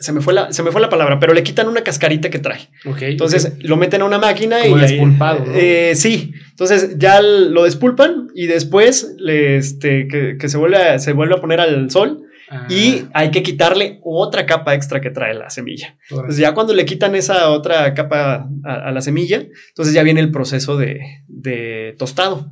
se 0.01 0.13
me, 0.13 0.21
fue 0.21 0.35
la, 0.35 0.53
se 0.53 0.65
me 0.65 0.73
fue 0.73 0.81
la 0.81 0.89
palabra, 0.89 1.21
pero 1.21 1.33
le 1.33 1.45
quitan 1.45 1.69
una 1.69 1.83
cascarita 1.85 2.29
que 2.29 2.41
trae. 2.41 2.69
Ok. 2.87 3.03
Entonces 3.03 3.53
lo 3.61 3.77
meten 3.77 4.03
a 4.03 4.05
una 4.05 4.19
máquina 4.19 4.59
Como 4.63 4.77
y 4.79 4.81
despulpado, 4.81 5.45
¿no? 5.47 5.53
eh, 5.55 5.93
sí. 5.95 6.33
Entonces 6.51 6.99
ya 6.99 7.23
lo 7.23 7.63
despulpan 7.63 8.27
y 8.35 8.47
después 8.49 9.15
le, 9.19 9.59
este, 9.59 10.09
que, 10.09 10.39
que 10.41 10.49
se, 10.49 10.57
vuelve 10.59 10.79
a, 10.79 10.99
se 10.99 11.13
vuelve 11.13 11.35
a 11.37 11.41
poner 11.41 11.61
al 11.61 11.89
sol 11.91 12.25
Ah, 12.55 12.67
y 12.69 13.07
hay 13.15 13.31
que 13.31 13.43
quitarle 13.43 13.99
otra 14.03 14.45
capa 14.45 14.75
extra 14.75 15.01
que 15.01 15.09
trae 15.09 15.33
la 15.33 15.49
semilla. 15.49 15.97
Entonces 16.11 16.37
ya 16.37 16.53
cuando 16.53 16.75
le 16.75 16.85
quitan 16.85 17.15
esa 17.15 17.49
otra 17.49 17.95
capa 17.95 18.47
a, 18.65 18.75
a 18.89 18.93
la 18.93 19.01
semilla, 19.01 19.43
entonces 19.69 19.95
ya 19.95 20.03
viene 20.03 20.21
el 20.21 20.31
proceso 20.31 20.77
de, 20.77 21.01
de 21.29 21.95
tostado. 21.97 22.51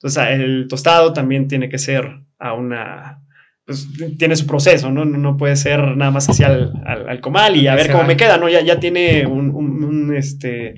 Entonces 0.00 0.24
el 0.30 0.66
tostado 0.68 1.12
también 1.12 1.46
tiene 1.46 1.68
que 1.68 1.78
ser 1.78 2.22
a 2.38 2.52
una... 2.54 3.22
Pues 3.64 3.88
tiene 4.16 4.36
su 4.36 4.46
proceso, 4.46 4.92
¿no? 4.92 5.04
No, 5.04 5.36
puede 5.36 5.56
ser 5.56 5.96
nada 5.96 6.12
más 6.12 6.28
hacia 6.28 6.46
al, 6.46 6.72
al- 6.86 7.08
al 7.08 7.20
comal 7.20 7.56
y 7.56 7.66
a 7.66 7.74
ver 7.74 7.86
cómo 7.90 8.04
me 8.04 8.16
queda, 8.16 8.38
¿no? 8.38 8.48
Ya, 8.48 8.60
ya 8.60 8.78
tiene 8.78 9.26
un, 9.26 9.50
un- 9.50 9.82
un, 9.82 10.16
este, 10.16 10.74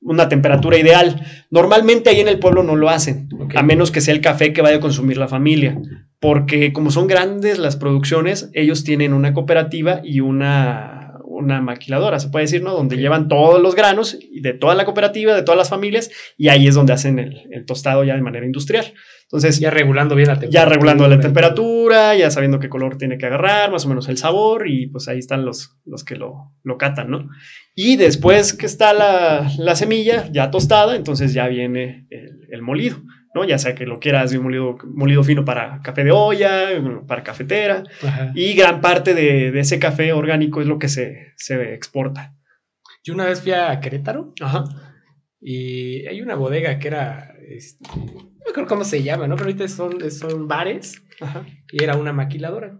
una 0.00 0.28
temperatura 0.28 0.78
ideal. 0.78 1.20
Normalmente 1.50 2.10
ahí 2.10 2.20
en 2.20 2.28
el 2.28 2.38
pueblo 2.38 2.62
no 2.62 2.76
lo 2.76 2.90
hacen, 2.90 3.28
a 3.56 3.62
menos 3.64 3.90
que 3.90 4.00
sea 4.00 4.14
el 4.14 4.20
café 4.20 4.52
que 4.52 4.62
vaya 4.62 4.76
a 4.76 4.80
consumir 4.80 5.16
la 5.18 5.26
familia. 5.26 5.80
Porque 6.20 6.72
como 6.72 6.92
son 6.92 7.08
grandes 7.08 7.58
las 7.58 7.76
producciones, 7.76 8.50
ellos 8.54 8.84
tienen 8.84 9.14
una 9.14 9.34
cooperativa 9.34 10.00
y 10.04 10.20
una, 10.20 10.97
una 11.30 11.60
maquiladora, 11.60 12.18
se 12.18 12.28
puede 12.30 12.44
decir, 12.44 12.62
¿no? 12.62 12.72
Donde 12.72 12.96
llevan 12.96 13.28
todos 13.28 13.60
los 13.60 13.74
granos 13.74 14.18
de 14.32 14.52
toda 14.54 14.74
la 14.74 14.84
cooperativa, 14.84 15.34
de 15.34 15.42
todas 15.42 15.58
las 15.58 15.68
familias, 15.68 16.10
y 16.36 16.48
ahí 16.48 16.66
es 16.66 16.74
donde 16.74 16.92
hacen 16.94 17.18
el, 17.18 17.42
el 17.50 17.64
tostado 17.66 18.02
ya 18.04 18.14
de 18.14 18.22
manera 18.22 18.46
industrial. 18.46 18.92
Entonces, 19.24 19.60
Ya 19.60 19.70
regulando 19.70 20.14
bien 20.14 20.28
la 20.28 20.34
ya 20.34 20.40
temperatura. 20.40 20.74
regulando 20.74 21.06
la 21.08 21.20
temperatura, 21.20 22.14
ya 22.16 22.30
sabiendo 22.30 22.58
qué 22.58 22.70
color 22.70 22.96
tiene 22.96 23.18
que 23.18 23.26
agarrar, 23.26 23.70
más 23.70 23.84
o 23.84 23.88
menos 23.90 24.08
el 24.08 24.16
sabor, 24.16 24.68
y 24.68 24.86
pues 24.86 25.06
ahí 25.08 25.18
están 25.18 25.44
los, 25.44 25.76
los 25.84 26.02
que 26.02 26.16
lo, 26.16 26.54
lo 26.62 26.78
catan, 26.78 27.10
¿no? 27.10 27.28
Y 27.74 27.96
después 27.96 28.54
que 28.54 28.64
está 28.64 28.94
la, 28.94 29.50
la 29.58 29.76
semilla 29.76 30.28
ya 30.32 30.50
tostada, 30.50 30.96
entonces 30.96 31.34
ya 31.34 31.46
viene 31.46 32.06
el, 32.10 32.40
el 32.50 32.62
molido, 32.62 32.96
¿no? 33.34 33.44
Ya 33.44 33.58
sea 33.58 33.74
que 33.74 33.86
lo 33.86 34.00
quieras 34.00 34.30
de 34.30 34.38
un 34.38 34.44
molido, 34.44 34.78
molido 34.84 35.22
fino 35.24 35.44
para 35.44 35.80
café 35.82 36.04
de 36.04 36.12
olla, 36.12 36.68
para 37.06 37.22
cafetera, 37.22 37.84
Ajá. 38.02 38.32
y 38.34 38.54
gran 38.54 38.80
parte 38.80 39.14
de, 39.14 39.50
de 39.50 39.60
ese 39.60 39.78
café 39.78 40.12
orgánico 40.12 40.60
es 40.60 40.66
lo 40.66 40.78
que 40.78 40.88
se, 40.88 41.32
se 41.36 41.74
exporta. 41.74 42.34
Yo 43.04 43.14
una 43.14 43.26
vez 43.26 43.40
fui 43.42 43.52
a 43.52 43.78
Querétaro 43.80 44.34
Ajá. 44.40 44.64
y 45.40 46.06
hay 46.06 46.20
una 46.20 46.34
bodega 46.34 46.78
que 46.78 46.88
era, 46.88 47.34
este, 47.48 47.86
no 47.96 48.04
me 48.44 48.50
acuerdo 48.50 48.68
cómo 48.68 48.84
se 48.84 49.02
llama, 49.02 49.26
¿no? 49.26 49.36
Pero 49.36 49.46
ahorita 49.46 49.68
son, 49.68 50.10
son 50.10 50.48
bares 50.48 51.02
Ajá. 51.20 51.46
y 51.72 51.82
era 51.82 51.96
una 51.96 52.12
maquiladora. 52.12 52.78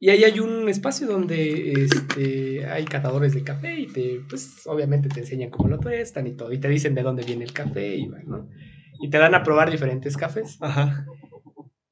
Y 0.00 0.10
ahí 0.10 0.22
hay 0.24 0.38
un 0.38 0.68
espacio 0.68 1.06
donde 1.06 1.72
este, 1.72 2.66
hay 2.66 2.84
catadores 2.84 3.32
de 3.32 3.42
café 3.42 3.78
y 3.80 3.86
te, 3.86 4.20
pues 4.28 4.60
obviamente 4.66 5.08
te 5.08 5.20
enseñan 5.20 5.48
cómo 5.48 5.68
lo 5.68 5.78
tuestan 5.78 6.26
y 6.26 6.36
todo. 6.36 6.52
Y 6.52 6.58
te 6.58 6.68
dicen 6.68 6.94
de 6.94 7.02
dónde 7.02 7.24
viene 7.24 7.44
el 7.44 7.54
café 7.54 7.96
y, 7.96 8.08
bueno, 8.08 8.50
y 9.00 9.10
te 9.10 9.18
dan 9.18 9.34
a 9.34 9.42
probar 9.42 9.70
diferentes 9.70 10.16
cafés. 10.16 10.58
Ajá. 10.60 11.06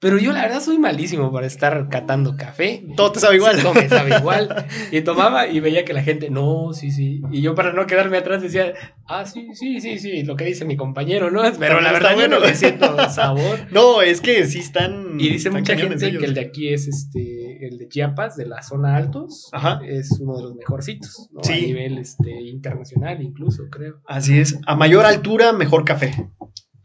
Pero 0.02 0.18
yo 0.18 0.32
la 0.32 0.42
verdad 0.42 0.61
soy 0.61 0.80
malísimo 0.80 1.30
para 1.30 1.47
estar 1.47 1.88
catando 1.88 2.37
café. 2.37 2.85
Todo 2.97 3.12
te 3.12 3.21
sabe 3.21 3.37
igual. 3.37 3.62
Todo 3.62 3.75
me 3.75 3.88
sabe 3.88 4.16
igual. 4.18 4.66
Y 4.90 5.02
tomaba 5.02 5.47
y 5.47 5.61
veía 5.61 5.85
que 5.85 5.92
la 5.92 6.02
gente, 6.02 6.28
no, 6.28 6.73
sí, 6.73 6.90
sí. 6.90 7.23
Y 7.30 7.40
yo 7.40 7.54
para 7.54 7.73
no 7.73 7.87
quedarme 7.87 8.18
atrás 8.18 8.42
decía, 8.42 8.75
ah, 9.06 9.25
sí, 9.25 9.50
sí, 9.54 9.80
sí, 9.80 10.00
sí, 10.00 10.25
lo 10.25 10.35
que 10.35 10.44
dice 10.44 10.64
mi 10.64 10.76
compañero, 10.76 11.30
¿no? 11.30 11.42
Pero 11.56 11.80
la 11.80 11.92
verdad 11.92 12.11
yo 12.11 12.16
bueno. 12.16 12.40
no 12.40 12.47
le 12.47 12.56
siento 12.56 12.97
sabor. 13.11 13.61
No, 13.71 14.02
es 14.02 14.21
que 14.21 14.44
sí 14.47 14.59
están. 14.59 15.21
Y 15.21 15.28
dice 15.28 15.49
están 15.49 15.61
mucha 15.61 15.76
gente 15.76 16.04
ellos. 16.04 16.21
que 16.21 16.26
el 16.26 16.35
de 16.35 16.40
aquí 16.40 16.75
es 16.75 16.88
este, 16.88 17.64
el 17.64 17.78
de 17.78 17.87
Chiapas, 17.87 18.35
de 18.35 18.47
la 18.47 18.61
zona 18.62 18.97
altos, 18.97 19.50
Ajá. 19.52 19.80
es 19.87 20.18
uno 20.21 20.37
de 20.37 20.42
los 20.42 20.56
mejorcitos, 20.56 21.28
¿no? 21.32 21.44
Sí. 21.44 21.52
A 21.52 21.56
nivel 21.59 21.99
este, 21.99 22.40
internacional 22.42 23.23
incluso, 23.23 23.68
creo. 23.71 24.00
Así 24.09 24.40
es. 24.40 24.59
A 24.66 24.75
mayor 24.75 25.06
altura, 25.06 25.52
mejor 25.52 25.85
café. 25.85 26.12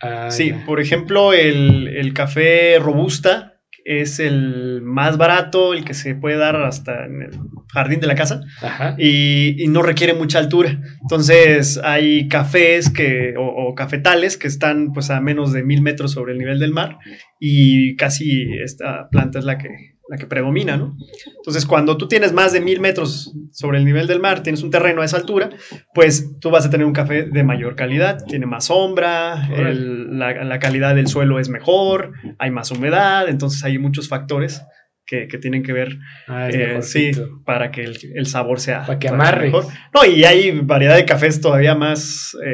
Ah, 0.02 0.30
Sí, 0.32 0.50
ya. 0.50 0.66
por 0.66 0.80
ejemplo, 0.80 1.34
el, 1.34 1.88
el 1.88 2.14
café 2.14 2.78
robusta 2.80 3.54
es 3.90 4.20
el 4.20 4.82
más 4.82 5.18
barato, 5.18 5.74
el 5.74 5.86
que 5.86 5.94
se 5.94 6.14
puede 6.14 6.36
dar 6.36 6.58
hasta 6.58 7.06
en 7.06 7.22
el 7.22 7.30
jardín 7.72 8.02
de 8.02 8.08
la 8.08 8.16
casa 8.16 8.42
Ajá. 8.62 8.96
y, 8.98 9.56
y 9.64 9.68
no 9.70 9.82
requiere 9.82 10.14
mucha 10.14 10.40
altura. 10.40 10.78
Entonces 11.02 11.80
hay 11.82 12.28
cafés 12.28 12.90
que, 12.90 13.34
o, 13.38 13.46
o 13.46 13.76
cafetales 13.76 14.36
que 14.38 14.48
están 14.48 14.92
pues 14.92 15.10
a 15.10 15.22
menos 15.22 15.54
de 15.54 15.64
mil 15.64 15.82
metros 15.82 16.12
sobre 16.12 16.34
el 16.34 16.38
nivel 16.40 16.60
del 16.60 16.74
mar 16.74 16.98
y 17.40 17.96
casi 17.96 18.50
esta 18.62 19.08
planta 19.10 19.40
es 19.40 19.46
la 19.46 19.58
que, 19.58 19.70
la 20.10 20.18
que 20.18 20.26
predomina, 20.26 20.78
¿no? 20.78 20.96
Entonces 21.38 21.66
cuando 21.66 21.98
tú 21.98 22.08
tienes 22.08 22.32
más 22.34 22.54
de 22.54 22.62
mil 22.62 22.80
metros 22.80 23.34
sobre 23.52 23.78
el 23.78 23.86
nivel 23.86 24.08
del 24.08 24.20
mar, 24.20 24.42
tienes 24.44 24.64
un 24.64 24.72
terreno 24.72 25.02
a 25.02 25.06
esa 25.06 25.18
altura, 25.18 25.50
pues 25.94 26.40
tú 26.40 26.50
vas 26.50 26.66
a 26.66 26.70
tener 26.70 26.86
un 26.88 26.94
café 26.94 27.24
de 27.24 27.44
mayor 27.44 27.76
calidad, 27.76 28.24
tiene 28.26 28.46
más 28.46 28.66
sombra, 28.66 29.48
el- 29.54 30.18
la, 30.18 30.44
la 30.44 30.60
calidad 30.60 30.96
del 30.96 31.08
suelo 31.08 31.40
es 31.40 31.50
mejor, 31.50 32.14
hay 32.40 32.52
más 32.52 32.72
humedad, 32.72 33.28
entonces 33.28 33.64
hay 33.64 33.78
muchos 33.80 34.08
factores 34.08 34.62
que, 35.06 35.28
que 35.30 35.38
tienen 35.38 35.64
que 35.64 35.72
ver 35.74 35.98
Ah, 36.28 36.50
eh, 36.52 36.82
sí, 36.82 37.12
para 37.46 37.72
que 37.72 37.82
el, 37.84 37.98
el 38.16 38.26
sabor 38.26 38.60
sea 38.60 38.86
Para 38.86 39.00
que 39.00 39.08
amarre. 39.08 39.46
mejor. 39.46 39.66
No, 39.94 40.04
y 40.06 40.26
hay 40.26 40.52
variedad 40.60 40.96
de 40.98 41.06
cafés 41.06 41.40
todavía 41.40 41.76
más, 41.76 42.36
eh, 42.46 42.54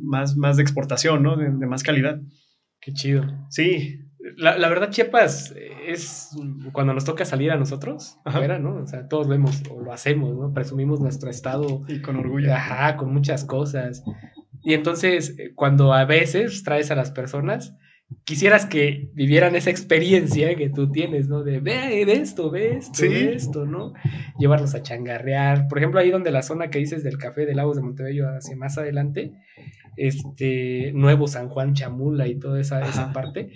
más, 0.00 0.36
más 0.36 0.56
de 0.58 0.62
exportación, 0.62 1.22
¿no? 1.22 1.36
De, 1.36 1.46
de 1.50 1.66
más 1.66 1.82
calidad. 1.82 2.18
Qué 2.80 2.92
chido. 2.92 3.24
Sí, 3.48 4.00
La, 4.36 4.58
la 4.58 4.68
verdad, 4.68 4.90
Chiapas 4.90 5.54
es 5.86 6.30
cuando 6.72 6.94
nos 6.94 7.04
toca 7.04 7.24
salir 7.24 7.50
a 7.50 7.56
nosotros, 7.56 8.18
Ajá. 8.24 8.38
fuera, 8.38 8.58
¿no? 8.58 8.76
O 8.76 8.86
sea, 8.86 9.06
todos 9.08 9.28
vemos 9.28 9.62
o 9.70 9.80
lo 9.80 9.92
hacemos, 9.92 10.34
¿no? 10.36 10.52
Presumimos 10.52 11.00
nuestro 11.00 11.30
estado, 11.30 11.82
y 11.88 12.00
con 12.00 12.16
orgullo. 12.16 12.52
ajá, 12.52 12.96
con 12.96 13.12
muchas 13.12 13.44
cosas. 13.44 14.02
Y 14.62 14.74
entonces, 14.74 15.36
eh, 15.38 15.52
cuando 15.54 15.92
a 15.92 16.04
veces 16.04 16.62
traes 16.64 16.90
a 16.90 16.94
las 16.94 17.10
personas, 17.10 17.74
quisieras 18.24 18.66
que 18.66 19.10
vivieran 19.14 19.56
esa 19.56 19.70
experiencia 19.70 20.54
que 20.56 20.70
tú 20.70 20.90
tienes, 20.90 21.28
¿no? 21.28 21.42
De 21.42 21.60
ve, 21.60 22.04
ve 22.06 22.12
esto, 22.14 22.50
ve 22.50 22.76
esto, 22.76 22.94
Sí. 22.94 23.08
ve 23.08 23.34
esto, 23.34 23.66
¿no? 23.66 23.92
Llevarlos 24.38 24.74
a 24.74 24.82
changarrear. 24.82 25.68
Por 25.68 25.78
ejemplo, 25.78 26.00
ahí 26.00 26.10
donde 26.10 26.30
la 26.30 26.42
zona 26.42 26.68
que 26.70 26.78
dices 26.78 27.02
del 27.04 27.18
café 27.18 27.46
de 27.46 27.54
Lagos 27.54 27.76
de 27.76 27.82
Montebello 27.82 28.28
hacia 28.28 28.56
más 28.56 28.78
adelante, 28.78 29.32
este, 29.96 30.92
Nuevo 30.94 31.28
San 31.28 31.48
Juan 31.48 31.74
Chamula 31.74 32.26
y 32.26 32.38
toda 32.38 32.60
esa, 32.60 32.80
esa 32.82 33.12
parte. 33.12 33.52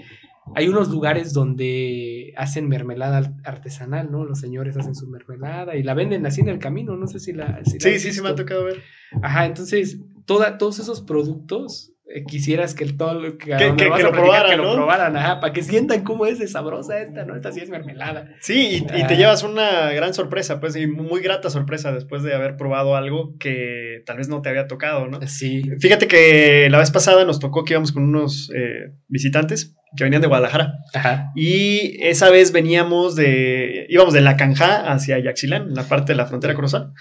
Hay 0.55 0.69
unos 0.69 0.89
lugares 0.89 1.33
donde 1.33 2.33
hacen 2.37 2.69
mermelada 2.69 3.19
al- 3.19 3.37
artesanal, 3.45 4.11
¿no? 4.11 4.25
Los 4.25 4.41
señores 4.41 4.77
hacen 4.77 4.95
su 4.95 5.07
mermelada 5.09 5.77
y 5.77 5.83
la 5.83 5.95
venden 5.95 6.27
así 6.27 6.41
en 6.41 6.49
el 6.49 6.59
camino, 6.59 6.97
no 6.97 7.07
sé 7.07 7.19
si 7.21 7.33
la... 7.33 7.61
si 7.65 7.79
la 7.79 7.81
Sí, 7.91 7.99
sí, 7.99 8.13
sí 8.13 8.21
me 8.23 8.31
ha 8.31 8.35
tocado 8.35 8.65
ver. 8.65 8.83
Ajá, 9.23 9.47
entonces, 9.47 10.01
toda, 10.27 10.59
todos 10.59 10.79
esos 10.79 11.01
productos 11.03 11.93
quisieras 12.27 12.75
que 12.75 12.87
todo 12.87 13.15
lo 13.15 13.37
que, 13.39 13.51
Que- 13.57 13.75
que- 13.77 14.03
lo 14.03 14.13
probaran, 14.13 14.51
que 14.51 14.57
lo 14.57 14.65
¿no? 14.65 14.75
probaran, 14.75 15.17
ajá, 15.17 15.41
para 15.41 15.53
que 15.53 15.63
sientan 15.63 16.05
cómo 16.05 16.25
es 16.27 16.39
de 16.39 16.49
sabrosa 16.49 16.99
esta, 17.01 17.25
¿no? 17.25 17.37
Esta 17.37 17.53
sí 17.53 17.61
es 17.61 17.69
mermelada. 17.71 18.29
Sí, 18.41 18.85
y, 18.93 18.99
y 18.99 19.03
Ah. 19.03 19.07
te 19.07 19.17
llevas 19.17 19.43
una 19.43 19.91
gran 19.93 20.15
sorpresa, 20.15 20.59
pues, 20.61 20.75
y 20.77 20.87
muy 20.87 21.21
grata 21.21 21.51
sorpresa 21.51 21.93
después 21.93 22.23
de 22.23 22.35
haber 22.35 22.57
probado 22.57 22.97
algo 22.97 23.35
que 23.39 24.03
tal 24.07 24.17
vez 24.17 24.29
no 24.29 24.41
te 24.43 24.49
había 24.49 24.67
tocado, 24.67 25.07
¿no? 25.09 25.21
Sí. 25.27 25.63
Fíjate 25.81 26.09
que 26.09 26.69
la 26.71 26.79
vez 26.79 26.91
pasada 26.91 27.25
nos 27.25 27.41
tocó 27.41 27.65
que 27.65 27.75
íbamos 27.75 27.93
con 27.93 28.05
unos 28.05 28.51
eh, 28.57 28.95
visitantes 29.09 29.75
que 29.97 30.05
venían 30.05 30.21
de 30.23 30.29
Guadalajara. 30.29 30.75
Ajá. 30.95 31.31
Y 31.35 31.97
esa 32.07 32.31
vez 32.31 32.53
veníamos 32.53 33.17
de. 33.17 33.87
íbamos 33.89 34.13
de 34.15 34.21
La 34.21 34.37
Canja 34.37 34.91
hacia 34.93 35.19
Yaxilán, 35.19 35.69
en 35.69 35.75
la 35.75 35.85
parte 35.85 36.13
de 36.13 36.17
la 36.17 36.27
frontera 36.27 36.55
corozal. 36.55 36.93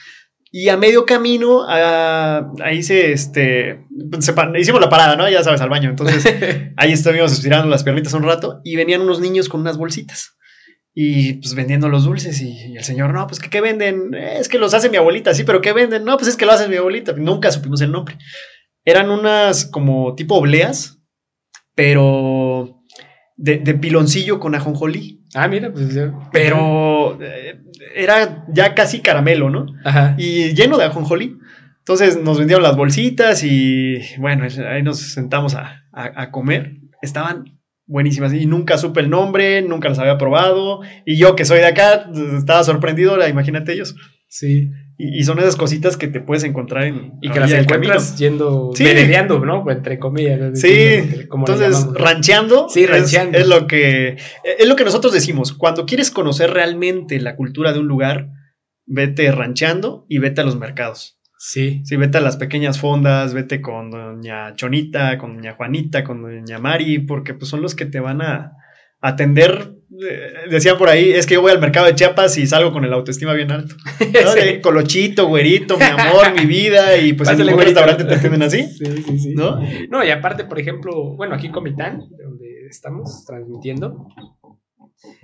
Y 0.51 0.69
a 0.69 0.77
medio 0.77 1.05
camino, 1.05 1.65
ah, 1.67 2.51
ahí 2.63 2.81
se, 2.81 3.11
este, 3.11 3.83
se 4.19 4.33
hicimos 4.59 4.79
la 4.81 4.89
parada, 4.89 5.15
¿no? 5.15 5.29
Ya 5.29 5.43
sabes, 5.43 5.59
al 5.61 5.69
baño. 5.69 5.89
Entonces, 5.89 6.23
ahí 6.77 6.93
estuvimos 6.93 7.31
estirando 7.33 7.67
las 7.67 7.83
piernitas 7.83 8.13
un 8.13 8.23
rato 8.23 8.61
y 8.63 8.75
venían 8.75 9.01
unos 9.01 9.19
niños 9.19 9.49
con 9.49 9.61
unas 9.61 9.77
bolsitas. 9.77 10.37
Y 10.93 11.33
pues 11.33 11.53
vendiendo 11.53 11.89
los 11.89 12.05
dulces 12.05 12.41
y, 12.41 12.71
y 12.71 12.77
el 12.77 12.83
señor, 12.83 13.13
no, 13.13 13.27
pues 13.27 13.39
que 13.39 13.49
qué 13.51 13.61
venden, 13.61 14.13
"Eh, 14.15 14.37
es 14.39 14.49
que 14.49 14.57
los 14.57 14.73
hace 14.73 14.89
mi 14.89 14.97
abuelita, 14.97 15.33
sí, 15.33 15.43
pero 15.43 15.61
¿qué 15.61 15.71
venden? 15.73 16.03
No, 16.05 16.17
pues 16.17 16.27
es 16.29 16.37
que 16.37 16.45
lo 16.47 16.53
hace 16.53 16.67
mi 16.69 16.75
abuelita. 16.77 17.13
Nunca 17.13 17.51
supimos 17.51 17.81
el 17.81 17.91
nombre. 17.91 18.17
Eran 18.83 19.11
unas 19.11 19.65
como 19.65 20.15
tipo 20.15 20.35
obleas, 20.35 20.97
pero 21.75 22.81
de, 23.35 23.59
de 23.59 23.73
piloncillo 23.75 24.39
con 24.39 24.55
ajonjolí. 24.55 25.23
ah, 25.35 25.47
mira, 25.47 25.71
pues 25.71 25.95
Pero 26.31 27.21
eh, 27.21 27.61
era 27.95 28.45
ya 28.49 28.73
casi 28.75 28.99
caramelo, 29.01 29.49
¿no? 29.49 29.65
Ajá. 29.83 30.15
y 30.17 30.53
lleno 30.53 30.77
de 30.77 30.85
ajonjolí. 30.85 31.37
Entonces 31.79 32.17
nos 32.21 32.37
vendieron 32.37 32.63
las 32.63 32.75
bolsitas 32.75 33.43
y 33.43 33.99
bueno, 34.17 34.45
ahí 34.69 34.83
nos 34.83 34.99
sentamos 34.99 35.55
a, 35.55 35.83
a- 35.93 36.21
a 36.23 36.31
comer. 36.31 36.77
Estaban 37.01 37.57
buenísimas 37.85 38.33
y 38.33 38.45
nunca 38.45 38.77
supe 38.77 38.99
el 38.99 39.09
nombre, 39.09 39.61
nunca 39.61 39.87
las 39.87 39.99
había 39.99 40.17
probado. 40.17 40.81
Y 41.05 41.17
yo 41.17 41.35
que 41.35 41.45
soy 41.45 41.59
de 41.59 41.67
acá, 41.67 42.09
estaba 42.37 42.63
sorprendido, 42.63 43.25
imagínate 43.27 43.71
ellos. 43.73 43.95
Sí. 44.27 44.69
Y, 44.97 45.19
y 45.19 45.23
son 45.23 45.37
esas 45.39 45.55
cositas 45.55 45.95
que 45.95 46.07
te 46.07 46.19
puedes 46.21 46.43
encontrar 46.43 46.85
en 46.85 47.13
Y 47.21 47.29
que 47.29 47.39
las 47.39 47.51
encuentras 47.51 48.17
yendo, 48.17 48.71
Sí. 48.75 48.83
¿no? 49.45 49.69
Entre 49.69 49.99
comillas. 49.99 50.39
¿no? 50.39 50.55
Sí, 50.55 51.25
como 51.29 51.45
Entonces, 51.47 51.85
rancheando, 51.93 52.67
Sí, 52.69 52.83
es- 52.83 52.89
rancheando. 52.89 53.37
Es, 53.37 53.47
lo 53.47 53.67
que 53.67 54.17
es 54.57 54.67
lo 54.67 54.75
que 54.75 54.83
nosotros 54.83 55.13
decimos. 55.13 55.53
Cuando 55.53 55.85
quieres 55.85 56.09
conocer 56.09 56.49
realmente 56.51 57.19
la 57.19 57.35
cultura 57.35 57.73
de 57.73 57.79
un 57.79 57.87
lugar, 57.87 58.29
vete 58.87 59.31
rancheando 59.31 60.05
y 60.09 60.17
vete 60.17 60.41
a 60.41 60.45
los 60.45 60.57
mercados. 60.57 61.19
Sí. 61.39 61.81
Sí, 61.85 61.95
vete 61.97 62.17
a 62.17 62.21
las 62.21 62.37
pequeñas 62.37 62.79
fondas, 62.79 63.35
vete 63.35 63.61
con 63.61 63.91
doña 63.91 64.55
Chonita, 64.55 65.19
con 65.19 65.35
doña 65.35 65.53
Juanita, 65.53 66.03
con 66.03 66.23
doña 66.23 66.57
Mari, 66.57 66.97
porque 66.99 67.35
pues 67.35 67.49
son 67.51 67.61
los 67.61 67.75
que 67.75 67.85
te 67.85 67.99
van 67.99 68.23
a 68.23 68.53
atender. 69.01 69.73
Eh, 69.89 70.49
Decían 70.49 70.77
por 70.77 70.89
ahí, 70.89 71.11
es 71.11 71.25
que 71.25 71.35
yo 71.35 71.41
voy 71.41 71.51
al 71.51 71.59
mercado 71.59 71.85
de 71.85 71.95
Chiapas 71.95 72.37
y 72.37 72.47
salgo 72.47 72.71
con 72.71 72.83
el 72.85 72.93
autoestima 72.93 73.33
bien 73.33 73.51
alto. 73.51 73.75
¿no? 74.23 74.31
Sí. 74.31 74.61
Colochito, 74.61 75.27
güerito, 75.27 75.77
mi 75.77 75.83
amor, 75.85 76.33
mi 76.37 76.45
vida, 76.45 76.97
y 76.97 77.13
pues 77.13 77.29
en 77.29 77.37
güerito. 77.37 77.61
restaurante 77.63 78.03
te 78.03 78.15
atienden 78.15 78.43
así, 78.43 78.63
Sí, 78.63 78.85
sí, 78.85 79.19
sí. 79.19 79.33
¿no? 79.35 79.59
No, 79.89 80.03
y 80.03 80.09
aparte, 80.09 80.45
por 80.45 80.59
ejemplo, 80.59 81.15
bueno, 81.15 81.35
aquí 81.35 81.47
en 81.47 81.53
Comitán, 81.53 82.03
donde 82.17 82.67
estamos 82.69 83.25
transmitiendo, 83.25 84.07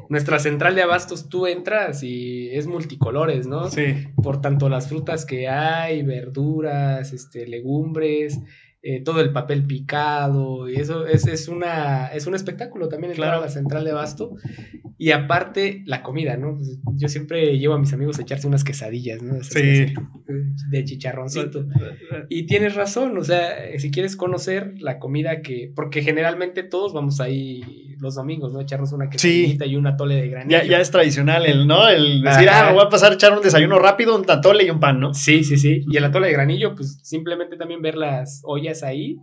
nuestra 0.09 0.39
central 0.39 0.75
de 0.75 0.83
abastos, 0.83 1.29
tú 1.29 1.47
entras 1.47 2.03
y 2.03 2.49
es 2.51 2.67
multicolores, 2.67 3.47
¿no? 3.47 3.69
Sí. 3.69 3.95
Por 4.21 4.41
tanto 4.41 4.69
las 4.69 4.87
frutas 4.87 5.25
que 5.25 5.47
hay, 5.47 6.03
verduras, 6.03 7.11
este, 7.13 7.47
legumbres, 7.47 8.39
eh, 8.85 9.01
todo 9.01 9.21
el 9.21 9.31
papel 9.31 9.63
picado, 9.65 10.69
y 10.69 10.75
eso 10.75 11.05
es, 11.07 11.25
es, 11.25 11.47
una, 11.47 12.07
es 12.07 12.27
un 12.27 12.35
espectáculo 12.35 12.89
también 12.89 13.11
entrar 13.11 13.29
Claro. 13.29 13.41
a 13.41 13.45
la 13.45 13.51
central 13.51 13.85
de 13.85 13.91
abasto. 13.91 14.35
Y 14.97 15.11
aparte, 15.11 15.83
la 15.85 16.03
comida, 16.03 16.37
¿no? 16.37 16.55
Pues, 16.55 16.79
yo 16.95 17.07
siempre 17.07 17.57
llevo 17.57 17.73
a 17.75 17.79
mis 17.79 17.91
amigos 17.93 18.19
a 18.19 18.21
echarse 18.21 18.45
unas 18.47 18.63
quesadillas, 18.63 19.21
¿no? 19.21 19.35
Esas 19.35 19.53
Sí. 19.53 19.59
hacen 19.59 19.95
De 20.69 20.83
chicharroncito. 20.83 21.65
Y 22.29 22.45
tienes 22.45 22.75
razón, 22.75 23.17
o 23.17 23.23
sea, 23.23 23.65
eh, 23.65 23.79
si 23.79 23.89
quieres 23.91 24.15
conocer 24.15 24.73
la 24.79 24.99
comida 24.99 25.41
que, 25.41 25.71
porque 25.75 26.01
generalmente 26.03 26.63
todos 26.63 26.93
vamos 26.93 27.19
ahí 27.21 27.61
los 27.99 28.15
domingos, 28.15 28.51
¿no? 28.51 28.59
Echarnos 28.59 28.91
una 28.91 29.09
quesadillita 29.09 29.65
y 29.65 29.75
un 29.77 29.87
atole 29.87 30.15
de 30.15 30.27
granillo. 30.27 30.57
Ya, 30.61 30.65
ya 30.65 30.79
es 30.81 30.91
tradicional 30.91 31.45
el, 31.45 31.67
¿no? 31.67 31.87
El 31.87 32.21
decir, 32.21 32.49
Ajá. 32.49 32.65
ah, 32.65 32.69
me 32.69 32.73
voy 32.75 32.85
a 32.85 32.89
pasar 32.89 33.11
a 33.11 33.15
echar 33.15 33.31
un 33.33 33.41
desayuno 33.41 33.79
rápido, 33.79 34.15
un 34.15 34.25
tatole 34.25 34.65
y 34.65 34.69
un 34.69 34.79
pan, 34.81 34.99
¿no? 34.99 35.13
Sí, 35.13 35.43
sí, 35.45 35.57
sí. 35.57 35.85
Y 35.89 35.95
el 35.97 36.03
atole 36.03 36.27
de 36.27 36.33
granillo, 36.33 36.75
pues 36.75 36.99
simplemente 37.03 37.55
también 37.55 37.81
ver 37.81 37.95
las 37.95 38.41
ollas 38.43 38.72
ahí 38.81 39.17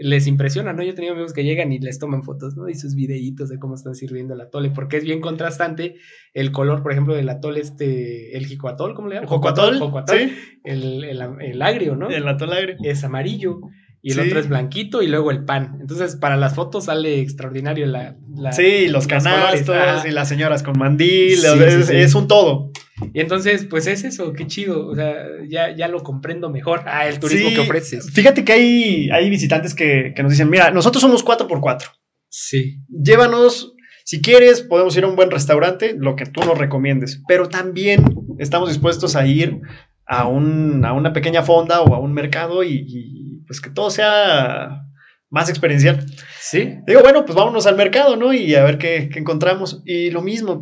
les 0.00 0.26
impresiona, 0.28 0.72
¿no? 0.72 0.82
Yo 0.84 0.90
he 0.90 0.94
tenido 0.94 1.12
amigos 1.14 1.32
que 1.32 1.42
llegan 1.44 1.72
y 1.72 1.80
les 1.80 1.98
toman 1.98 2.22
fotos, 2.22 2.56
¿no? 2.56 2.68
Y 2.68 2.74
sus 2.74 2.94
videitos 2.94 3.48
de 3.48 3.58
cómo 3.58 3.74
están 3.74 3.94
sirviendo 3.96 4.34
el 4.34 4.40
atole, 4.40 4.70
porque 4.70 4.96
es 4.96 5.04
bien 5.04 5.20
contrastante 5.20 5.96
el 6.34 6.52
color, 6.52 6.82
por 6.82 6.92
ejemplo, 6.92 7.14
del 7.16 7.28
atole 7.28 7.60
este, 7.60 8.36
el 8.36 8.46
jicoatol, 8.46 8.94
¿cómo 8.94 9.08
le 9.08 9.16
llaman? 9.16 9.28
Jocoatol, 9.28 9.78
Jocoatol. 9.78 10.18
sí, 10.18 10.32
El, 10.64 11.02
el, 11.04 11.20
el 11.40 11.62
agrio, 11.62 11.96
¿no? 11.96 12.08
el 12.10 12.26
atole 12.28 12.56
agrio. 12.56 12.76
es 12.84 13.02
amarillo 13.02 13.58
y 14.00 14.12
el 14.12 14.18
Sí. 14.20 14.28
otro 14.28 14.38
es 14.38 14.48
blanquito 14.48 15.02
y 15.02 15.08
luego 15.08 15.32
el 15.32 15.44
pan. 15.44 15.78
Entonces, 15.80 16.14
para 16.14 16.36
las 16.36 16.54
fotos 16.54 16.84
sale 16.84 17.20
extraordinario 17.20 17.84
la... 17.86 18.16
la- 18.36 18.52
Sí, 18.52 18.86
los 18.86 19.08
canastos 19.08 20.06
y 20.06 20.10
las 20.12 20.28
señoras 20.28 20.62
con 20.62 20.78
mandil, 20.78 21.36
Sí, 21.38 21.48
es 21.92 22.14
un 22.14 22.28
todo. 22.28 22.70
Y 23.12 23.20
entonces, 23.20 23.64
pues 23.64 23.86
es 23.86 24.04
eso, 24.04 24.32
qué 24.32 24.46
chido. 24.46 24.86
O 24.86 24.94
sea, 24.94 25.14
ya, 25.48 25.74
ya 25.74 25.88
lo 25.88 26.02
comprendo 26.02 26.50
mejor. 26.50 26.82
Ah, 26.86 27.06
el 27.08 27.18
turismo 27.20 27.48
Sí, 27.48 27.54
que 27.54 27.60
ofreces. 27.60 28.10
Fíjate 28.12 28.44
que 28.44 28.52
hay, 28.52 29.10
hay 29.10 29.30
visitantes 29.30 29.74
que, 29.74 30.12
que 30.14 30.22
nos 30.22 30.32
dicen, 30.32 30.50
mira, 30.50 30.70
nosotros 30.70 31.00
somos 31.00 31.24
4x4, 31.24 31.82
Sí. 32.28 32.78
llévanos, 32.88 33.74
si 34.04 34.20
quieres, 34.20 34.62
podemos 34.62 34.96
ir 34.96 35.04
a 35.04 35.08
un 35.08 35.16
buen 35.16 35.30
restaurante, 35.30 35.94
lo 35.98 36.16
que 36.16 36.26
tú 36.26 36.40
nos 36.40 36.58
recomiendes, 36.58 37.22
pero 37.28 37.48
también 37.48 38.04
estamos 38.38 38.68
dispuestos 38.68 39.16
a 39.16 39.26
ir 39.26 39.60
a, 40.06 40.26
un, 40.26 40.84
a 40.84 40.92
una 40.92 41.12
pequeña 41.12 41.42
fonda 41.42 41.82
o 41.82 41.94
a 41.94 42.00
un 42.00 42.12
mercado 42.14 42.62
y, 42.64 42.84
y, 42.86 43.44
pues 43.46 43.60
que 43.60 43.70
todo 43.70 43.90
sea 43.90 44.82
más 45.30 45.50
experiencial. 45.50 46.06
Sí. 46.40 46.76
Digo, 46.86 47.02
bueno, 47.02 47.26
pues 47.26 47.36
vámonos 47.36 47.66
al 47.66 47.76
mercado, 47.76 48.16
¿no? 48.16 48.32
Y 48.32 48.54
a 48.54 48.64
ver 48.64 48.78
qué, 48.78 49.10
qué 49.12 49.18
encontramos. 49.18 49.82
Y 49.84 50.10
lo 50.10 50.22
mismo, 50.22 50.58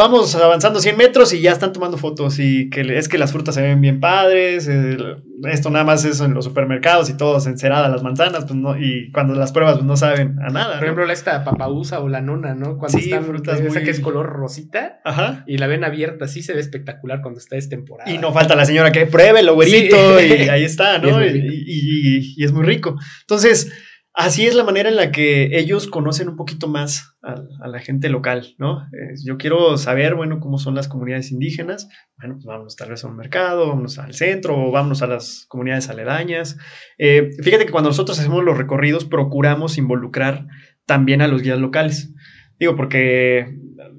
vamos 0.00 0.34
avanzando 0.34 0.80
100 0.80 0.96
metros 0.96 1.32
y 1.34 1.42
ya 1.42 1.52
están 1.52 1.74
tomando 1.74 1.98
fotos 1.98 2.38
y 2.38 2.70
que 2.70 2.80
es 2.96 3.06
que 3.06 3.18
las 3.18 3.32
frutas 3.32 3.54
se 3.54 3.60
ven 3.60 3.82
bien 3.82 4.00
padres, 4.00 4.66
el- 4.66 5.22
esto 5.50 5.68
nada 5.70 5.84
más 5.84 6.04
es 6.06 6.20
en 6.20 6.32
los 6.32 6.46
supermercados 6.46 7.10
y 7.10 7.16
todos 7.18 7.46
enceradas 7.46 7.90
las 7.90 8.02
manzanas, 8.02 8.44
pues 8.46 8.54
no, 8.58 8.78
y 8.78 9.10
cuando 9.12 9.34
las 9.34 9.52
pruebas 9.52 9.74
pues 9.74 9.84
no 9.84 9.96
saben 9.98 10.38
a 10.40 10.48
nada. 10.50 10.78
Por 10.78 10.80
¿no? 10.80 10.92
ejemplo, 10.92 11.12
esta 11.12 11.44
papausa 11.44 12.00
o 12.00 12.08
la 12.08 12.20
nona, 12.22 12.54
¿no? 12.54 12.78
Cuando 12.78 12.96
Sí, 12.98 13.04
están 13.04 13.24
frutas 13.26 13.60
esa 13.60 13.68
muy- 13.74 13.82
que 13.84 13.90
es 13.90 14.00
color 14.00 14.26
rosita 14.26 15.00
Ajá. 15.04 15.44
y 15.46 15.58
la 15.58 15.66
ven 15.66 15.84
abierta, 15.84 16.28
sí 16.28 16.42
se 16.42 16.54
ve 16.54 16.60
espectacular 16.60 17.20
cuando 17.20 17.38
está 17.38 17.56
destemporada. 17.56 18.10
Y 18.10 18.16
no 18.18 18.32
falta 18.32 18.56
la 18.56 18.64
señora 18.64 18.92
que 18.92 19.04
pruebe 19.06 19.42
lo 19.42 19.54
güerito 19.54 20.18
Sí. 20.18 20.26
y 20.26 20.48
ahí 20.48 20.64
está, 20.64 20.96
es 20.96 21.02
¿no? 21.02 21.10
muy 21.18 21.24
Y, 21.26 21.28
rico. 21.30 21.46
y- 21.52 22.18
y- 22.18 22.34
y 22.38 22.44
es 22.44 22.52
muy 22.52 22.64
rico. 22.64 22.96
Entonces, 23.22 23.70
así 24.20 24.46
es 24.46 24.54
la 24.54 24.64
manera 24.64 24.88
en 24.88 24.96
la 24.96 25.10
que 25.10 25.58
ellos 25.58 25.86
conocen 25.86 26.28
un 26.28 26.36
poquito 26.36 26.68
más 26.68 27.16
a, 27.22 27.68
la 27.68 27.80
gente 27.80 28.08
local, 28.08 28.54
¿no? 28.58 28.82
Eh, 28.92 29.14
yo 29.24 29.38
quiero 29.38 29.76
saber, 29.76 30.14
bueno, 30.14 30.40
cómo 30.40 30.58
son 30.58 30.74
las 30.74 30.88
comunidades 30.88 31.32
indígenas. 31.32 31.88
Bueno, 32.18 32.34
pues 32.34 32.44
vámonos 32.44 32.76
tal 32.76 32.90
vez 32.90 33.04
a 33.04 33.08
un 33.08 33.16
mercado, 33.16 33.68
vámonos 33.68 33.98
al 33.98 34.14
centro 34.14 34.56
o 34.56 34.70
vámonos 34.70 35.02
a 35.02 35.06
las 35.06 35.46
comunidades 35.48 35.88
aledañas. 35.88 36.56
Eh, 36.98 37.30
fíjate 37.42 37.66
que 37.66 37.72
cuando 37.72 37.90
nosotros 37.90 38.18
hacemos 38.18 38.44
los 38.44 38.58
recorridos, 38.58 39.04
procuramos 39.04 39.78
involucrar 39.78 40.46
también 40.86 41.22
a 41.22 41.28
los 41.28 41.42
guías 41.42 41.58
locales. 41.58 42.12
Digo, 42.58 42.76
porque 42.76 43.38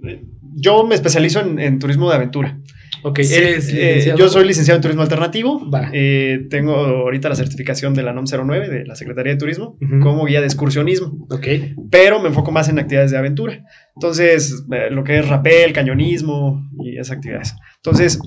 eh, 0.07 0.25
yo 0.55 0.85
me 0.85 0.95
especializo 0.95 1.41
en 1.41 1.79
turismo 1.79 2.09
de 2.09 2.15
aventura. 2.15 2.59
Ok, 3.03 3.19
Sí, 3.21 3.33
eres 3.35 3.69
eh, 3.69 3.73
licenciado? 3.73 4.19
yo 4.19 4.29
soy 4.29 4.45
licenciado 4.45 4.75
en 4.77 4.81
turismo 4.81 5.01
alternativo. 5.01 5.69
Va. 5.69 5.89
Eh, 5.93 6.47
tengo 6.49 6.73
ahorita 6.75 7.29
la 7.29 7.35
certificación 7.35 7.93
de 7.93 8.03
la 8.03 8.13
NOM 8.13 8.25
09 8.25 8.69
de 8.69 8.85
la 8.85 8.95
Secretaría 8.95 9.33
de 9.33 9.39
Turismo 9.39 9.77
como 10.01 10.25
guía 10.25 10.39
de 10.41 10.47
excursionismo, 10.47 11.25
Ok. 11.29 11.47
pero 11.89 12.19
me 12.19 12.27
enfoco 12.29 12.51
más 12.51 12.69
en 12.69 12.79
actividades 12.79 13.11
de 13.11 13.17
aventura. 13.17 13.63
Entonces, 13.95 14.63
eh, 14.71 14.89
lo 14.91 15.03
que 15.03 15.19
es 15.19 15.27
rapel, 15.27 15.73
cañonismo 15.73 16.63
y 16.83 16.97
esas 16.97 17.17
actividades. 17.17 17.55
Entonces, 17.77 18.19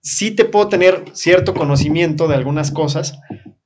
sí 0.00 0.30
te 0.32 0.44
puedo 0.44 0.68
tener 0.68 1.04
cierto 1.12 1.54
conocimiento 1.54 2.28
de 2.28 2.34
algunas 2.34 2.70
cosas, 2.70 3.18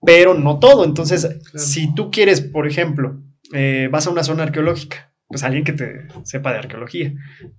pero 0.04 0.34
no 0.34 0.58
todo. 0.58 0.84
Entonces, 0.84 1.28
si 1.54 1.94
tú 1.94 2.10
quieres, 2.10 2.40
por 2.40 2.66
ejemplo, 2.66 3.22
eh, 3.54 3.88
vas 3.90 4.06
a 4.06 4.10
una 4.10 4.24
zona 4.24 4.42
arqueológica, 4.44 5.12
pues 5.28 5.42
alguien 5.42 5.64
que 5.64 5.72
te 5.72 6.06
sepa 6.24 6.52
de 6.52 6.58
arqueología, 6.58 7.12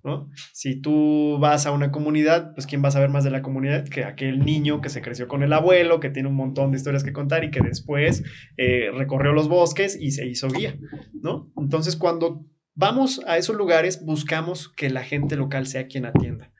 ¿no? 0.03 0.29
Si 0.53 0.79
tú 0.79 1.37
vas 1.39 1.65
a 1.65 1.71
una 1.71 1.91
comunidad, 1.91 2.53
pues 2.53 2.65
¿quién 2.65 2.83
va 2.83 2.87
a 2.87 2.91
saber 2.91 3.09
más 3.09 3.23
de 3.23 3.31
la 3.31 3.41
comunidad 3.41 3.87
que 3.87 4.05
aquel 4.05 4.39
niño 4.39 4.79
que 4.79 4.89
se 4.89 5.01
creció 5.01 5.27
con 5.27 5.43
el 5.43 5.51
abuelo, 5.51 5.99
que 5.99 6.09
tiene 6.09 6.29
un 6.29 6.35
montón 6.35 6.71
de 6.71 6.77
historias 6.77 7.03
que 7.03 7.13
contar 7.13 7.43
y 7.43 7.51
que 7.51 7.61
después 7.61 8.23
eh, 8.55 8.89
recorrió 8.93 9.33
los 9.33 9.49
bosques 9.49 9.97
y 9.99 10.11
se 10.11 10.25
hizo 10.25 10.47
guía, 10.47 10.77
¿no? 11.13 11.51
Entonces, 11.57 11.97
cuando 11.97 12.45
vamos 12.73 13.21
a 13.27 13.37
esos 13.37 13.57
lugares, 13.57 14.05
buscamos 14.05 14.69
que 14.69 14.89
la 14.89 15.03
gente 15.03 15.35
local 15.35 15.67
sea 15.67 15.87
quien 15.87 16.05
atienda, 16.05 16.51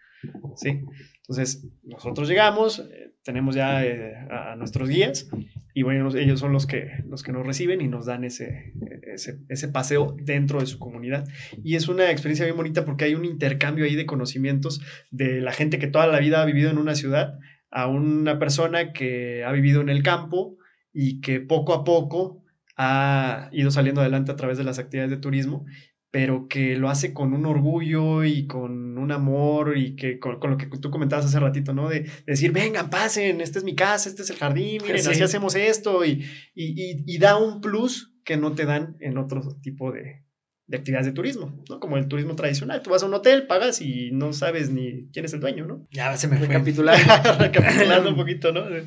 ¿sí? 0.56 0.82
Entonces, 1.30 1.68
nosotros 1.84 2.30
llegamos, 2.30 2.80
eh, 2.80 3.13
tenemos 3.24 3.56
ya 3.56 3.86
eh, 3.86 4.16
a, 4.30 4.56
nuestros 4.56 4.88
guías 4.88 5.30
y 5.74 5.84
bueno, 5.84 6.10
ellos 6.16 6.40
son 6.40 6.54
los 6.54 6.66
que, 6.66 7.04
los 7.06 7.22
que 7.22 7.34
nos 7.34 7.46
reciben 7.46 7.82
y 7.82 7.90
nos 7.90 8.06
dan 8.06 8.24
ese, 8.24 8.74
ese, 9.13 9.40
ese 9.50 9.68
paseo 9.68 10.16
dentro 10.24 10.62
de 10.62 10.68
su 10.68 10.80
comunidad. 10.80 11.28
Y 11.63 11.76
es 11.76 11.90
una 11.90 12.10
experiencia 12.10 12.46
bien 12.46 12.56
bonita 12.56 12.86
porque 12.86 13.06
hay 13.06 13.16
un 13.16 13.26
intercambio 13.26 13.84
ahí 13.84 13.96
de 13.96 14.06
conocimientos 14.06 14.82
de 15.12 15.42
la 15.42 15.52
gente 15.52 15.80
que 15.80 15.88
toda 15.88 16.08
la 16.08 16.20
vida 16.20 16.42
ha 16.42 16.46
vivido 16.46 16.72
en 16.72 16.78
una 16.78 16.96
ciudad 16.96 17.38
a 17.70 17.88
una 17.88 18.40
persona 18.40 18.94
que 18.94 19.44
ha 19.44 19.52
vivido 19.52 19.82
en 19.82 19.90
el 19.90 20.04
campo 20.04 20.58
y 20.94 21.20
que 21.20 21.42
poco 21.42 21.74
a 21.74 21.84
poco 21.84 22.44
ha 22.78 23.50
ido 23.52 23.72
saliendo 23.72 24.02
adelante 24.02 24.32
a 24.32 24.36
través 24.36 24.58
de 24.58 24.63
las 24.63 24.80
actividades 24.80 25.12
de 25.12 25.18
turismo 25.18 25.66
pero 26.12 26.48
que 26.48 26.76
lo 26.78 26.89
hace 26.89 27.13
con 27.13 27.34
un 27.34 27.46
orgullo 27.46 28.24
y 28.24 28.48
con 28.48 28.98
un 28.98 29.12
amor 29.12 29.78
y 29.78 29.96
que 29.96 30.20
con, 30.20 30.39
con 30.39 30.52
lo 30.52 30.58
que 30.58 30.65
tú 30.67 30.89
comentabas 30.89 31.26
hace 31.26 31.39
ratito, 31.39 31.74
¿no? 31.74 31.89
De, 31.89 32.02
de, 32.02 32.10
decir, 32.26 32.52
vengan, 32.52 32.89
pasen, 32.89 33.41
esta 33.41 33.60
es 33.60 33.65
mi 33.65 33.76
casa, 33.76 34.10
este 34.10 34.22
es 34.22 34.30
el 34.30 34.38
jardín, 34.38 34.82
miren, 34.84 35.04
Sí. 35.04 35.10
así 35.12 35.22
hacemos 35.24 35.56
esto 35.56 36.06
y, 36.06 36.24
y, 36.56 36.82
y- 36.82 37.04
y 37.06 37.17
da 37.17 37.38
un 37.38 37.60
plus 37.62 38.13
que 38.24 38.38
no 38.38 38.54
te 38.54 38.65
dan 38.65 38.96
en 39.00 39.17
otro 39.17 39.41
tipo 39.62 39.91
de, 39.91 40.24
de 40.67 40.78
actividades 40.78 41.06
de 41.08 41.13
turismo, 41.13 41.62
¿no? 41.70 41.80
Como 41.80 41.98
el 41.98 42.08
turismo 42.08 42.36
tradicional. 42.36 42.82
Tú 42.82 42.89
vas 42.89 43.04
a 43.04 43.06
un 43.06 43.13
hotel, 43.13 43.46
pagas 43.48 43.82
y 43.82 44.12
no 44.12 44.34
sabes 44.34 44.70
ni 44.70 45.08
quién 45.13 45.26
es 45.26 45.34
el 45.34 45.39
dueño, 45.39 45.65
¿no? 45.65 45.88
Ya 45.91 46.15
se 46.17 46.28
me 46.28 46.38
recapitular. 46.38 46.98
Recapitulando 47.39 48.10
un 48.10 48.15
poquito, 48.17 48.52
¿no? 48.52 48.63
De- 48.70 48.84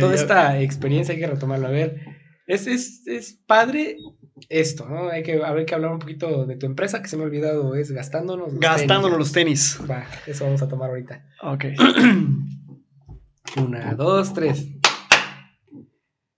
Toda 0.00 0.14
ya- 0.14 0.20
esta 0.20 0.60
experiencia 0.60 1.14
hay 1.14 1.20
que 1.20 1.26
retomarlo. 1.26 1.66
A 1.66 1.70
ver, 1.70 2.00
es, 2.48 2.66
es, 2.66 3.06
es 3.06 3.34
padre 3.46 3.98
esto, 4.48 4.88
¿no? 4.88 5.10
Hay 5.10 5.22
que, 5.22 5.42
haber 5.44 5.66
que 5.66 5.74
hablar 5.74 5.92
un 5.92 5.98
poquito 5.98 6.46
de 6.46 6.56
tu 6.56 6.64
empresa, 6.66 7.02
que 7.02 7.08
se 7.08 7.16
me 7.16 7.22
ha 7.22 7.26
olvidado, 7.26 7.74
es 7.74 7.92
gastándonos. 7.92 8.54
los 8.54 8.60
Gastándonos 8.60 9.32
tenis. 9.32 9.78
los 9.78 9.86
tenis. 9.86 9.90
Va, 9.90 10.06
eso 10.26 10.44
vamos 10.44 10.62
a 10.62 10.68
tomar 10.68 10.88
ahorita. 10.88 11.26
Ok. 11.42 11.64
Una, 13.62 13.94
dos, 13.94 14.32
tres. 14.32 14.66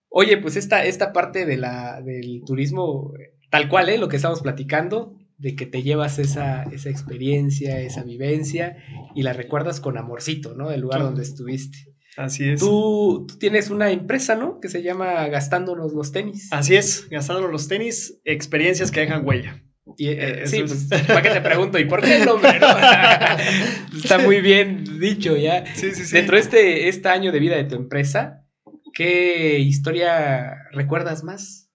Oye, 0.09 0.37
pues 0.39 0.57
esta, 0.57 0.85
esta 0.85 1.13
parte 1.13 1.47
de 1.47 1.57
la, 1.57 2.03
del 2.03 2.43
turismo, 2.45 3.13
tal 3.49 3.69
cual, 3.69 3.89
¿eh? 3.89 3.99
Lo 3.99 4.09
que 4.09 4.17
estamos 4.17 4.43
platicando, 4.43 5.17
de 5.39 5.55
que 5.55 5.67
te 5.67 5.85
llevas 5.85 6.19
esa, 6.19 6.65
esa 6.65 6.91
experiencia, 6.91 7.81
esa 7.81 8.03
vivencia 8.03 8.79
y 9.15 9.23
la 9.23 9.33
recuerdas 9.33 9.81
con 9.81 9.97
amorcito, 9.97 10.55
¿no? 10.55 10.69
Del 10.69 10.81
lugar 10.81 11.03
donde 11.03 11.23
estuviste. 11.23 11.90
Así 12.25 12.49
es. 12.49 12.61
Tú, 12.61 13.27
tú 13.29 13.39
tienes 13.39 13.71
una 13.71 13.91
empresa, 13.91 14.35
¿no? 14.37 14.61
Que 14.61 14.69
se 14.69 14.83
llama 14.83 15.27
Gastándonos 15.29 15.93
los 15.93 16.13
tenis. 16.13 16.49
Así 16.53 16.77
es, 16.77 17.09
gastándonos 17.11 17.51
los 17.51 17.69
tenis, 17.69 18.21
experiencias 18.25 18.91
que 18.91 19.01
dejan 19.01 19.27
huella. 19.27 19.63
Y, 19.97 20.09
eh, 20.09 20.43
Eh, 20.43 20.47
sí, 20.47 20.59
es- 20.61 20.87
pues, 20.89 21.03
¿para 21.07 21.23
qué 21.23 21.31
te 21.31 21.41
pregunto? 21.41 21.79
¿Y 21.79 21.85
por 21.87 22.01
qué 22.03 22.19
el 22.19 22.25
nombre? 22.27 22.61
no? 22.61 22.67
Está 24.05 24.19
muy 24.19 24.41
bien 24.41 25.01
dicho 25.01 25.37
ya. 25.37 25.65
Sí, 25.75 25.93
sí, 25.95 26.05
sí. 26.05 26.15
Dentro 26.15 26.37
de 26.37 26.43
este, 26.43 26.89
este 26.89 27.09
año 27.09 27.33
de 27.33 27.39
vida 27.41 27.57
de 27.57 27.65
tu 27.65 27.75
empresa, 27.75 28.47
¿qué 28.95 29.59
historia 29.59 30.57
recuerdas 30.73 31.25
más? 31.25 31.71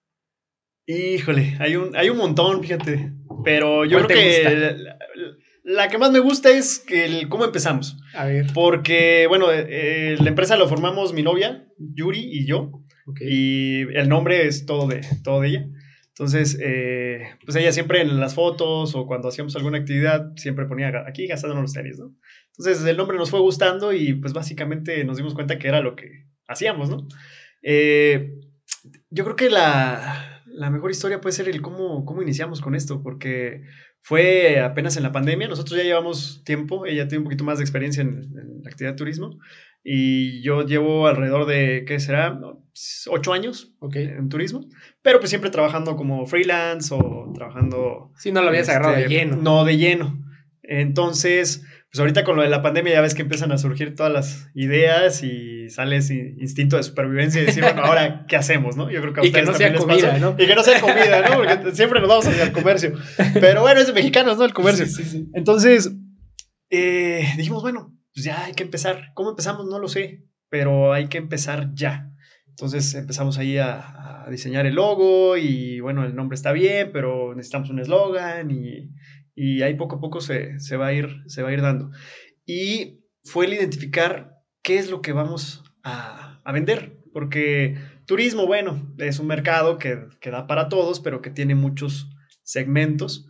Híjole, 0.86 1.56
hay 1.58 1.76
un, 1.76 1.96
hay 1.96 2.08
un 2.10 2.16
montón, 2.16 2.62
fíjate. 2.62 3.12
Pero 3.44 3.84
yo 3.84 3.98
¿Cuál 3.98 4.06
creo 4.06 4.18
te 4.18 4.42
que 4.42 4.76
la, 4.78 4.96
la 5.68 5.88
que 5.88 5.98
más 5.98 6.12
me 6.12 6.20
gusta 6.20 6.50
es 6.50 6.78
que 6.78 7.04
el, 7.04 7.28
cómo 7.28 7.44
empezamos. 7.44 7.96
A 8.14 8.24
ver. 8.26 8.46
Porque, 8.54 9.26
bueno, 9.28 9.52
eh, 9.52 9.66
eh, 9.68 10.16
la 10.20 10.28
empresa 10.28 10.56
lo 10.56 10.68
formamos 10.68 11.12
mi 11.12 11.22
novia, 11.22 11.66
Yuri, 11.78 12.20
y 12.20 12.46
yo. 12.46 12.70
ok. 13.06 13.20
Y 13.22 13.80
el 13.94 14.08
nombre 14.08 14.46
es 14.46 14.64
todo 14.64 14.86
de, 14.86 15.00
todo 15.24 15.40
de 15.40 15.48
ella. 15.48 15.66
Entonces, 16.10 16.56
eh, 16.62 17.20
pues 17.44 17.56
ella 17.56 17.72
siempre 17.72 18.00
en 18.00 18.18
las 18.20 18.34
fotos 18.34 18.94
o 18.94 19.06
cuando 19.06 19.28
hacíamos 19.28 19.54
alguna 19.56 19.78
actividad, 19.78 20.32
siempre 20.36 20.64
ponía 20.66 20.90
"Ga- 20.90 21.04
aquí 21.06 21.26
gastándonos 21.26 21.62
los 21.64 21.72
tenis, 21.74 21.98
¿no? 21.98 22.14
Entonces, 22.56 22.86
el 22.86 22.96
nombre 22.96 23.18
nos 23.18 23.28
fue 23.30 23.40
gustando 23.40 23.92
y 23.92 24.14
pues 24.14 24.32
básicamente 24.32 25.04
nos 25.04 25.16
dimos 25.18 25.34
cuenta 25.34 25.58
que 25.58 25.68
era 25.68 25.80
lo 25.82 25.94
que 25.94 26.26
hacíamos, 26.48 26.88
¿no? 26.88 27.06
Eh, 27.62 28.32
yo 29.10 29.24
creo 29.24 29.36
que 29.36 29.50
la, 29.50 30.42
la 30.46 30.70
mejor 30.70 30.90
historia 30.90 31.20
puede 31.20 31.34
ser 31.34 31.48
el 31.48 31.60
cómo, 31.60 32.04
cómo 32.06 32.22
iniciamos 32.22 32.60
con 32.62 32.74
esto, 32.74 33.02
porque 33.02 33.62
fue 34.06 34.60
apenas 34.60 34.96
en 34.96 35.02
la 35.02 35.10
pandemia, 35.10 35.48
nosotros 35.48 35.76
ya 35.76 35.82
llevamos 35.82 36.44
tiempo, 36.44 36.86
ella 36.86 37.08
tiene 37.08 37.18
un 37.18 37.24
poquito 37.24 37.42
más 37.42 37.58
de 37.58 37.64
experiencia 37.64 38.02
en, 38.02 38.10
en 38.10 38.62
la 38.62 38.70
actividad 38.70 38.92
de 38.92 38.98
turismo 38.98 39.36
y 39.82 40.42
yo 40.42 40.62
llevo 40.62 41.08
alrededor 41.08 41.44
de, 41.44 41.84
¿qué 41.88 41.98
será? 41.98 42.38
Ocho 43.08 43.32
años 43.32 43.74
Ok. 43.80 43.96
en 43.96 44.28
turismo, 44.28 44.60
pero 45.02 45.18
pues 45.18 45.30
siempre 45.30 45.50
trabajando 45.50 45.96
como 45.96 46.24
freelance 46.24 46.94
o 46.94 47.32
trabajando... 47.34 48.12
Sí, 48.16 48.30
no 48.30 48.42
lo 48.42 48.50
habías 48.50 48.68
agarrado 48.68 48.94
de 48.94 49.02
este, 49.02 49.14
lleno. 49.14 49.38
No, 49.38 49.64
de 49.64 49.76
lleno. 49.76 50.24
Entonces, 50.62 51.66
pues 51.90 52.00
ahorita 52.00 52.24
con 52.24 52.36
lo 52.36 52.42
de 52.42 52.48
la 52.48 52.62
pandemia 52.62 52.94
ya 52.94 53.00
ves 53.00 53.14
que 53.14 53.22
empiezan 53.22 53.52
a 53.52 53.58
surgir 53.58 53.94
todas 53.94 54.12
las 54.12 54.48
ideas 54.54 55.22
y 55.22 55.70
sale 55.70 55.96
ese 55.96 56.34
instinto 56.38 56.76
de 56.76 56.82
supervivencia 56.82 57.40
y 57.40 57.46
decir, 57.46 57.62
bueno, 57.62 57.82
ahora, 57.84 58.26
¿qué 58.26 58.36
hacemos, 58.36 58.76
no? 58.76 58.90
Yo 58.90 59.00
creo 59.00 59.12
que 59.12 59.20
a 59.20 59.24
Y 59.24 59.32
que 59.32 59.40
ustedes 59.40 59.48
no 59.48 59.54
sea 59.54 59.70
les 59.70 59.80
comida. 59.80 60.18
¿no? 60.18 60.34
Y 60.38 60.46
que 60.46 60.54
no 60.54 60.62
sea 60.62 60.80
comida, 60.80 61.28
¿no? 61.28 61.36
Porque 61.36 61.74
siempre 61.74 62.00
nos 62.00 62.08
vamos 62.08 62.26
hacia 62.26 62.42
el 62.42 62.52
comercio. 62.52 62.92
Pero 63.40 63.62
bueno, 63.62 63.80
es 63.80 63.86
de 63.86 63.92
mexicanos, 63.92 64.36
¿no? 64.36 64.44
El 64.44 64.52
comercio. 64.52 64.86
Sí, 64.86 65.04
sí, 65.04 65.04
sí. 65.04 65.28
Entonces, 65.34 65.92
eh, 66.70 67.26
dijimos, 67.36 67.62
bueno, 67.62 67.96
pues 68.12 68.24
ya 68.24 68.44
hay 68.44 68.54
que 68.54 68.64
empezar. 68.64 69.12
¿Cómo 69.14 69.30
empezamos? 69.30 69.66
No 69.66 69.78
lo 69.78 69.88
sé, 69.88 70.24
pero 70.48 70.92
hay 70.92 71.08
que 71.08 71.18
empezar 71.18 71.70
ya. 71.74 72.10
Entonces 72.48 72.94
empezamos 72.94 73.38
ahí 73.38 73.58
a, 73.58 74.24
a 74.24 74.30
diseñar 74.30 74.66
el 74.66 74.74
logo 74.74 75.36
y 75.36 75.80
bueno, 75.80 76.04
el 76.04 76.16
nombre 76.16 76.34
está 76.34 76.52
bien, 76.52 76.90
pero 76.92 77.34
necesitamos 77.34 77.70
un 77.70 77.78
eslogan 77.78 78.50
y, 78.50 78.90
y 79.36 79.62
ahí 79.62 79.74
poco 79.74 79.96
a 79.96 80.00
poco 80.00 80.20
se, 80.20 80.58
se 80.58 80.76
va 80.76 80.88
a 80.88 80.92
ir, 80.94 81.22
se 81.26 81.42
va 81.42 81.50
a 81.50 81.52
ir 81.52 81.62
dando. 81.62 81.90
Y 82.44 83.04
fue 83.22 83.46
el 83.46 83.52
identificar 83.52 84.32
qué 84.62 84.78
es 84.78 84.90
lo 84.90 85.02
que 85.02 85.12
vamos 85.12 85.62
a, 85.84 86.40
a 86.42 86.52
vender, 86.52 86.98
porque 87.12 87.76
turismo, 88.06 88.46
bueno, 88.46 88.92
es 88.98 89.18
un 89.20 89.26
mercado 89.26 89.78
que, 89.78 90.06
que 90.20 90.30
da 90.30 90.46
para 90.46 90.68
todos, 90.68 91.00
pero 91.00 91.20
que 91.20 91.30
tiene 91.30 91.54
muchos 91.54 92.10
segmentos. 92.42 93.28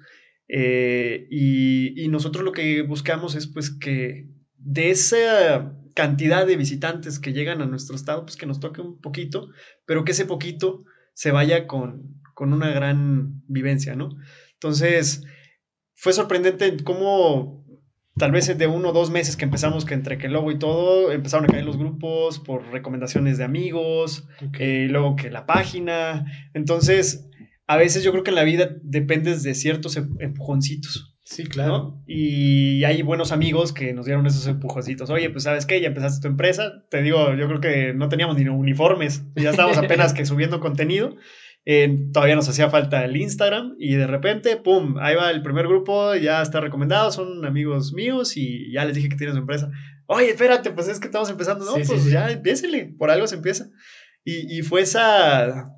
Eh, 0.49 1.27
y, 1.29 2.01
y 2.01 2.09
nosotros 2.09 2.45
lo 2.45 2.53
que 2.53 2.83
buscamos 2.83 3.35
es 3.35 3.49
pues 3.49 3.71
que 3.71 4.29
de 4.59 4.90
esa 4.90 5.77
cantidad 5.95 6.47
de 6.47 6.57
visitantes 6.57 7.19
que 7.19 7.33
llegan 7.33 7.62
a 7.62 7.66
nuestro 7.66 7.97
estado, 7.97 8.23
pues 8.25 8.37
que 8.37 8.47
nos 8.47 8.61
toque 8.61 8.81
un 8.81 9.01
poquito, 9.01 9.49
pero 9.87 10.05
que 10.05 10.12
ese 10.12 10.27
poquito 10.27 10.85
se 11.14 11.33
vaya 11.33 11.66
con, 11.66 12.21
con 12.35 12.53
una 12.53 12.71
gran 12.71 13.42
vivencia, 13.49 13.97
¿no? 13.97 14.11
Entonces, 14.53 15.25
fue 15.97 16.13
sorprendente 16.13 16.77
cómo 16.85 17.65
tal 18.17 18.31
vez 18.31 18.57
de 18.57 18.67
uno 18.67 18.91
o 18.91 18.93
dos 18.93 19.11
meses 19.11 19.37
que 19.37 19.45
empezamos, 19.45 19.85
que 19.85 19.95
entre 19.95 20.19
que 20.19 20.27
el 20.27 20.33
logo 20.33 20.51
y 20.51 20.59
todo, 20.59 21.11
empezaron 21.13 21.45
a 21.45 21.49
caer 21.49 21.65
los 21.65 21.77
grupos 21.77 22.39
por 22.39 22.71
recomendaciones 22.71 23.39
de 23.39 23.45
amigos, 23.45 24.27
eh, 24.59 24.87
luego 24.89 25.17
que 25.17 25.31
la 25.31 25.47
página. 25.47 26.25
Entonces, 26.55 27.29
a 27.67 27.77
veces 27.77 28.03
yo 28.05 28.13
creo 28.13 28.23
que 28.25 28.31
en 28.31 28.37
la 28.37 28.45
vida 28.45 28.77
dependes 28.83 29.43
de 29.43 29.55
ciertos 29.55 29.97
em- 29.97 30.17
empujoncitos. 30.21 31.15
Sí, 31.25 31.45
claro. 31.45 31.73
¿no? 31.73 32.03
Y 32.07 32.85
hay 32.85 33.03
buenos 33.03 33.33
amigos 33.33 33.73
que 33.73 33.93
nos 33.93 34.07
dieron 34.07 34.27
esos 34.27 34.47
empujoncitos. 34.47 35.11
Oye, 35.11 35.29
pues 35.29 35.43
sabes 35.43 35.67
qué, 35.67 35.81
ya 35.81 35.89
empezaste 35.89 36.23
tu 36.23 36.29
empresa. 36.29 36.85
Te 36.89 37.03
digo, 37.03 37.35
yo 37.35 37.49
creo 37.49 37.61
que 37.61 37.93
no 37.95 38.09
teníamos 38.09 38.37
ni 38.37 38.49
uniformes. 38.49 39.25
Ya 39.35 39.51
estábamos 39.51 39.77
apenas 39.79 40.13
que 40.15 40.25
subiendo 40.25 40.61
contenido. 40.61 41.17
Eh, 41.69 42.11
todavía 42.13 42.37
nos 42.37 42.49
hacía 42.49 42.71
falta 42.71 43.05
el 43.05 43.17
Instagram 43.17 43.75
y 43.79 43.97
de 43.97 44.07
repente, 44.07 44.57
¡pum! 44.57 44.97
Ahí 45.01 45.17
va 45.17 45.33
el 45.33 45.43
primer 45.43 45.67
grupo, 45.67 46.15
ya 46.15 46.41
está 46.41 46.61
recomendado, 46.61 47.11
son 47.11 47.45
amigos 47.45 47.93
míos 47.93 48.37
y 48.37 48.71
ya 48.73 48.85
les 48.85 48.95
dije 48.95 49.09
que 49.09 49.17
tienes 49.17 49.35
su 49.35 49.41
empresa. 49.41 49.71
Oye, 50.07 50.31
espérate, 50.31 50.71
pues 50.71 50.87
es 50.87 51.01
que 51.01 51.07
estamos 51.07 51.29
empezando. 51.29 51.65
No, 51.65 51.73
Sí, 51.73 51.83
pues 51.85 52.03
sí. 52.05 52.11
ya 52.13 52.31
empiécele, 52.31 52.95
por 52.97 53.11
algo 53.11 53.27
se 53.27 53.35
empieza. 53.35 53.69
Y, 54.25 54.59
y 54.59 54.63
fue 54.63 54.83
esa, 54.83 55.73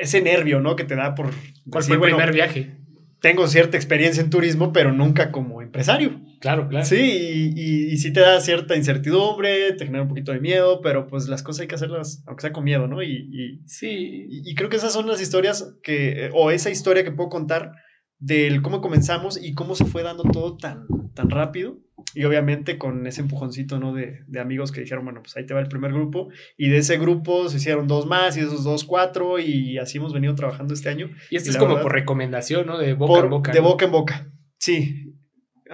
ese 0.00 0.22
nervio, 0.22 0.60
¿no? 0.60 0.74
Que 0.74 0.84
te 0.84 0.96
da 0.96 1.14
por... 1.14 1.26
¿Cuál 1.70 1.82
decir, 1.82 1.86
fue 1.86 1.94
el 1.94 1.98
bueno, 1.98 2.16
primer 2.16 2.34
viaje? 2.34 2.76
tengo 3.20 3.46
cierta 3.48 3.76
experiencia 3.76 4.22
en 4.22 4.30
turismo, 4.30 4.72
pero 4.72 4.92
nunca 4.92 5.32
como 5.32 5.60
empresario. 5.60 6.20
Claro, 6.40 6.68
claro. 6.68 6.84
Sí, 6.84 6.96
y, 6.96 7.52
y, 7.60 7.92
y 7.92 7.96
sí 7.98 8.12
te 8.12 8.20
da 8.20 8.40
cierta 8.40 8.76
incertidumbre, 8.76 9.72
te 9.72 9.84
genera 9.86 10.02
un 10.02 10.08
poquito 10.08 10.32
de 10.32 10.40
miedo, 10.40 10.80
pero 10.82 11.06
pues 11.06 11.28
las 11.28 11.42
cosas 11.42 11.62
hay 11.62 11.68
que 11.68 11.74
hacerlas, 11.76 12.22
aunque 12.26 12.42
sea 12.42 12.52
con 12.52 12.64
miedo, 12.64 12.86
¿no? 12.86 13.02
Y, 13.02 13.28
y, 13.32 13.60
Sí. 13.66 14.26
y- 14.30 14.54
creo 14.54 14.68
que 14.68 14.76
esas 14.76 14.92
son 14.92 15.06
las 15.06 15.20
historias 15.20 15.74
que, 15.82 16.30
o 16.34 16.50
esa 16.50 16.70
historia 16.70 17.04
que 17.04 17.12
puedo 17.12 17.28
contar 17.30 17.72
del 18.18 18.62
cómo 18.62 18.80
comenzamos 18.80 19.42
y 19.42 19.52
cómo 19.54 19.74
se 19.74 19.84
fue 19.84 20.02
dando 20.02 20.22
todo 20.24 20.56
tan, 20.56 20.86
tan 21.14 21.28
rápido. 21.30 21.78
Y 22.14 22.24
obviamente 22.24 22.78
con 22.78 23.06
ese 23.06 23.20
empujoncito, 23.20 23.78
¿no? 23.78 23.92
De, 23.92 24.20
de 24.26 24.40
amigos 24.40 24.72
que 24.72 24.80
dijeron, 24.80 25.04
bueno, 25.04 25.20
pues 25.22 25.36
ahí 25.36 25.44
te 25.44 25.52
va 25.52 25.60
el 25.60 25.68
primer 25.68 25.92
grupo. 25.92 26.28
Y 26.56 26.68
de 26.70 26.78
ese 26.78 26.96
grupo 26.98 27.48
se 27.50 27.58
hicieron 27.58 27.88
dos 27.88 28.06
más 28.06 28.36
y 28.36 28.40
esos 28.40 28.64
dos, 28.64 28.84
cuatro. 28.84 29.38
Y 29.38 29.76
así 29.76 29.98
hemos 29.98 30.14
venido 30.14 30.34
trabajando 30.34 30.72
este 30.72 30.88
año. 30.88 31.10
Y 31.30 31.36
esto 31.36 31.50
es 31.50 31.56
como 31.58 31.70
verdad- 31.70 31.82
por 31.82 31.92
recomendación, 31.92 32.66
¿no? 32.66 32.78
De 32.78 32.94
boca 32.94 33.12
Por- 33.12 33.24
en 33.24 33.30
boca. 33.30 33.52
de 33.52 33.58
¿no? 33.60 33.64
boca 33.68 33.84
en 33.84 33.92
boca. 33.92 34.30
Sí. 34.58 35.14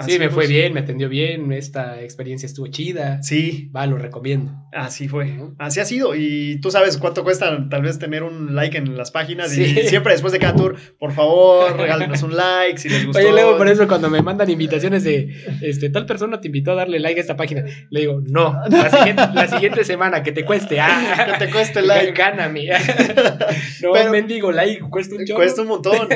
Sí, 0.06 0.18
me 0.18 0.30
fue 0.30 0.46
bien, 0.46 0.72
me 0.72 0.80
atendió 0.80 1.08
bien, 1.10 1.52
esta 1.52 2.00
experiencia 2.00 2.46
estuvo 2.46 2.66
chida. 2.68 3.22
Sí, 3.22 3.70
Va, 3.76 3.86
lo 3.86 3.98
recomiendo. 3.98 4.52
Así 4.72 5.06
fue, 5.06 5.26
Ujú. 5.32 5.54
así 5.58 5.80
ha 5.80 5.84
sido. 5.84 6.14
Y 6.14 6.58
tú 6.62 6.70
sabes 6.70 6.96
cuánto 6.96 7.24
cuesta 7.24 7.68
tal 7.68 7.82
vez 7.82 7.98
tener 7.98 8.22
un 8.22 8.54
like 8.54 8.78
en 8.78 8.96
las 8.96 9.10
páginas. 9.10 9.50
Sí. 9.50 9.62
Y 9.62 9.82
siempre 9.88 10.12
después 10.14 10.32
de 10.32 10.38
cada 10.38 10.54
tour, 10.56 10.76
por 10.98 11.12
favor, 11.12 11.76
regálenos 11.76 12.22
un 12.22 12.34
like 12.34 12.78
si 12.78 12.88
les 12.88 13.04
gustó. 13.04 13.18
Oye, 13.20 13.32
luego 13.32 13.58
por 13.58 13.68
eso 13.68 13.86
cuando 13.86 14.08
me 14.08 14.22
mandan 14.22 14.48
invitaciones 14.48 15.04
de 15.04 15.28
este 15.60 15.90
tal 15.90 16.06
persona 16.06 16.40
te 16.40 16.48
invitó 16.48 16.72
a 16.72 16.76
darle 16.76 16.98
like 16.98 17.20
a 17.20 17.22
esta 17.22 17.36
página, 17.36 17.62
le 17.90 18.00
digo, 18.00 18.22
no, 18.26 18.58
la 18.70 18.88
siguiente, 18.90 19.22
la 19.34 19.46
siguiente 19.46 19.84
semana 19.84 20.22
que 20.22 20.32
te 20.32 20.46
cueste, 20.46 20.80
ah, 20.80 21.26
Que 21.38 21.44
te 21.46 21.52
cueste 21.52 21.80
el 21.80 21.88
like. 21.88 22.12
gáname. 22.12 22.68
no, 23.82 23.92
Pero- 23.92 24.10
mendigo 24.10 24.52
like, 24.52 24.80
cuesta 24.88 25.16
un 25.16 25.26
chorro. 25.26 25.38
Cuesta 25.40 25.62
un 25.62 25.68
montón. 25.68 26.08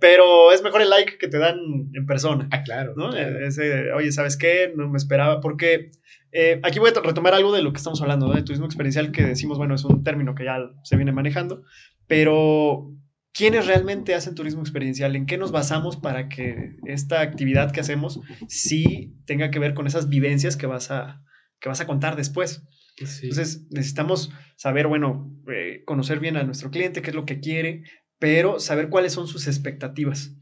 pero 0.00 0.50
es 0.52 0.60
mejor 0.62 0.82
el 0.82 0.90
like 0.90 1.18
que 1.18 1.28
te 1.28 1.38
dan 1.38 1.56
en 1.94 2.04
persona. 2.06 2.48
Ah, 2.50 2.62
claro. 2.64 2.94
¿no? 2.96 3.11
Ese, 3.16 3.92
oye, 3.92 4.12
¿sabes 4.12 4.36
qué? 4.36 4.72
No 4.74 4.88
me 4.88 4.98
esperaba. 4.98 5.40
Porque 5.40 5.90
eh, 6.32 6.60
aquí 6.62 6.78
voy 6.78 6.90
a 6.90 7.00
retomar 7.00 7.34
algo 7.34 7.52
de 7.52 7.62
lo 7.62 7.72
que 7.72 7.78
estamos 7.78 8.00
hablando, 8.00 8.28
¿no? 8.28 8.34
De 8.34 8.42
turismo 8.42 8.66
experiencial, 8.66 9.12
que 9.12 9.22
decimos, 9.24 9.58
bueno, 9.58 9.74
es 9.74 9.84
un 9.84 10.02
término 10.02 10.34
que 10.34 10.44
ya 10.44 10.58
se 10.82 10.96
viene 10.96 11.12
manejando. 11.12 11.62
Pero, 12.06 12.90
¿quiénes 13.32 13.66
realmente 13.66 14.14
hacen 14.14 14.34
turismo 14.34 14.62
experiencial? 14.62 15.14
¿En 15.16 15.26
qué 15.26 15.38
nos 15.38 15.52
basamos 15.52 15.96
para 15.96 16.28
que 16.28 16.76
esta 16.86 17.20
actividad 17.20 17.70
que 17.72 17.80
hacemos 17.80 18.20
sí 18.48 19.14
tenga 19.26 19.50
que 19.50 19.58
ver 19.58 19.74
con 19.74 19.86
esas 19.86 20.08
vivencias 20.08 20.56
que 20.56 20.66
vas 20.66 20.90
a, 20.90 21.22
que 21.60 21.68
vas 21.68 21.80
a 21.80 21.86
contar 21.86 22.16
después? 22.16 22.62
Sí. 22.96 23.28
Entonces, 23.28 23.66
necesitamos 23.70 24.30
saber, 24.56 24.86
bueno, 24.86 25.34
eh, 25.52 25.82
conocer 25.84 26.20
bien 26.20 26.36
a 26.36 26.44
nuestro 26.44 26.70
cliente, 26.70 27.02
qué 27.02 27.10
es 27.10 27.16
lo 27.16 27.24
que 27.24 27.40
quiere, 27.40 27.82
pero 28.18 28.60
saber 28.60 28.88
cuáles 28.88 29.12
son 29.12 29.26
sus 29.26 29.48
expectativas. 29.48 30.36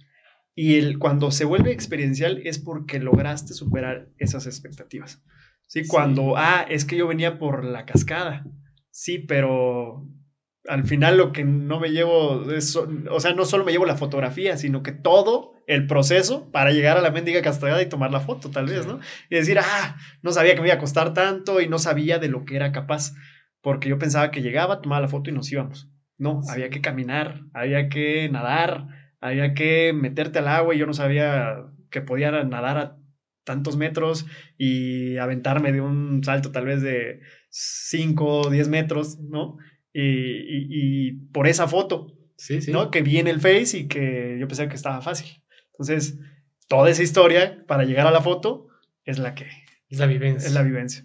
Y 0.54 0.76
el, 0.78 0.98
cuando 0.98 1.30
se 1.30 1.44
vuelve 1.44 1.72
experiencial 1.72 2.40
es 2.44 2.58
porque 2.58 2.98
lograste 2.98 3.54
superar 3.54 4.08
esas 4.18 4.46
expectativas. 4.46 5.22
¿Sí? 5.66 5.82
Sí. 5.84 5.88
Cuando, 5.88 6.36
ah, 6.36 6.66
es 6.68 6.84
que 6.84 6.96
yo 6.96 7.06
venía 7.06 7.38
por 7.38 7.64
la 7.64 7.86
cascada. 7.86 8.44
Sí, 8.90 9.18
pero 9.18 10.06
al 10.68 10.84
final 10.84 11.16
lo 11.16 11.32
que 11.32 11.44
no 11.44 11.80
me 11.80 11.90
llevo, 11.90 12.50
es, 12.50 12.76
o 12.76 13.20
sea, 13.20 13.32
no 13.34 13.44
solo 13.44 13.64
me 13.64 13.72
llevo 13.72 13.86
la 13.86 13.96
fotografía, 13.96 14.56
sino 14.56 14.82
que 14.82 14.92
todo 14.92 15.54
el 15.66 15.86
proceso 15.86 16.50
para 16.50 16.72
llegar 16.72 16.98
a 16.98 17.00
la 17.00 17.10
mendiga 17.12 17.40
cascada 17.40 17.80
y 17.80 17.88
tomar 17.88 18.10
la 18.10 18.20
foto, 18.20 18.50
tal 18.50 18.66
vez, 18.66 18.86
¿no? 18.86 18.98
Y 19.30 19.36
decir, 19.36 19.58
ah, 19.60 19.96
no 20.22 20.32
sabía 20.32 20.54
que 20.54 20.60
me 20.60 20.66
iba 20.66 20.74
a 20.74 20.80
costar 20.80 21.14
tanto 21.14 21.60
y 21.60 21.68
no 21.68 21.78
sabía 21.78 22.18
de 22.18 22.28
lo 22.28 22.44
que 22.44 22.56
era 22.56 22.72
capaz, 22.72 23.14
porque 23.62 23.88
yo 23.88 23.98
pensaba 23.98 24.30
que 24.32 24.42
llegaba, 24.42 24.80
tomaba 24.82 25.00
la 25.02 25.08
foto 25.08 25.30
y 25.30 25.32
nos 25.32 25.50
íbamos. 25.50 25.88
No, 26.18 26.42
Sí. 26.42 26.50
había 26.52 26.68
que 26.70 26.80
caminar, 26.80 27.42
había 27.54 27.88
que 27.88 28.28
nadar, 28.30 28.88
había 29.20 29.54
que 29.54 29.92
meterte 29.92 30.38
al 30.38 30.48
agua 30.48 30.74
y 30.74 30.78
yo 30.78 30.86
no 30.86 30.94
sabía 30.94 31.66
que 31.90 32.00
podía 32.00 32.30
nadar 32.44 32.78
a 32.78 32.96
tantos 33.44 33.76
metros 33.76 34.26
y 34.58 35.16
aventarme 35.16 35.72
de 35.72 35.80
un 35.80 36.22
salto 36.24 36.52
tal 36.52 36.66
vez 36.66 36.82
de 36.82 37.20
5 37.48 38.40
o 38.42 38.50
10 38.50 38.68
metros, 38.68 39.18
¿no? 39.18 39.58
Y, 39.92 40.02
y- 40.02 40.66
y 41.08 41.12
por 41.32 41.46
esa 41.48 41.66
foto. 41.66 42.14
Sí, 42.36 42.62
sí. 42.62 42.70
¿no? 42.72 42.90
Que 42.90 43.02
vi 43.02 43.18
en 43.18 43.28
el 43.28 43.40
Face 43.40 43.76
y 43.76 43.88
que 43.88 44.36
yo 44.40 44.46
pensaba 44.48 44.68
que 44.68 44.76
estaba 44.76 45.02
fácil. 45.02 45.42
Entonces, 45.72 46.18
toda 46.68 46.88
esa 46.90 47.02
historia 47.02 47.64
para 47.66 47.84
llegar 47.84 48.06
a 48.06 48.10
la 48.10 48.20
foto 48.22 48.68
es 49.04 49.18
la 49.18 49.34
que 49.34 49.46
Es 49.88 49.98
la 49.98 50.06
vivencia. 50.06 50.46
es 50.46 50.54
la 50.54 50.62
vivencia. 50.62 51.04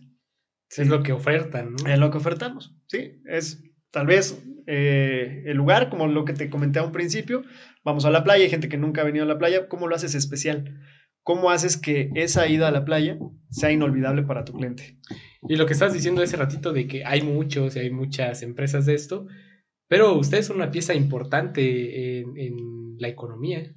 Es 0.77 0.87
lo 0.87 1.03
que 1.03 1.13
ofertan, 1.13 1.73
¿no? 1.75 1.87
Es 1.89 1.97
lo 1.99 2.11
que 2.11 2.17
ofertamos, 2.17 2.73
sí. 2.87 3.21
Es 3.25 3.63
tal 3.91 4.07
vez 4.07 4.41
eh, 4.67 5.43
el 5.45 5.55
lugar, 5.57 5.89
como 5.89 6.07
lo 6.07 6.25
que 6.25 6.33
te 6.33 6.49
comenté 6.49 6.79
a 6.79 6.83
un 6.83 6.91
principio. 6.91 7.43
Vamos 7.85 8.03
a 8.03 8.09
la 8.09 8.23
playa, 8.23 8.43
hay 8.43 8.49
gente 8.49 8.67
que 8.67 8.77
nunca 8.77 9.01
ha 9.01 9.05
venido 9.05 9.23
a 9.23 9.27
la 9.27 9.37
playa. 9.37 9.69
¿Cómo 9.69 9.87
lo 9.87 9.95
haces 9.95 10.15
especial? 10.15 10.81
¿Cómo 11.23 11.51
haces 11.51 11.77
que 11.77 12.09
esa 12.15 12.47
ida 12.47 12.67
a 12.67 12.71
la 12.71 12.83
playa 12.83 13.17
sea 13.49 13.71
inolvidable 13.71 14.23
para 14.23 14.43
tu 14.43 14.53
cliente? 14.53 14.97
Y 15.47 15.55
lo 15.55 15.65
que 15.65 15.73
estás 15.73 15.93
diciendo 15.93 16.21
ese 16.21 16.35
ratito 16.37 16.73
de 16.73 16.87
que 16.87 17.05
hay 17.05 17.21
muchos 17.21 17.75
y 17.75 17.79
hay 17.79 17.91
muchas 17.91 18.41
empresas 18.41 18.85
de 18.85 18.95
esto, 18.95 19.27
pero 19.87 20.17
ustedes 20.17 20.47
son 20.47 20.57
una 20.57 20.71
pieza 20.71 20.93
importante 20.93 22.19
en, 22.19 22.37
en 22.37 22.97
la 22.97 23.07
economía, 23.07 23.73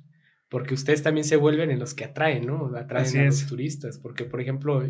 porque 0.49 0.75
ustedes 0.75 1.03
también 1.03 1.25
se 1.25 1.37
vuelven 1.37 1.71
en 1.71 1.79
los 1.79 1.93
que 1.95 2.05
atraen, 2.05 2.47
¿no? 2.47 2.75
Atraen 2.75 3.07
Así 3.07 3.19
a 3.19 3.27
es. 3.27 3.41
los 3.43 3.47
turistas, 3.51 3.99
porque 3.99 4.25
por 4.25 4.41
ejemplo, 4.41 4.83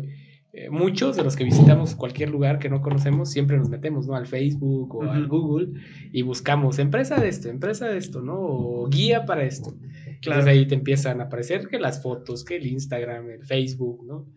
eh, 0.51 0.69
muchos 0.69 1.15
de 1.15 1.23
los 1.23 1.35
que 1.35 1.43
visitamos 1.43 1.95
cualquier 1.95 2.29
lugar 2.29 2.57
que 2.59 2.69
no 2.69 2.81
conocemos, 2.81 3.29
siempre 3.29 3.57
nos 3.57 3.69
metemos, 3.69 4.07
¿no? 4.07 4.15
Al 4.15 4.25
Facebook 4.27 4.95
o 4.95 5.03
al. 5.03 5.27
Google 5.27 5.79
y 6.11 6.21
buscamos 6.23 6.79
empresa 6.79 7.19
de 7.19 7.27
esto, 7.29 7.49
empresa 7.49 7.87
de 7.87 7.97
esto, 7.97 8.21
¿no? 8.21 8.35
O 8.39 8.89
guía 8.89 9.25
para 9.25 9.43
esto. 9.43 9.75
Claro. 10.21 10.41
Entonces 10.41 10.47
ahí 10.47 10.67
te 10.67 10.75
empiezan 10.75 11.21
a 11.21 11.25
aparecer 11.25 11.67
que 11.67 11.79
las 11.79 12.01
fotos, 12.01 12.43
que 12.43 12.55
el 12.55 12.65
Instagram, 12.67 13.29
el 13.29 13.45
Facebook, 13.45 14.05
¿no? 14.05 14.27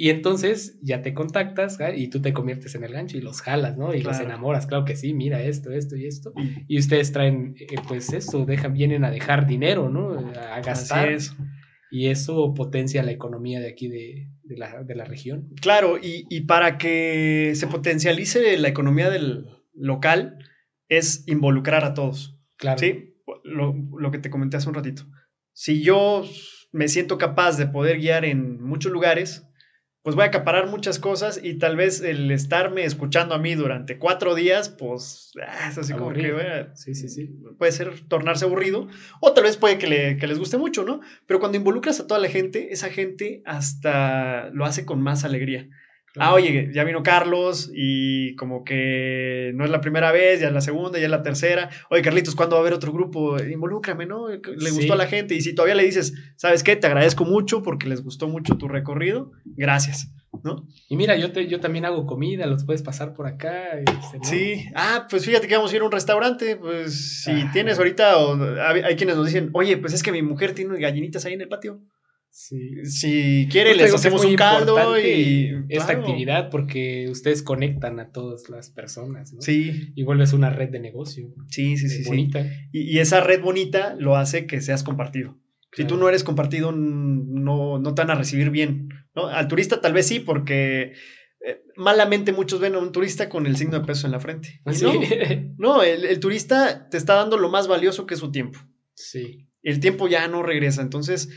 Y 0.00 0.10
entonces 0.10 0.78
ya 0.80 1.02
te 1.02 1.12
contactas 1.12 1.80
¿ah? 1.80 1.92
y 1.92 2.06
tú 2.06 2.20
te 2.20 2.32
conviertes 2.32 2.72
en 2.76 2.84
el 2.84 2.92
gancho 2.92 3.16
y 3.18 3.20
los 3.20 3.40
jalas, 3.42 3.76
¿no? 3.76 3.92
Y 3.94 4.00
los 4.02 4.16
Claro. 4.18 4.26
enamoras, 4.26 4.66
claro 4.68 4.84
que 4.84 4.94
sí, 4.94 5.12
mira 5.12 5.42
esto, 5.42 5.72
esto 5.72 5.96
y 5.96 6.06
esto. 6.06 6.32
Y 6.68 6.76
Y 6.76 6.78
ustedes 6.78 7.10
traen, 7.10 7.56
eh, 7.58 7.66
pues 7.88 8.12
esto, 8.12 8.44
dejan, 8.46 8.74
vienen 8.74 9.02
a 9.04 9.10
dejar 9.10 9.46
dinero, 9.48 9.88
¿no? 9.88 10.10
A 10.52 10.60
gastar. 10.60 11.08
así 11.08 11.14
es. 11.14 11.36
Y 11.90 12.08
eso 12.08 12.52
potencia 12.54 13.02
la 13.02 13.12
economía 13.12 13.60
de 13.60 13.68
aquí 13.68 13.88
de, 13.88 14.28
de 14.42 14.56
la, 14.56 14.82
de 14.82 14.94
la 14.94 15.04
región. 15.04 15.48
Claro, 15.60 15.98
y, 15.98 16.26
y 16.28 16.42
para 16.42 16.76
que 16.76 17.52
se 17.54 17.66
potencialice 17.66 18.56
la 18.58 18.68
economía 18.68 19.08
del 19.10 19.46
local 19.72 20.38
es 20.88 21.24
involucrar 21.26 21.84
a 21.84 21.94
todos. 21.94 22.38
Claro. 22.56 22.78
Sí, 22.78 23.14
lo, 23.44 23.74
lo 23.98 24.10
que 24.10 24.18
te 24.18 24.30
comenté 24.30 24.58
hace 24.58 24.68
un 24.68 24.74
ratito. 24.74 25.06
Si 25.52 25.82
yo 25.82 26.24
me 26.72 26.88
siento 26.88 27.16
capaz 27.16 27.56
de 27.56 27.66
poder 27.66 27.98
guiar 27.98 28.24
en 28.24 28.62
muchos 28.62 28.92
lugares, 28.92 29.47
pues 30.02 30.14
voy 30.16 30.24
a 30.24 30.28
acaparar 30.28 30.68
muchas 30.68 30.98
cosas 30.98 31.40
y 31.42 31.54
tal 31.58 31.76
vez 31.76 32.00
el 32.00 32.30
estarme 32.30 32.84
escuchando 32.84 33.34
a 33.34 33.38
mí 33.38 33.54
durante 33.54 33.98
cuatro 33.98 34.34
días, 34.34 34.68
pues 34.68 35.32
ah, 35.46 35.68
es 35.70 35.76
así 35.78 35.92
como 35.92 36.12
que 36.12 36.20
sí, 36.94 36.94
sí. 36.94 37.08
puede 37.58 37.72
ser 37.72 38.00
tornarse 38.08 38.44
aburrido 38.44 38.88
o 39.20 39.32
tal 39.32 39.44
vez 39.44 39.56
puede 39.56 39.76
que, 39.78 39.86
le- 39.86 40.16
que 40.16 40.26
les 40.26 40.38
guste 40.38 40.56
mucho, 40.56 40.84
¿no? 40.84 41.00
Pero 41.26 41.40
cuando 41.40 41.58
involucras 41.58 42.00
a 42.00 42.06
toda 42.06 42.20
la 42.20 42.28
gente, 42.28 42.72
esa 42.72 42.88
gente 42.90 43.42
hasta 43.44 44.50
lo 44.50 44.64
hace 44.64 44.84
con 44.84 45.02
más 45.02 45.24
alegría. 45.24 45.68
Ah, 46.16 46.32
oye, 46.32 46.70
ya 46.74 46.82
vino 46.84 47.02
Carlos 47.02 47.70
y 47.72 48.34
como 48.36 48.64
que 48.64 49.52
no 49.54 49.64
es 49.64 49.70
la 49.70 49.80
primera 49.80 50.10
vez, 50.10 50.40
ya 50.40 50.48
es 50.48 50.52
la 50.52 50.60
segunda, 50.60 50.98
ya 50.98 51.04
es 51.04 51.10
la 51.10 51.22
tercera. 51.22 51.70
Oye, 51.90 52.02
Carlitos, 52.02 52.34
¿cuándo 52.34 52.56
va 52.56 52.60
a 52.60 52.62
haber 52.62 52.72
otro 52.72 52.92
grupo? 52.92 53.38
Involúcrame, 53.42 54.06
¿no? 54.06 54.28
Le 54.28 54.40
Sí. 54.58 54.70
gustó 54.74 54.94
a 54.94 54.96
la 54.96 55.06
gente. 55.06 55.34
Y 55.34 55.42
si 55.42 55.54
todavía 55.54 55.74
le 55.76 55.84
dices, 55.84 56.14
¿sabes 56.36 56.62
qué? 56.64 56.74
Te 56.76 56.86
agradezco 56.88 57.24
mucho 57.24 57.62
porque 57.62 57.88
les 57.88 58.02
gustó 58.02 58.26
mucho 58.26 58.56
tu 58.56 58.66
recorrido. 58.68 59.30
Gracias, 59.44 60.10
¿no? 60.42 60.66
Y 60.88 60.96
mira, 60.96 61.16
yo, 61.16 61.30
te, 61.30 61.46
yo 61.46 61.60
también 61.60 61.84
hago 61.84 62.06
comida, 62.06 62.46
los 62.46 62.64
puedes 62.64 62.82
pasar 62.82 63.14
por 63.14 63.26
acá. 63.26 63.78
este, 63.78 64.18
¿no? 64.18 64.24
Sí. 64.24 64.64
Ah, 64.74 65.06
pues 65.08 65.24
fíjate 65.24 65.46
que 65.46 65.56
vamos 65.56 65.72
a 65.72 65.76
ir 65.76 65.82
a 65.82 65.84
un 65.84 65.92
restaurante. 65.92 66.56
Pues 66.56 67.22
si 67.22 67.30
Ajá. 67.30 67.52
tienes 67.52 67.78
ahorita, 67.78 68.16
o 68.18 68.34
hay, 68.60 68.80
hay 68.80 68.96
quienes 68.96 69.14
nos 69.16 69.26
dicen, 69.26 69.50
oye, 69.52 69.76
pues 69.76 69.92
es 69.92 70.02
que 70.02 70.10
mi 70.10 70.22
mujer 70.22 70.52
tiene 70.54 70.78
gallinitas 70.80 71.24
ahí 71.26 71.34
en 71.34 71.42
el 71.42 71.48
patio. 71.48 71.80
Sí. 72.30 72.84
Si 72.84 73.48
quiere, 73.50 73.70
Pues 73.70 73.82
les 73.82 73.94
hacemos 73.94 74.24
un 74.24 74.36
caldo 74.36 74.98
y. 74.98 75.50
Esta 75.68 75.92
actividad 75.92 76.50
porque 76.50 77.08
ustedes 77.10 77.42
conectan 77.42 77.98
a 78.00 78.10
todas 78.12 78.48
las 78.48 78.70
personas, 78.70 79.32
¿no? 79.32 79.40
Sí, 79.40 79.92
Y 79.94 80.04
vuelves 80.04 80.32
una 80.32 80.50
red 80.50 80.68
de 80.70 80.80
negocio. 80.80 81.28
sí, 81.48 81.76
sí, 81.76 81.88
sí. 81.88 82.04
sí. 82.04 82.08
bonita. 82.08 82.46
Y, 82.72 82.82
y 82.94 82.98
esa 83.00 83.20
red 83.20 83.40
bonita 83.40 83.94
lo 83.98 84.16
hace 84.16 84.46
que 84.46 84.60
seas 84.60 84.82
compartido. 84.84 85.36
Si 85.72 85.84
tú 85.84 85.96
no 85.96 86.08
eres 86.08 86.24
compartido, 86.24 86.72
no, 86.72 87.78
no 87.78 87.94
te 87.94 88.02
van 88.02 88.10
a 88.10 88.14
recibir 88.14 88.50
bien. 88.50 88.88
¿no? 89.14 89.26
Al 89.26 89.48
turista 89.48 89.80
tal 89.80 89.92
vez 89.92 90.06
sí, 90.06 90.18
porque 90.18 90.92
eh, 91.46 91.62
malamente 91.76 92.32
muchos 92.32 92.58
ven 92.58 92.74
a 92.74 92.78
un 92.78 92.90
turista 92.90 93.28
con 93.28 93.46
el 93.46 93.56
signo 93.56 93.78
de 93.78 93.84
peso 93.86 94.06
en 94.06 94.12
la 94.12 94.20
frente. 94.20 94.60
Y 94.66 94.74
Sí. 94.74 94.84
No, 94.84 94.92
no 95.58 95.82
el, 95.82 96.04
el 96.04 96.20
turista 96.20 96.88
te 96.88 96.96
está 96.96 97.14
dando 97.14 97.36
lo 97.36 97.50
más 97.50 97.68
valioso 97.68 98.06
que 98.06 98.14
es 98.14 98.20
su 98.20 98.30
tiempo. 98.30 98.58
sí. 98.94 99.44
El 99.60 99.80
tiempo 99.80 100.06
ya 100.08 100.26
no 100.28 100.42
regresa. 100.44 100.80
Entonces, 100.82 101.28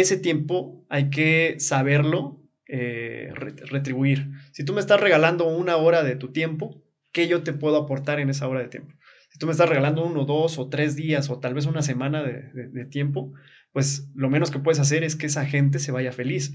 ese 0.00 0.16
tiempo 0.16 0.84
hay 0.88 1.10
que 1.10 1.56
saberlo 1.58 2.42
eh, 2.68 3.30
re- 3.34 3.54
retribuir. 3.66 4.28
Si 4.52 4.64
tú 4.64 4.72
me 4.72 4.80
estás 4.80 5.00
regalando 5.00 5.46
una 5.46 5.76
hora 5.76 6.02
de 6.02 6.16
tu 6.16 6.32
tiempo, 6.32 6.82
¿qué 7.12 7.28
yo 7.28 7.42
te 7.42 7.52
puedo 7.52 7.76
aportar 7.76 8.20
en 8.20 8.30
esa 8.30 8.48
hora 8.48 8.60
de 8.60 8.68
tiempo? 8.68 8.92
Si 9.30 9.38
tú 9.38 9.46
me 9.46 9.52
estás 9.52 9.68
regalando 9.68 10.04
uno, 10.04 10.24
dos 10.24 10.58
o 10.58 10.68
tres 10.68 10.96
días 10.96 11.28
o 11.30 11.38
tal 11.40 11.54
vez 11.54 11.66
una 11.66 11.82
semana 11.82 12.22
de 12.22 12.84
tiempo, 12.86 13.32
pues 13.72 14.08
lo 14.14 14.30
menos 14.30 14.50
que 14.50 14.58
puedes 14.58 14.80
hacer 14.80 15.04
es 15.04 15.16
que 15.16 15.26
esa 15.26 15.44
gente 15.44 15.78
se 15.78 15.92
vaya 15.92 16.10
feliz. 16.12 16.54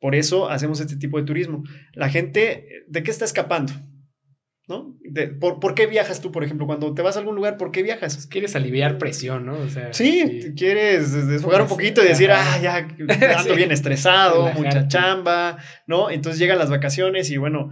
Por 0.00 0.14
eso 0.14 0.48
hacemos 0.48 0.80
este 0.80 0.96
tipo 0.96 1.18
de 1.18 1.24
turismo. 1.24 1.64
La 1.92 2.08
gente, 2.08 2.84
¿de 2.86 3.02
qué 3.02 3.10
está 3.10 3.24
escapando? 3.24 3.72
¿No? 4.70 4.96
De- 5.02 5.26
por, 5.26 5.58
por 5.58 5.74
qué 5.74 5.86
viajas 5.86 6.20
tú, 6.20 6.30
por 6.30 6.44
ejemplo? 6.44 6.64
Cuando 6.66 6.94
te 6.94 7.02
vas 7.02 7.16
a 7.16 7.18
algún 7.18 7.34
lugar, 7.34 7.56
¿por 7.56 7.72
qué 7.72 7.82
viajas? 7.82 8.28
Quieres 8.28 8.54
aliviar 8.54 8.98
presión, 8.98 9.44
¿no? 9.44 9.58
O 9.58 9.68
sea, 9.68 9.92
Sí, 9.92 10.54
quieres 10.56 11.12
des- 11.12 11.26
desfogar 11.26 11.62
un 11.62 11.66
Pues, 11.66 11.76
poquito 11.76 12.04
y 12.04 12.06
decir, 12.06 12.30
ah, 12.30 12.58
ya 12.62 12.76
ando 12.78 13.50
Sí. 13.50 13.56
bien 13.56 13.72
estresado, 13.72 14.46
Relajarte. 14.46 14.62
mucha 14.62 14.88
chamba, 14.88 15.58
¿no? 15.88 16.08
Entonces 16.08 16.38
llegan 16.38 16.56
las 16.58 16.70
vacaciones 16.70 17.30
y 17.32 17.36
bueno, 17.36 17.70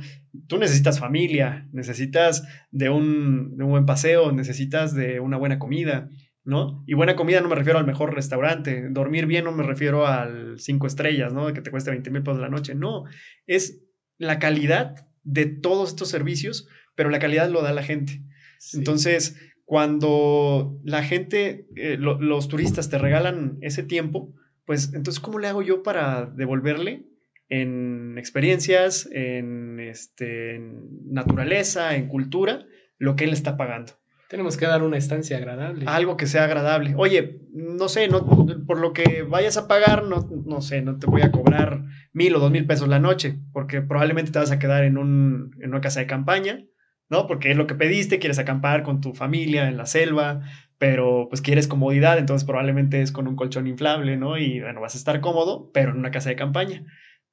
tú 0.48 0.58
necesitas 0.58 0.98
familia, 0.98 1.68
necesitas 1.72 2.42
de 2.72 2.90
un, 2.90 3.56
de 3.56 3.62
un 3.64 3.70
buen 3.70 3.86
paseo, 3.86 4.32
necesitas 4.32 4.92
de 4.92 5.20
una 5.20 5.36
buena 5.36 5.60
comida, 5.60 6.10
¿no? 6.42 6.82
Y 6.88 6.94
buena 6.94 7.14
comida 7.14 7.40
no 7.40 7.48
me 7.48 7.54
refiero 7.54 7.78
al 7.78 7.86
mejor 7.86 8.12
restaurante, 8.12 8.88
dormir 8.90 9.26
bien 9.26 9.44
no 9.44 9.52
me 9.52 9.62
refiero 9.62 10.04
al 10.08 10.58
cinco 10.58 10.88
estrellas, 10.88 11.32
¿no? 11.32 11.52
Que 11.52 11.60
te 11.62 11.70
cueste 11.70 11.90
20 11.92 12.10
mil 12.10 12.24
pesos 12.24 12.40
la 12.40 12.48
noche, 12.48 12.74
no, 12.74 13.04
es 13.46 13.84
la 14.18 14.40
calidad 14.40 15.06
de 15.22 15.46
todos 15.46 15.90
estos 15.90 16.08
servicios, 16.08 16.66
pero 16.98 17.10
la 17.10 17.20
calidad 17.20 17.48
lo 17.48 17.62
da 17.62 17.72
la 17.72 17.84
gente. 17.84 18.20
sí. 18.58 18.78
Entonces, 18.78 19.36
cuando 19.64 20.76
la 20.82 21.04
gente, 21.04 21.68
eh, 21.76 21.96
lo- 21.96 22.20
los 22.20 22.48
turistas 22.48 22.90
te 22.90 22.98
regalan 22.98 23.58
ese 23.60 23.84
tiempo, 23.84 24.34
pues 24.64 24.92
entonces, 24.94 25.20
¿cómo 25.20 25.38
le 25.38 25.46
hago 25.46 25.62
yo 25.62 25.84
para 25.84 26.26
devolverle 26.26 27.04
en 27.48 28.16
experiencias, 28.18 29.08
en, 29.12 29.78
este, 29.78 30.56
en 30.56 31.12
naturaleza, 31.12 31.94
en 31.94 32.08
cultura, 32.08 32.66
lo 32.98 33.14
que 33.14 33.24
él 33.24 33.32
está 33.32 33.56
pagando? 33.56 33.92
tenemos 34.28 34.58
que 34.58 34.66
dar 34.66 34.82
una 34.82 34.98
estancia 34.98 35.38
agradable. 35.38 35.86
Algo 35.86 36.18
que 36.18 36.26
sea 36.26 36.44
agradable. 36.44 36.92
Oye, 36.98 37.40
no 37.50 37.88
sé, 37.88 38.08
no, 38.08 38.26
por 38.66 38.78
lo 38.78 38.92
que 38.92 39.22
vayas 39.22 39.56
a 39.56 39.66
pagar, 39.66 40.04
no, 40.04 40.28
no 40.44 40.60
sé, 40.60 40.82
no 40.82 40.98
te 40.98 41.06
voy 41.06 41.22
a 41.22 41.30
cobrar 41.30 41.82
mil 42.12 42.34
o 42.34 42.38
dos 42.38 42.50
mil 42.50 42.66
pesos 42.66 42.88
la 42.88 42.98
noche, 42.98 43.38
porque 43.54 43.80
probablemente 43.80 44.30
te 44.30 44.38
vas 44.38 44.50
a 44.50 44.58
quedar 44.58 44.84
en, 44.84 44.98
un, 44.98 45.52
en 45.62 45.70
una 45.70 45.80
casa 45.80 46.00
de 46.00 46.06
campaña, 46.06 46.62
¿no? 47.10 47.26
Porque 47.26 47.50
es 47.50 47.56
lo 47.56 47.66
que 47.66 47.74
pediste, 47.74 48.18
quieres 48.18 48.38
acampar 48.38 48.82
con 48.82 49.00
tu 49.00 49.14
familia 49.14 49.68
en 49.68 49.76
la 49.76 49.86
selva, 49.86 50.42
pero 50.78 51.26
pues 51.28 51.42
quieres 51.42 51.66
comodidad, 51.66 52.18
entonces 52.18 52.46
probablemente 52.46 53.02
es 53.02 53.12
con 53.12 53.26
un 53.26 53.36
colchón 53.36 53.66
inflable, 53.66 54.16
¿no? 54.16 54.38
Y 54.38 54.60
bueno, 54.60 54.80
vas 54.80 54.94
a 54.94 54.98
estar 54.98 55.20
cómodo, 55.20 55.70
pero 55.72 55.90
en 55.90 55.98
una 55.98 56.10
casa 56.10 56.28
de 56.30 56.36
campaña. 56.36 56.84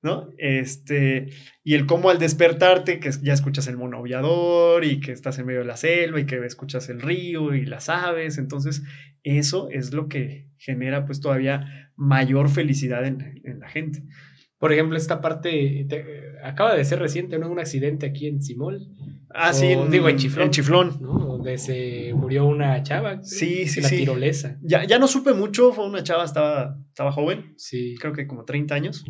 ¿no? 0.06 0.30
Este, 0.38 1.30
y 1.64 1.74
el 1.74 1.88
cómo 1.88 2.12
al 2.12 2.20
despertarte, 2.20 3.00
que 3.00 3.10
ya 3.24 3.34
escuchas 3.34 3.68
el 3.68 3.76
mono 3.76 3.98
aullador 3.98 4.86
y 4.86 5.00
que 5.00 5.12
estás 5.12 5.40
en 5.40 5.48
medio 5.48 5.62
de 5.62 5.66
la 5.66 5.78
selva 5.78 6.20
y 6.20 6.28
que 6.28 6.38
escuchas 6.46 6.90
el 6.90 7.02
río 7.02 7.56
y 7.56 7.66
las 7.66 7.90
aves, 7.90 8.38
entonces 8.38 8.84
eso 9.24 9.68
es 9.72 9.94
lo 9.94 10.08
que 10.08 10.48
genera 10.60 11.08
pues 11.08 11.22
todavía 11.22 11.92
mayor 11.96 12.50
felicidad 12.50 13.04
en, 13.04 13.42
en 13.44 13.60
la 13.60 13.68
gente. 13.68 14.04
Por 14.60 14.72
ejemplo, 14.74 14.98
esta 14.98 15.22
parte 15.22 15.86
te- 15.90 16.06
acaba 16.44 16.76
de 16.76 16.86
ser 16.86 17.00
reciente, 17.00 17.38
¿no? 17.40 17.50
Un 17.50 17.60
accidente 17.60 18.06
aquí 18.06 18.28
en 18.28 18.42
Simol. 18.42 18.82
Ah, 19.38 19.52
sí, 19.52 19.74
O, 19.76 19.88
digo, 19.88 20.08
en 20.08 20.18
Chiflón. 20.18 20.46
En 20.46 20.52
Chiflón. 20.52 20.98
¿no? 21.02 21.20
Donde 21.20 21.58
se 21.58 22.14
murió 22.16 22.46
una 22.46 22.82
chava. 22.84 23.22
Sí, 23.22 23.68
sí, 23.68 23.82
la 23.82 23.90
sí. 23.90 23.98
tirolesa. 23.98 24.58
Ya, 24.62 24.86
ya 24.86 24.98
no 24.98 25.08
supe 25.08 25.34
mucho, 25.34 25.74
fue 25.74 25.86
una 25.86 26.04
chava, 26.04 26.24
estaba, 26.24 26.78
estaba 26.88 27.12
joven, 27.12 27.54
Sí. 27.58 27.96
creo 28.00 28.14
que 28.14 28.28
como 28.28 28.46
30 28.46 28.76
años. 28.76 29.04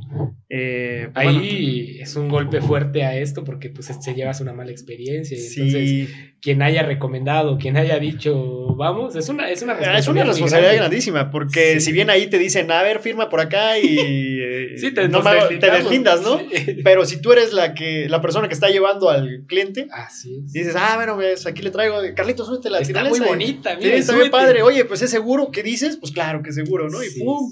Eh, 0.50 1.10
pues, 1.14 1.26
bueno, 1.26 1.40
Ahí 1.40 2.00
es 2.00 2.16
un 2.16 2.30
golpe 2.30 2.60
fuerte 2.62 3.04
a 3.04 3.18
esto 3.18 3.44
porque 3.44 3.70
pues 3.70 3.88
se 3.88 4.14
llevas 4.16 4.42
una 4.42 4.54
mala 4.54 4.72
experiencia. 4.72 5.38
y 5.38 5.42
Entonces, 5.42 5.90
sí, 5.90 6.08
quien 6.42 6.62
haya 6.64 6.82
recomendado, 6.84 7.58
quien 7.60 7.78
haya 7.78 8.00
dicho 8.00 8.76
vamos, 8.76 9.16
es 9.16 9.30
una, 9.30 9.50
es 9.50 9.62
una 9.62 9.74
responsabilidad. 9.74 10.00
Es 10.00 10.08
una 10.08 10.24
responsabilidad 10.24 10.76
grandísima, 10.76 11.30
porque 11.32 11.80
si 11.80 11.92
bien 11.92 12.10
ahí 12.10 12.28
te 12.28 12.38
dicen, 12.40 12.70
a 12.72 12.82
ver, 12.82 13.00
firma 13.00 13.30
por 13.30 13.40
acá 13.42 13.78
y 13.80 13.98
sí, 14.78 14.92
te, 14.94 15.08
no 15.08 15.22
te 15.60 15.72
deslindas, 15.72 16.22
¿no? 16.22 16.40
Pero 16.84 17.06
si 17.06 17.22
tú 17.22 17.32
eres 17.32 17.54
la 17.54 17.74
que, 17.74 18.08
la 18.10 18.22
persona 18.22 18.48
que 18.48 18.54
está 18.54 18.70
llevando 18.70 19.10
al 19.10 19.46
cliente, 19.48 19.88
Así 19.92 20.42
dices, 20.44 20.76
ah, 20.78 20.94
bueno, 20.96 21.16
pues 21.16 21.46
aquí 21.46 21.62
le 21.62 21.72
traigo, 21.72 21.98
Carlitos, 22.16 22.48
súbete 22.48 22.70
la 22.70 22.80
Está 22.80 23.04
muy 23.06 23.20
bonita, 23.20 23.76
mira. 23.76 23.92
Sí, 23.92 23.96
está 23.98 24.16
muy 24.16 24.30
padre. 24.30 24.62
Oye, 24.62 24.86
pues 24.86 25.02
es 25.02 25.10
seguro, 25.10 25.52
¿qué 25.52 25.64
dices? 25.64 25.98
Pues 25.98 26.12
claro 26.12 26.44
que 26.44 26.52
seguro, 26.52 26.90
¿no? 26.90 27.04
Y 27.04 27.10
pum. 27.20 27.52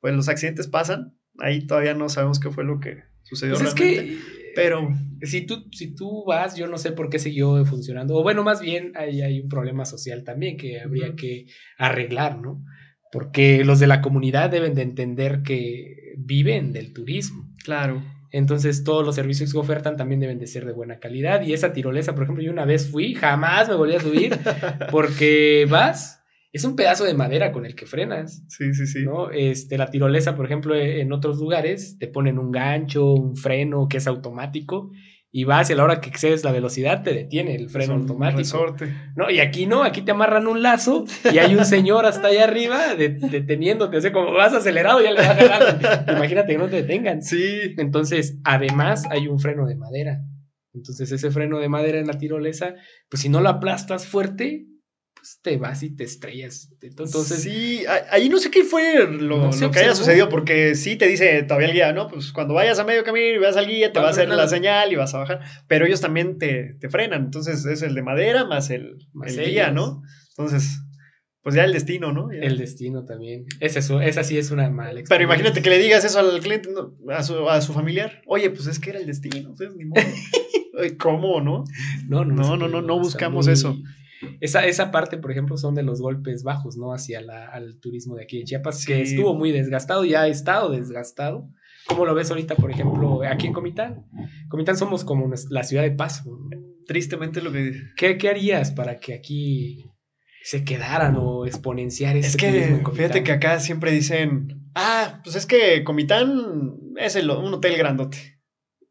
Pues 0.00 0.14
los 0.14 0.28
accidentes 0.28 0.68
pasan. 0.68 1.16
Ahí 1.38 1.66
todavía 1.66 1.94
no 1.94 2.08
sabemos 2.08 2.40
qué 2.40 2.50
fue 2.50 2.64
lo 2.64 2.80
que 2.80 3.02
sucedió 3.22 3.54
pues 3.56 3.74
realmente. 3.74 4.12
Es 4.12 4.20
que 4.20 4.46
pero 4.56 4.88
si 5.20 5.42
tú, 5.42 5.68
si 5.70 5.94
tú 5.94 6.24
vas, 6.24 6.56
yo 6.56 6.66
no 6.66 6.78
sé 6.78 6.92
por 6.92 7.10
qué 7.10 7.18
siguió 7.18 7.62
funcionando. 7.66 8.16
O 8.16 8.22
bueno, 8.22 8.42
más 8.42 8.62
bien 8.62 8.92
hay, 8.96 9.20
hay 9.20 9.40
un 9.40 9.50
problema 9.50 9.84
social 9.84 10.24
también 10.24 10.56
que 10.56 10.80
habría 10.80 11.14
que 11.14 11.44
arreglar, 11.76 12.38
¿no? 12.40 12.64
Porque 13.16 13.64
los 13.64 13.80
de 13.80 13.86
la 13.86 14.02
comunidad 14.02 14.50
deben 14.50 14.74
de 14.74 14.82
entender 14.82 15.42
que 15.42 16.12
viven 16.18 16.74
del 16.74 16.92
turismo. 16.92 17.48
Claro. 17.64 18.02
Entonces 18.30 18.84
todos 18.84 19.06
los 19.06 19.14
servicios 19.14 19.52
que 19.52 19.58
ofertan 19.58 19.96
también 19.96 20.20
deben 20.20 20.38
de 20.38 20.46
ser 20.46 20.66
de 20.66 20.72
buena 20.72 20.98
calidad. 20.98 21.40
Y 21.40 21.54
esa 21.54 21.72
tirolesa, 21.72 22.14
por 22.14 22.24
ejemplo, 22.24 22.44
yo 22.44 22.52
una 22.52 22.66
vez 22.66 22.90
fui, 22.90 23.14
jamás 23.14 23.70
me 23.70 23.74
volví 23.74 23.94
a 23.94 24.00
subir, 24.00 24.38
porque 24.90 25.66
vas 25.70 26.22
es 26.52 26.64
un 26.64 26.76
pedazo 26.76 27.04
de 27.04 27.14
madera 27.14 27.52
con 27.52 27.66
el 27.66 27.74
que 27.74 27.86
frenas. 27.86 28.42
Sí, 28.48 28.72
sí, 28.74 28.86
sí. 28.86 29.04
¿no? 29.04 29.30
Este, 29.30 29.76
la 29.78 29.90
tirolesa, 29.90 30.36
por 30.36 30.46
ejemplo, 30.46 30.74
en 30.74 31.12
otros 31.12 31.38
lugares 31.38 31.98
te 31.98 32.08
ponen 32.08 32.38
un 32.38 32.50
gancho, 32.50 33.12
un 33.12 33.36
freno 33.36 33.88
que 33.88 33.98
es 33.98 34.06
automático 34.06 34.90
y 35.36 35.44
vas 35.44 35.68
y 35.68 35.74
a 35.74 35.76
la 35.76 35.84
hora 35.84 36.00
que 36.00 36.08
excedes 36.08 36.44
la 36.44 36.50
velocidad 36.50 37.02
te 37.02 37.12
detiene 37.12 37.54
el 37.56 37.68
freno 37.68 37.92
automático. 37.92 38.38
Resorte. 38.38 38.90
No, 39.16 39.28
y 39.30 39.40
aquí 39.40 39.66
no, 39.66 39.82
aquí 39.82 40.00
te 40.00 40.12
amarran 40.12 40.46
un 40.46 40.62
lazo 40.62 41.04
y 41.30 41.36
hay 41.36 41.54
un 41.54 41.66
señor 41.66 42.06
hasta 42.06 42.28
allá 42.28 42.44
arriba 42.44 42.94
deteniéndote, 42.94 43.98
o 43.98 44.00
sea, 44.00 44.14
como 44.14 44.32
vas 44.32 44.54
acelerado 44.54 45.02
ya 45.02 45.10
le 45.10 45.18
vas 45.18 45.36
jalando. 45.36 46.12
Imagínate 46.16 46.52
que 46.54 46.58
no 46.58 46.68
te 46.68 46.76
detengan. 46.76 47.20
Sí. 47.20 47.74
Entonces, 47.76 48.38
además 48.44 49.04
hay 49.10 49.28
un 49.28 49.38
freno 49.38 49.66
de 49.66 49.76
madera. 49.76 50.22
Entonces, 50.72 51.12
ese 51.12 51.30
freno 51.30 51.58
de 51.58 51.68
madera 51.68 51.98
en 51.98 52.06
la 52.06 52.16
tirolesa, 52.16 52.74
pues 53.10 53.20
si 53.20 53.28
no 53.28 53.42
lo 53.42 53.50
aplastas 53.50 54.06
fuerte, 54.06 54.64
pues, 55.26 55.40
te 55.42 55.56
vas 55.56 55.82
y 55.82 55.90
te 55.90 56.04
estrellas. 56.04 56.72
Entonces. 56.80 57.42
Sí, 57.42 57.84
ahí 58.10 58.28
no 58.28 58.38
sé 58.38 58.48
qué 58.50 58.62
fue 58.62 59.08
lo, 59.08 59.50
que 59.50 59.78
haya 59.80 59.94
sucedido, 59.94 60.28
porque 60.28 60.76
sí 60.76 60.94
te 60.96 61.08
dice 61.08 61.42
todavía 61.42 61.66
el 61.66 61.74
guía, 61.74 61.92
¿no? 61.92 62.06
Pues 62.06 62.32
cuando 62.32 62.54
vayas 62.54 62.78
a 62.78 62.84
medio 62.84 63.02
camino 63.02 63.26
y 63.26 63.38
veas 63.38 63.56
al 63.56 63.66
guía, 63.66 63.92
te 63.92 63.98
va 63.98 64.06
a 64.06 64.10
hacer 64.10 64.28
la 64.28 64.46
señal 64.46 64.92
y 64.92 64.96
vas 64.96 65.14
a 65.14 65.18
bajar. 65.18 65.40
Pero 65.66 65.84
ellos 65.84 66.00
también 66.00 66.38
te, 66.38 66.76
frenan. 66.90 67.24
Entonces 67.24 67.64
es 67.66 67.82
el 67.82 67.96
de 67.96 68.02
madera 68.02 68.44
más 68.44 68.70
el, 68.70 68.98
guía, 69.14 69.72
¿no? 69.72 70.02
Entonces. 70.30 70.78
Pues 71.42 71.54
ya 71.54 71.64
el 71.64 71.72
destino, 71.72 72.12
¿no? 72.12 72.30
El 72.32 72.58
destino 72.58 73.04
también. 73.04 73.46
Es 73.60 73.76
eso, 73.76 74.00
esa 74.00 74.24
sí 74.24 74.36
es 74.36 74.50
una 74.50 74.68
mala 74.68 74.98
experiencia. 74.98 75.16
Pero 75.16 75.24
imagínate 75.24 75.62
que 75.62 75.70
le 75.70 75.78
digas 75.78 76.04
eso 76.04 76.18
al 76.18 76.40
cliente, 76.40 76.70
a, 77.08 77.22
su, 77.22 77.48
a 77.48 77.60
su 77.60 77.72
familiar. 77.72 78.20
Oye, 78.26 78.50
pues 78.50 78.66
es 78.66 78.80
que 78.80 78.90
era 78.90 78.98
el 78.98 79.06
destino, 79.06 79.54
ni 79.76 79.84
modo. 79.84 80.02
¿Cómo, 80.98 81.40
no? 81.40 81.64
No, 82.08 82.24
no, 82.24 82.34
no, 82.34 82.56
no, 82.56 82.68
no, 82.68 82.82
no 82.82 82.98
buscamos 82.98 83.46
eso. 83.46 83.76
Esa, 84.40 84.66
esa 84.66 84.90
parte, 84.90 85.18
por 85.18 85.30
ejemplo, 85.30 85.56
son 85.56 85.74
de 85.74 85.82
los 85.82 86.00
golpes 86.00 86.42
bajos, 86.42 86.76
¿no? 86.76 86.92
Hacia 86.92 87.20
la, 87.20 87.46
al 87.46 87.78
turismo 87.80 88.16
de 88.16 88.24
aquí 88.24 88.40
en 88.40 88.46
Chiapas, 88.46 88.84
que 88.86 89.02
estuvo 89.02 89.34
muy 89.34 89.52
desgastado 89.52 90.04
y 90.04 90.14
ha 90.14 90.26
estado 90.26 90.70
desgastado. 90.70 91.48
¿Cómo 91.86 92.04
lo 92.04 92.14
ves 92.14 92.30
ahorita, 92.30 92.56
por 92.56 92.70
ejemplo, 92.70 93.20
aquí 93.22 93.46
en 93.46 93.52
Comitán? 93.52 94.06
Comitán 94.48 94.76
somos 94.76 95.04
como 95.04 95.30
la 95.50 95.62
ciudad 95.62 95.82
de 95.82 95.92
paso. 95.92 96.24
Tristemente 96.86 97.40
lo 97.40 97.52
que... 97.52 97.74
¿Qué, 97.96 98.18
¿Qué 98.18 98.28
harías 98.28 98.72
para 98.72 98.98
que 98.98 99.14
aquí 99.14 99.84
se 100.46 100.64
quedaran 100.64 101.16
o 101.18 101.44
exponenciar 101.44 102.16
ese 102.16 102.28
es 102.28 102.36
que, 102.36 102.80
Fíjate 102.92 103.24
que 103.24 103.32
acá 103.32 103.58
siempre 103.58 103.90
dicen, 103.90 104.70
ah, 104.76 105.20
pues 105.24 105.34
es 105.34 105.44
que 105.44 105.82
Comitán 105.82 106.76
es 106.98 107.16
el, 107.16 107.28
un 107.30 107.54
hotel 107.54 107.76
grandote. 107.76 108.38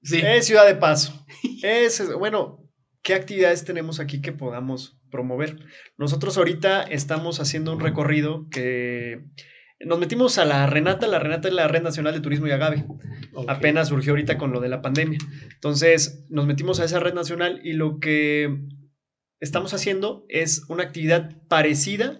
Sí. 0.03 0.19
Es 0.21 0.47
ciudad 0.47 0.67
de 0.67 0.75
paso. 0.75 1.25
es, 1.63 2.13
bueno, 2.17 2.69
¿qué 3.03 3.13
actividades 3.13 3.63
tenemos 3.63 4.01
aquí 4.01 4.21
que 4.21 4.33
podamos 4.33 4.99
promover? 5.15 5.57
Nosotros 5.97 6.37
ahorita 6.37 6.83
estamos 6.83 7.39
haciendo 7.39 7.71
un 7.71 7.79
recorrido 7.79 8.49
que 8.49 9.23
nos 9.79 9.97
metimos 9.97 10.37
a 10.37 10.43
la 10.45 10.67
Renata, 10.67 11.07
la 11.07 11.19
Renata 11.19 11.47
es 11.47 11.53
la 11.53 11.69
Red 11.69 11.83
Nacional 11.83 12.13
de 12.13 12.19
Turismo 12.19 12.47
y 12.47 12.51
Agave. 12.51 12.85
Apenas 13.47 13.87
surgió 13.87 14.11
ahorita 14.11 14.37
con 14.37 14.51
lo 14.51 14.59
de 14.59 14.67
la 14.67 14.81
pandemia. 14.81 15.19
Entonces, 15.53 16.25
nos 16.29 16.45
metimos 16.45 16.79
a 16.79 16.85
esa 16.85 16.99
red 16.99 17.13
nacional 17.13 17.61
y 17.63 17.73
lo 17.73 17.99
que 17.99 18.67
estamos 19.39 19.73
haciendo 19.73 20.25
es 20.27 20.63
una 20.67 20.83
actividad 20.83 21.31
parecida 21.47 22.19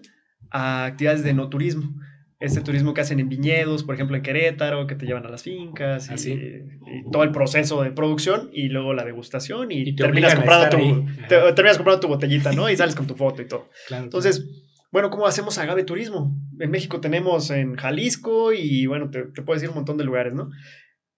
a 0.52 0.86
actividades 0.86 1.24
de 1.24 1.34
no 1.34 1.50
turismo 1.50 1.94
este 2.40 2.62
turismo 2.62 2.94
que 2.94 3.02
hacen 3.02 3.20
en 3.20 3.30
viñedos, 3.30 3.84
por 3.84 3.96
ejemplo 3.96 4.18
en 4.18 4.24
Querétaro, 4.24 4.88
que 4.88 4.96
te 4.96 5.06
llevan 5.06 5.26
a 5.26 5.30
las 5.30 5.44
fincas 5.44 6.10
y, 6.26 6.32
y, 6.32 7.12
todo 7.12 7.24
el 7.24 7.32
proceso 7.32 7.82
de 7.82 7.92
producción 7.92 8.50
y 8.52 8.68
luego 8.68 8.94
la 8.94 9.06
degustación 9.06 9.72
y, 9.72 9.96
terminas, 9.96 10.36
comprando 10.36 10.78
tu, 10.78 11.06
terminas 11.28 11.78
comprando 11.78 12.00
tu 12.02 12.08
botellita, 12.08 12.52
¿no? 12.52 12.70
Y 12.70 12.76
sales 12.76 12.96
con 12.96 13.08
tu 13.08 13.16
foto 13.16 13.42
y 13.42 13.48
todo. 13.48 13.70
Entonces, 13.90 14.46
bueno, 14.92 15.10
¿cómo 15.10 15.28
hacemos 15.28 15.58
agave 15.58 15.84
turismo? 15.84 16.36
En 16.60 16.72
México 16.72 17.00
tenemos 17.00 17.50
en 17.52 17.76
Jalisco 17.76 18.52
y 18.54 18.86
bueno, 18.86 19.10
te, 19.10 19.24
te, 19.24 19.42
puedo 19.42 19.56
decir 19.56 19.70
un 19.70 19.76
montón 19.76 19.98
de 19.98 20.04
lugares, 20.04 20.34
¿no? 20.34 20.50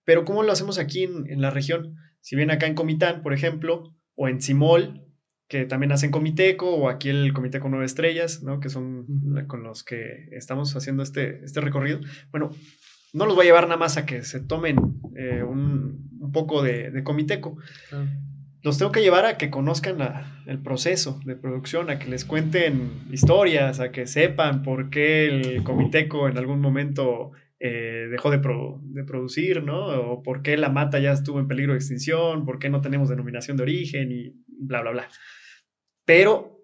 Pero 0.03 0.23
¿cómo 0.23 0.43
lo 0.43 0.51
hacemos 0.51 0.77
aquí 0.79 1.03
en, 1.03 1.29
en 1.29 1.41
la 1.41 1.49
región? 1.49 1.95
Si 2.21 2.35
bien 2.35 2.51
acá 2.51 2.67
en 2.67 2.75
Comitán, 2.75 3.21
por 3.23 3.33
ejemplo, 3.33 3.95
o 4.15 4.27
en 4.27 4.41
Simol, 4.41 5.06
que 5.47 5.65
también 5.65 5.91
hacen 5.91 6.11
Comiteco 6.11 6.69
o 6.69 6.89
aquí 6.89 7.09
el 7.09 7.33
Comiteco 7.33 7.69
Nueve 7.69 7.85
Estrellas, 7.85 8.43
¿no? 8.43 8.59
Que 8.59 8.69
son 8.69 9.05
con 9.47 9.63
los 9.63 9.83
que 9.83 10.27
estamos 10.31 10.75
haciendo 10.75 11.03
este, 11.03 11.43
este 11.43 11.61
recorrido. 11.61 12.01
Bueno, 12.31 12.51
no 13.13 13.25
los 13.25 13.35
voy 13.35 13.45
a 13.45 13.47
llevar 13.47 13.63
nada 13.63 13.77
más 13.77 13.97
a 13.97 14.05
que 14.05 14.23
se 14.23 14.41
tomen 14.41 14.77
eh, 15.15 15.43
un, 15.43 16.09
un, 16.19 16.31
poco 16.33 16.61
de, 16.61 16.91
de 16.91 17.03
Comiteco. 17.03 17.57
Los 18.61 18.77
tengo 18.77 18.91
que 18.91 19.01
llevar 19.01 19.25
a 19.25 19.37
que 19.37 19.49
conozcan 19.49 19.97
el 20.45 20.61
proceso 20.61 21.19
de 21.23 21.35
producción, 21.35 21.89
a 21.89 21.99
que 21.99 22.09
les 22.09 22.25
cuenten 22.25 23.03
historias, 23.11 23.79
a 23.79 23.91
que 23.91 24.05
sepan 24.05 24.63
por 24.63 24.89
qué 24.89 25.27
el 25.27 25.63
Comiteco 25.63 26.27
en 26.27 26.37
algún 26.37 26.59
momento 26.59 27.31
eh, 27.59 28.07
dejó 28.11 28.29
de, 28.31 28.41
de, 28.81 29.03
producir, 29.05 29.63
¿no? 29.63 29.87
O 29.87 30.23
por 30.23 30.41
qué 30.41 30.57
la 30.57 30.69
mata 30.69 30.99
ya 30.99 31.13
estuvo 31.13 31.39
en 31.39 31.47
peligro 31.47 31.71
de 31.71 31.79
extinción, 31.79 32.45
por 32.45 32.59
qué 32.59 32.69
no 32.69 32.81
tenemos 32.81 33.07
denominación 33.07 33.55
de 33.55 33.63
origen 33.63 34.11
y 34.11 34.33
bla, 34.47 34.81
bla, 34.81 34.91
bla 34.91 35.07
pero 36.07 36.63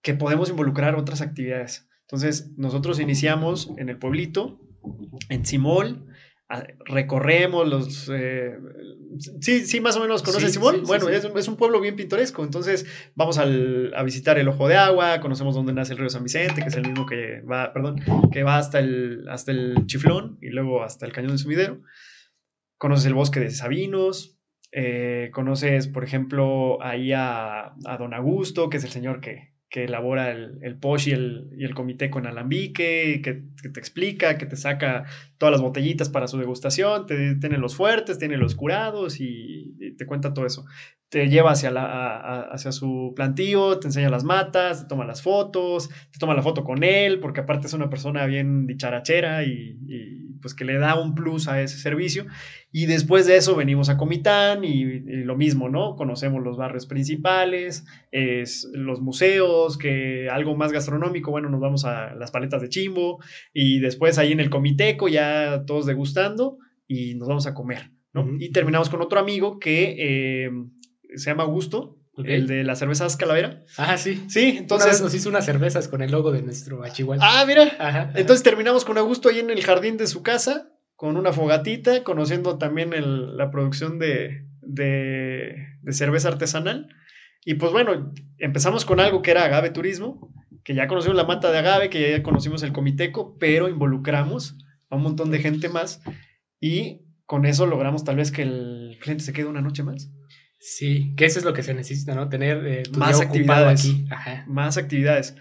que 0.00 0.14
podemos 0.14 0.48
involucrar 0.48 0.94
otras 0.94 1.20
actividades. 1.20 1.88
Entonces, 2.02 2.52
nosotros 2.56 3.00
iniciamos 3.00 3.72
en 3.78 3.88
el 3.88 3.98
pueblito, 3.98 4.60
en 5.28 5.44
Simol, 5.44 6.06
recorremos 6.84 7.66
los... 7.66 8.08
Eh, 8.14 8.56
sí, 9.40 9.66
sí, 9.66 9.80
más 9.80 9.96
o 9.96 10.00
menos 10.00 10.22
conoces 10.22 10.52
Simol. 10.52 10.82
bueno, 10.82 11.08
es, 11.08 11.48
un 11.48 11.56
pueblo 11.56 11.80
bien 11.80 11.96
pintoresco, 11.96 12.44
entonces 12.44 12.86
vamos 13.16 13.38
a 13.38 14.02
visitar 14.04 14.38
el 14.38 14.46
Ojo 14.46 14.68
de 14.68 14.76
Agua, 14.76 15.20
conocemos 15.20 15.56
dónde 15.56 15.72
nace 15.72 15.94
el 15.94 15.98
río 15.98 16.08
San 16.08 16.22
Vicente, 16.22 16.62
que 16.62 16.68
es 16.68 16.76
el 16.76 16.86
mismo 16.86 17.04
que 17.04 17.40
va, 17.40 17.72
perdón, 17.72 18.00
que 18.30 18.44
va 18.44 18.58
hasta 18.58 18.78
el, 18.78 19.26
hasta 19.28 19.50
el 19.50 19.86
Chiflón 19.86 20.38
y 20.40 20.50
luego 20.50 20.84
hasta 20.84 21.06
el 21.06 21.12
Cañón 21.12 21.32
de 21.32 21.38
Sumidero. 21.38 21.82
Conoces 22.78 23.06
el 23.06 23.14
bosque 23.14 23.40
de 23.40 23.50
Sabinos, 23.50 24.35
eh, 24.78 25.30
conoces, 25.32 25.88
por 25.88 26.04
ejemplo, 26.04 26.82
ahí 26.82 27.10
a, 27.14 27.72
Don 27.98 28.12
Augusto, 28.12 28.68
que 28.68 28.76
es 28.76 28.84
el 28.84 28.90
señor 28.90 29.22
que, 29.22 29.54
elabora 29.70 30.30
el, 30.30 30.58
el 30.62 30.78
POSH 30.78 31.08
y 31.08 31.10
el, 31.12 31.50
y 31.58 31.64
el 31.64 31.74
comité 31.74 32.08
con 32.10 32.26
alambique, 32.26 33.20
que, 33.22 33.44
que, 33.62 33.68
te 33.68 33.80
explica, 33.80 34.38
que 34.38 34.46
te 34.46 34.56
saca 34.56 35.04
todas 35.38 35.52
las 35.52 35.60
botellitas 35.60 36.08
para 36.08 36.28
su 36.28 36.38
degustación, 36.38 37.06
te, 37.06 37.34
tiene 37.36 37.58
los 37.58 37.76
fuertes, 37.76 38.18
tiene 38.18 38.36
los 38.36 38.54
curados 38.54 39.20
y, 39.20 39.74
te 39.98 40.06
cuenta 40.06 40.34
todo 40.34 40.46
eso. 40.46 40.64
Te 41.08 41.28
lleva 41.28 41.52
hacia, 41.52 41.70
la, 41.70 42.40
hacia 42.50 42.72
su 42.72 43.12
plantío, 43.14 43.78
te 43.78 43.86
enseña 43.86 44.10
las 44.10 44.24
matas, 44.24 44.82
te 44.82 44.88
toma 44.88 45.04
las 45.04 45.22
fotos, 45.22 45.88
te 46.10 46.18
toma 46.18 46.34
la 46.34 46.42
foto 46.42 46.64
con 46.64 46.82
él, 46.82 47.20
porque 47.20 47.40
aparte 47.40 47.66
es 47.66 47.72
una 47.72 47.88
persona 47.88 48.26
bien 48.26 48.66
dicharachera 48.66 49.44
y, 49.44 49.78
y 49.86 50.26
pues 50.40 50.54
que 50.54 50.64
le 50.64 50.78
da 50.78 51.00
un 51.00 51.14
plus 51.14 51.48
a 51.48 51.60
ese 51.60 51.78
servicio. 51.78 52.26
Y 52.78 52.86
después 52.86 53.26
de 53.26 53.36
eso 53.36 53.56
venimos 53.56 53.88
a 53.88 53.96
Comitán 53.96 54.62
y, 54.62 54.84
lo 55.24 55.34
mismo, 55.34 55.68
¿no? 55.68 55.96
Conocemos 55.96 56.42
los 56.42 56.58
barrios 56.58 56.86
principales, 56.86 57.86
es, 58.12 58.68
los 58.74 59.00
museos, 59.00 59.78
que 59.78 60.28
algo 60.30 60.56
más 60.56 60.72
gastronómico, 60.72 61.30
bueno, 61.30 61.48
nos 61.48 61.60
vamos 61.60 61.84
a 61.84 62.14
las 62.14 62.30
paletas 62.30 62.60
de 62.60 62.68
chimbo 62.68 63.18
y 63.54 63.80
después 63.80 64.18
ahí 64.18 64.32
en 64.32 64.40
el 64.40 64.50
Comiteco 64.50 65.08
ya 65.08 65.25
todos 65.66 65.86
degustando 65.86 66.58
y 66.86 67.14
nos 67.14 67.28
vamos 67.28 67.46
a 67.46 67.54
comer, 67.54 67.90
¿no? 68.12 68.26
Y 68.38 68.50
terminamos 68.50 68.90
con 68.90 69.02
otro 69.02 69.18
amigo 69.18 69.58
que 69.58 69.96
eh, 69.98 70.50
se 71.14 71.30
llama 71.30 71.44
Augusto, 71.44 71.98
El 72.24 72.46
de 72.46 72.64
las 72.64 72.78
cervezas 72.78 73.16
Calavera. 73.16 73.64
Ah, 73.76 73.98
sí. 73.98 74.24
Sí, 74.28 74.56
entonces. 74.58 75.02
nos 75.02 75.14
hizo 75.14 75.28
unas 75.28 75.44
cervezas 75.44 75.88
con 75.88 76.02
el 76.02 76.10
logo 76.10 76.32
de 76.32 76.42
nuestro 76.42 76.82
Achihuahua. 76.82 77.22
Ah, 77.22 77.44
mira. 77.46 78.12
Entonces 78.14 78.42
terminamos 78.42 78.84
con 78.84 78.98
Augusto 78.98 79.28
ahí 79.28 79.40
en 79.40 79.50
el 79.50 79.62
jardín 79.62 79.96
de 79.96 80.06
su 80.06 80.22
casa 80.22 80.72
con 80.96 81.18
una 81.18 81.32
fogatita, 81.32 82.02
conociendo 82.02 82.58
también 82.58 82.90
la 83.36 83.50
producción 83.50 83.98
de, 83.98 84.46
cerveza 85.90 86.28
artesanal. 86.28 86.88
Y 87.44 87.54
pues 87.54 87.70
bueno, 87.70 88.12
empezamos 88.38 88.84
con 88.84 88.98
algo 88.98 89.22
que 89.22 89.30
era 89.30 89.44
Agave 89.44 89.70
Turismo, 89.70 90.32
que 90.64 90.74
ya 90.74 90.88
conocimos 90.88 91.16
la 91.16 91.24
mata 91.24 91.52
de 91.52 91.58
agave, 91.58 91.90
que 91.90 92.10
ya 92.10 92.22
conocimos 92.22 92.62
el 92.62 92.72
comiteco, 92.72 93.36
pero 93.38 93.68
involucramos 93.68 94.56
a 94.90 94.96
un 94.96 95.02
montón 95.02 95.30
de 95.30 95.38
gente 95.40 95.68
más 95.68 96.00
y 96.60 97.02
con 97.24 97.44
eso 97.46 97.66
logramos 97.66 98.04
tal 98.04 98.16
vez 98.16 98.30
que 98.30 98.42
el 98.42 98.98
cliente 99.02 99.24
se 99.24 99.32
quede 99.32 99.46
una 99.46 99.60
noche 99.60 99.82
más. 99.82 100.10
Sí, 100.58 101.14
que 101.16 101.26
eso 101.26 101.38
es 101.38 101.44
lo 101.44 101.52
que 101.52 101.62
se 101.62 101.74
necesita, 101.74 102.14
¿no? 102.14 102.28
Tener 102.28 102.64
eh, 102.66 102.82
tu 102.84 102.98
Más 102.98 103.18
día 103.18 103.26
actividades. 103.26 103.80
aquí. 103.80 104.04
Ajá. 104.10 104.44
Más 104.48 104.76
actividades. 104.78 105.36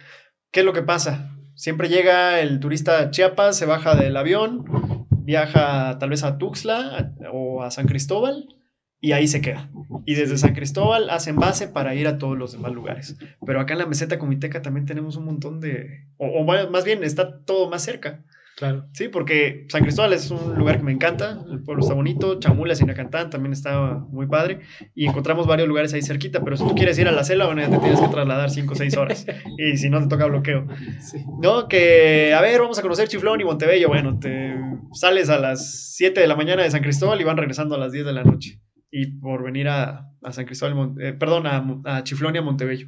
¿Qué 0.52 0.60
es 0.62 0.66
lo 0.66 0.74
que 0.74 0.82
pasa? 0.84 1.32
Siempre 1.56 1.88
llega 1.90 2.42
el 2.42 2.60
turista 2.60 3.00
a 3.00 3.12
Chiapas, 3.12 3.58
se 3.58 3.66
baja 3.66 3.96
del 3.96 4.18
avión, 4.18 4.66
viaja 5.12 5.98
tal 6.00 6.10
vez 6.10 6.24
a 6.24 6.38
Tuxtla 6.38 6.98
a- 6.98 7.32
o 7.32 7.64
a 7.64 7.72
San 7.72 7.88
Cristóbal 7.88 8.56
y 9.00 9.14
ahí 9.14 9.28
se 9.28 9.42
queda. 9.42 9.70
Y 10.06 10.16
desde 10.16 10.38
San 10.38 10.54
Cristóbal 10.54 11.10
hacen 11.10 11.38
base 11.38 11.68
para 11.68 11.96
ir 11.96 12.08
a 12.08 12.18
todos 12.18 12.38
los 12.38 12.52
demás 12.52 12.74
lugares. 12.74 13.16
Pero 13.46 13.60
acá 13.62 13.74
en 13.74 13.80
la 13.80 13.86
meseta 13.86 14.20
comiteca 14.20 14.62
también 14.62 14.86
tenemos 14.86 15.16
un 15.16 15.26
montón 15.26 15.60
de... 15.62 16.08
O, 16.18 16.28
o 16.28 16.70
más 16.70 16.84
bien 16.86 17.04
está 17.04 17.40
todo 17.44 17.70
más 17.70 17.84
cerca. 17.84 18.24
Claro. 18.56 18.88
Sí, 18.94 19.10
porque 19.10 19.66
San 19.68 19.84
Cristóbal 19.84 20.14
es 20.14 20.32
un 20.32 20.56
lugar 20.58 20.78
que 20.78 20.84
me 20.84 20.94
encanta, 20.94 21.44
el 21.52 21.62
pueblo 21.62 21.84
está 21.84 21.94
bonito, 21.94 22.40
Chamula, 22.40 22.74
Sinacantán 22.74 23.30
también 23.30 23.52
está 23.52 23.96
muy 24.10 24.28
padre, 24.28 24.62
y 24.94 25.06
encontramos 25.08 25.46
varios 25.46 25.68
lugares 25.68 25.94
ahí 25.94 26.02
cerquita, 26.02 26.42
pero 26.42 26.56
si 26.56 26.66
tú 26.66 26.74
quieres 26.74 26.98
ir 26.98 27.10
a 27.10 27.12
la 27.12 27.26
selva, 27.26 27.48
bueno, 27.48 27.62
ya 27.62 27.70
te 27.70 27.80
tienes 27.80 28.00
que 28.00 28.08
trasladar 28.08 28.50
5 28.50 28.72
o 28.72 28.76
6 28.76 28.98
horas, 28.98 29.26
y 29.58 29.76
si 29.76 29.90
no 29.90 30.02
te 30.02 30.08
toca 30.08 30.28
bloqueo. 30.28 30.68
Sí. 31.02 31.26
No, 31.42 31.68
que, 31.68 32.34
a 32.34 32.40
ver, 32.40 32.62
vamos 32.62 32.80
a 32.80 32.82
conocer 32.82 33.10
Chiflón 33.10 33.42
y 33.42 33.44
Montebello, 33.44 33.90
bueno, 33.90 34.20
te 34.20 34.56
sales 34.94 35.30
a 35.30 35.38
las 35.38 35.94
7 35.96 36.22
de 36.22 36.28
la 36.28 36.38
mañana 36.38 36.64
de 36.64 36.72
San 36.72 36.82
Cristóbal 36.82 37.20
y 37.20 37.26
van 37.26 37.36
regresando 37.36 37.76
a 37.76 37.78
las 37.78 37.92
10 37.92 38.06
de 38.06 38.14
la 38.14 38.24
noche, 38.24 38.62
y 38.90 39.20
por 39.20 39.44
venir 39.44 39.68
a, 39.68 40.08
a 40.24 40.32
San 40.32 40.46
Cristóbal, 40.46 40.96
eh, 41.02 41.12
perdón, 41.12 41.46
a, 41.46 41.98
a 41.98 42.04
Chiflón 42.04 42.36
y 42.36 42.38
a 42.38 42.42
Montebello, 42.42 42.88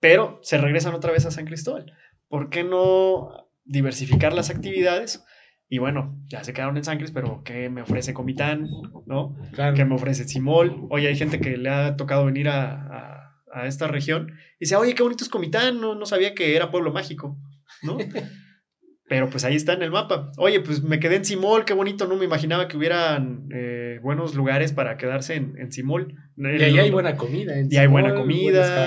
pero 0.00 0.40
se 0.42 0.56
regresan 0.56 0.94
otra 0.94 1.12
vez 1.12 1.26
a 1.26 1.30
San 1.30 1.44
Cristóbal. 1.44 1.92
¿Por 2.28 2.48
qué 2.48 2.64
no 2.64 3.47
diversificar 3.68 4.32
las 4.32 4.50
actividades? 4.50 5.24
Y 5.68 5.78
bueno, 5.78 6.18
ya 6.28 6.42
se 6.44 6.52
quedaron 6.54 6.76
en 6.78 6.84
San 6.84 6.96
Cris, 6.98 7.10
pero 7.10 7.42
¿qué 7.44 7.68
me 7.68 7.82
ofrece 7.82 8.14
Comitán? 8.14 8.68
¿No? 9.06 9.36
Claro. 9.52 9.76
¿Qué 9.76 9.84
me 9.84 9.94
ofrece 9.94 10.24
Simol? 10.24 10.86
Oye, 10.90 11.08
hay 11.08 11.16
gente 11.16 11.40
que 11.40 11.56
le 11.58 11.68
ha 11.68 11.96
tocado 11.96 12.24
venir 12.24 12.48
a, 12.48 12.72
a- 12.72 13.24
a 13.52 13.66
esta 13.66 13.86
región 13.86 14.32
y 14.58 14.64
dice, 14.64 14.76
oye, 14.76 14.94
qué 14.94 15.02
bonito 15.02 15.24
es 15.24 15.30
Comitán, 15.30 15.80
no, 15.80 15.94
no 15.94 16.04
sabía 16.06 16.34
que 16.34 16.54
era 16.56 16.70
pueblo 16.70 16.92
mágico, 16.92 17.38
¿no? 17.82 17.96
Pero 19.08 19.30
pues 19.30 19.44
ahí 19.46 19.56
está 19.56 19.72
en 19.72 19.82
el 19.82 19.90
mapa. 19.90 20.32
Oye, 20.36 20.60
pues 20.60 20.82
me 20.82 21.00
quedé 21.00 21.16
en 21.16 21.24
Simol, 21.24 21.64
qué 21.64 21.72
bonito, 21.72 22.06
no 22.06 22.16
me 22.16 22.26
imaginaba 22.26 22.68
que 22.68 22.76
hubieran 22.76 23.48
eh, 23.54 24.00
buenos 24.02 24.34
lugares 24.34 24.72
para 24.72 24.98
quedarse 24.98 25.34
en, 25.34 25.54
en 25.58 25.72
Simol. 25.72 26.14
Y 26.36 26.62
ahí 26.62 26.78
hay 26.78 26.90
buena 26.90 27.16
comida. 27.16 27.58
en 27.58 27.72
Y 27.72 27.76
hay 27.78 27.86
buena 27.86 28.10
comida. 28.14 28.86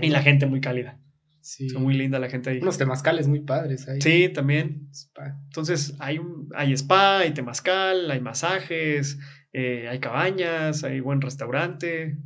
Y 0.00 0.10
la 0.10 0.22
gente 0.22 0.46
muy 0.46 0.60
cálida. 0.60 1.00
Sí. 1.46 1.68
Muy 1.78 1.94
linda 1.94 2.18
la 2.18 2.28
gente 2.28 2.50
ahí. 2.50 2.58
Unos 2.60 2.76
temazcales 2.76 3.28
muy 3.28 3.38
padres 3.38 3.86
ahí. 3.86 4.00
Sí, 4.00 4.28
también. 4.28 4.88
Spa. 4.92 5.38
Entonces 5.44 5.94
hay, 6.00 6.18
un, 6.18 6.48
hay 6.56 6.72
spa, 6.72 7.18
hay 7.20 7.30
temazcal, 7.34 8.10
hay 8.10 8.20
masajes, 8.20 9.16
eh, 9.52 9.86
hay 9.88 10.00
cabañas, 10.00 10.82
hay 10.82 10.98
buen 10.98 11.20
restaurante. 11.20 12.16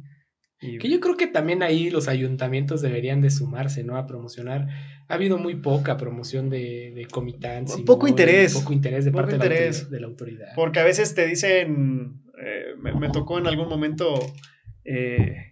Y, 0.58 0.78
Que 0.78 0.88
yo 0.88 1.00
creo 1.00 1.18
que 1.18 1.26
también 1.26 1.62
ahí 1.62 1.90
los 1.90 2.08
ayuntamientos 2.08 2.80
deberían 2.80 3.20
de 3.20 3.28
sumarse, 3.28 3.84
¿no? 3.84 3.98
A 3.98 4.06
promocionar. 4.06 4.68
Ha 5.08 5.14
habido 5.14 5.36
muy 5.36 5.56
poca 5.56 5.98
promoción 5.98 6.48
de, 6.48 6.92
de 6.94 7.04
Comitán. 7.04 7.66
Poco 7.84 8.08
interés. 8.08 8.54
Poco 8.54 8.72
interés 8.72 9.04
de 9.04 9.10
Poco 9.10 9.24
parte 9.24 9.36
interés. 9.36 9.90
De, 9.90 10.00
la 10.00 10.06
autoridad, 10.06 10.38
de 10.38 10.46
la 10.46 10.46
autoridad. 10.46 10.54
Porque 10.56 10.80
a 10.80 10.84
veces 10.84 11.14
te 11.14 11.26
dicen, 11.26 12.22
eh, 12.42 12.74
me, 12.78 12.94
me 12.94 13.10
tocó 13.10 13.38
en 13.38 13.46
algún 13.46 13.68
momento 13.68 14.18
eh, 14.82 15.49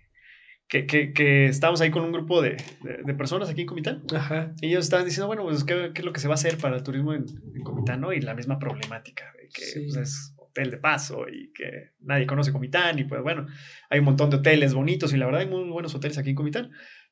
que, 0.68 0.86
que, 0.86 1.12
que 1.12 1.46
estábamos 1.46 1.80
ahí 1.80 1.90
con 1.90 2.04
un 2.04 2.12
grupo 2.12 2.42
de, 2.42 2.56
de- 2.82 3.02
de 3.04 3.14
personas 3.14 3.48
aquí 3.48 3.62
en 3.62 3.66
Comitán. 3.66 4.02
Ajá. 4.14 4.52
Y 4.60 4.68
ellos 4.68 4.84
estaban 4.84 5.04
diciendo, 5.06 5.26
bueno, 5.26 5.42
pues, 5.44 5.64
¿qué, 5.64 5.92
qué 5.94 6.00
es 6.00 6.04
lo 6.04 6.12
que 6.12 6.20
se 6.20 6.28
va 6.28 6.34
a 6.34 6.36
hacer 6.36 6.58
para 6.58 6.76
el 6.76 6.82
turismo 6.82 7.14
en, 7.14 7.24
en 7.54 7.62
Comitán, 7.62 8.00
no? 8.00 8.12
Y 8.12 8.20
la 8.20 8.34
misma 8.34 8.58
problemática, 8.58 9.24
de 9.40 9.48
que 9.48 9.62
Sí. 9.64 9.86
pues, 9.86 9.96
es 9.96 10.34
hotel 10.36 10.70
de 10.70 10.76
paso 10.78 11.26
y 11.28 11.52
que 11.52 11.90
nadie 12.00 12.26
conoce 12.26 12.52
Comitán 12.52 12.98
y 12.98 13.04
pues 13.04 13.22
bueno, 13.22 13.46
hay 13.90 13.98
un 14.00 14.04
montón 14.06 14.28
de 14.30 14.36
hoteles 14.36 14.74
bonitos 14.74 15.12
y 15.12 15.16
la 15.16 15.26
verdad 15.26 15.42
hay 15.42 15.46
muy 15.48 15.68
buenos 15.70 15.94
hoteles 15.94 16.18
aquí 16.18 16.30
en 16.30 16.36
Comitán, 16.36 16.70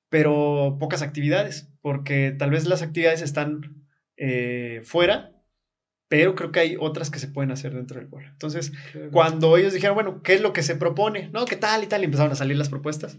pero 0.08 0.76
pocas 0.80 1.02
actividades, 1.02 1.70
porque 1.80 2.34
tal 2.36 2.50
vez 2.50 2.66
las 2.66 2.82
actividades 2.82 3.22
están 3.22 3.60
eh, 4.16 4.80
fuera, 4.84 5.32
pero 6.08 6.34
creo 6.34 6.52
que 6.52 6.60
hay 6.60 6.76
otras 6.78 7.10
que 7.10 7.18
se 7.18 7.28
pueden 7.28 7.50
hacer 7.50 7.74
dentro 7.74 7.98
del 7.98 8.08
pueblo. 8.08 8.28
Entonces, 8.30 8.72
cuando 9.10 9.56
ellos 9.56 9.72
dijeron, 9.74 9.94
bueno, 9.96 10.22
¿qué 10.22 10.34
es 10.34 10.40
lo 10.40 10.52
que 10.52 10.62
se 10.62 10.76
propone? 10.76 11.28
No, 11.32 11.44
¿qué 11.46 11.56
tal 11.56 11.82
y 11.82 11.88
tal? 11.88 12.02
Y 12.02 12.04
empezaron 12.04 12.32
a 12.32 12.36
salir 12.36 12.56
las 12.56 12.68
propuestas. 12.68 13.18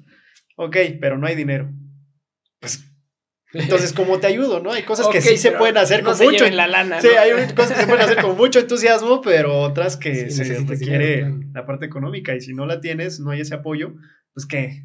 Ok, 0.58 0.76
pero 1.00 1.18
no 1.18 1.28
hay 1.28 1.36
dinero. 1.36 1.72
Pues, 2.60 2.84
entonces, 3.54 3.94
¿cómo 3.94 4.20
te 4.20 4.28
ayudo? 4.28 4.60
¿No? 4.60 4.72
Hay 4.72 4.84
cosas 4.84 5.08
que 5.08 5.22
sí 5.22 5.38
se 5.38 5.52
pueden 5.52 5.78
hacer 5.78 6.02
no 6.04 6.10
con 6.10 6.18
se 6.18 6.26
mucho. 6.26 6.50
la 6.50 6.68
lana. 6.68 7.00
Sí, 7.00 7.10
¿no? 7.14 7.22
hay 7.22 7.54
cosas 7.54 7.74
que 7.74 7.82
se 7.82 7.88
pueden 7.88 8.04
hacer 8.04 8.22
con 8.22 8.36
mucho 8.38 8.60
entusiasmo, 8.60 9.22
pero 9.22 9.60
otras 9.60 9.98
que 9.98 10.30
Sí, 10.32 10.44
se 10.44 10.60
requiere 10.66 11.16
dinero, 11.18 11.40
la 11.54 11.66
parte 11.66 11.86
económica. 11.86 12.36
Y 12.36 12.42
si 12.42 12.54
no 12.54 12.66
la 12.66 12.82
tienes, 12.82 13.20
no 13.20 13.32
hay 13.32 13.42
ese 13.42 13.56
apoyo, 13.56 13.94
pues 14.34 14.46
¿qué? 14.46 14.84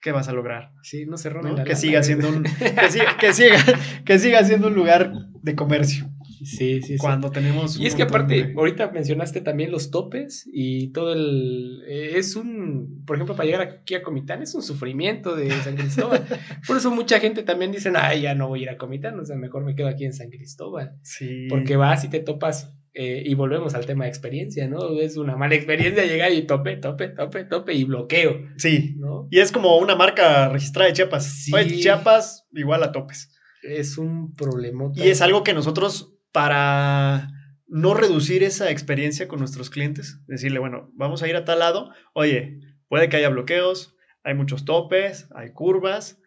¿Qué 0.00 0.10
vas 0.10 0.26
a 0.26 0.32
lograr? 0.32 0.72
Sí, 0.82 1.06
no 1.06 1.16
se 1.16 1.30
la 1.30 1.40
Que 1.40 1.48
lana, 1.48 1.74
siga 1.76 2.02
siendo 2.02 2.28
un, 2.28 2.42
que 2.80 2.90
siga, 2.90 3.16
que 3.16 3.32
siga, 3.32 3.64
que 4.04 4.18
siga 4.18 4.44
siendo 4.44 4.66
un 4.66 4.74
lugar 4.74 5.12
de 5.40 5.54
comercio. 5.54 6.10
Sí, 6.44 6.80
sí, 6.82 6.94
sí. 6.94 6.96
Cuando 6.98 7.30
tenemos. 7.30 7.78
Y 7.78 7.86
es 7.86 7.94
que 7.94 8.02
aparte, 8.02 8.34
de- 8.46 8.54
ahorita 8.54 8.90
mencionaste 8.90 9.40
también 9.40 9.70
los 9.70 9.90
topes 9.90 10.48
y 10.52 10.88
todo 10.92 11.12
el... 11.12 11.82
eh, 11.88 12.12
es 12.16 12.36
un, 12.36 13.02
por 13.06 13.16
ejemplo, 13.16 13.34
para 13.36 13.46
llegar 13.46 13.62
aquí 13.62 13.94
a 13.94 14.02
Comitán 14.02 14.42
es 14.42 14.54
un 14.54 14.62
sufrimiento 14.62 15.36
de 15.36 15.50
San 15.50 15.76
Cristóbal. 15.76 16.24
por 16.66 16.76
eso 16.76 16.90
mucha 16.90 17.20
gente 17.20 17.42
también 17.42 17.72
dice, 17.72 17.92
ay, 17.94 18.22
ya 18.22 18.34
no 18.34 18.48
voy 18.48 18.60
a 18.60 18.62
ir 18.64 18.70
a 18.70 18.76
Comitán, 18.76 19.18
o 19.18 19.24
sea, 19.24 19.36
mejor 19.36 19.64
me 19.64 19.74
quedo 19.74 19.88
aquí 19.88 20.04
en 20.04 20.12
San 20.12 20.30
Cristóbal. 20.30 20.96
Sí. 21.02 21.46
Porque 21.48 21.76
vas 21.76 22.04
y 22.04 22.08
te 22.08 22.20
topas, 22.20 22.74
eh, 22.94 23.22
y 23.24 23.34
volvemos 23.34 23.74
al 23.74 23.86
tema 23.86 24.04
de 24.04 24.10
experiencia, 24.10 24.68
¿no? 24.68 25.00
Es 25.00 25.16
una 25.16 25.34
mala 25.36 25.54
experiencia 25.54 26.04
llegar 26.04 26.32
y 26.32 26.42
tope, 26.42 26.76
tope, 26.76 27.08
tope, 27.08 27.44
tope 27.44 27.72
y 27.74 27.84
bloqueo, 27.84 28.38
Sí. 28.56 28.94
¿no? 28.98 29.28
Y 29.30 29.38
es 29.38 29.50
como 29.50 29.78
una 29.78 29.96
marca 29.96 30.48
registrada 30.50 30.88
de 30.88 30.94
Chiapas. 30.94 31.24
Sí. 31.44 31.54
Oye, 31.54 31.78
Chiapas 31.78 32.46
igual 32.52 32.82
a 32.82 32.92
topes. 32.92 33.30
Es 33.62 33.96
un 33.96 34.34
problema. 34.34 34.90
Y 34.94 35.08
es 35.08 35.22
algo 35.22 35.42
que 35.44 35.54
nosotros, 35.54 36.12
para 36.32 37.30
no 37.66 37.94
reducir 37.94 38.42
esa 38.42 38.70
experiencia 38.70 39.28
con 39.28 39.38
nuestros 39.38 39.70
clientes, 39.70 40.20
decirle, 40.26 40.58
bueno, 40.58 40.90
vamos 40.94 41.22
a 41.22 41.28
ir 41.28 41.36
a 41.36 41.44
tal 41.44 41.60
lado, 41.60 41.90
oye, 42.12 42.60
puede 42.88 43.08
que 43.08 43.16
haya 43.16 43.28
bloqueos, 43.28 43.96
hay 44.24 44.34
muchos 44.34 44.64
topes, 44.64 45.28
hay 45.34 45.52
curvas, 45.52 46.18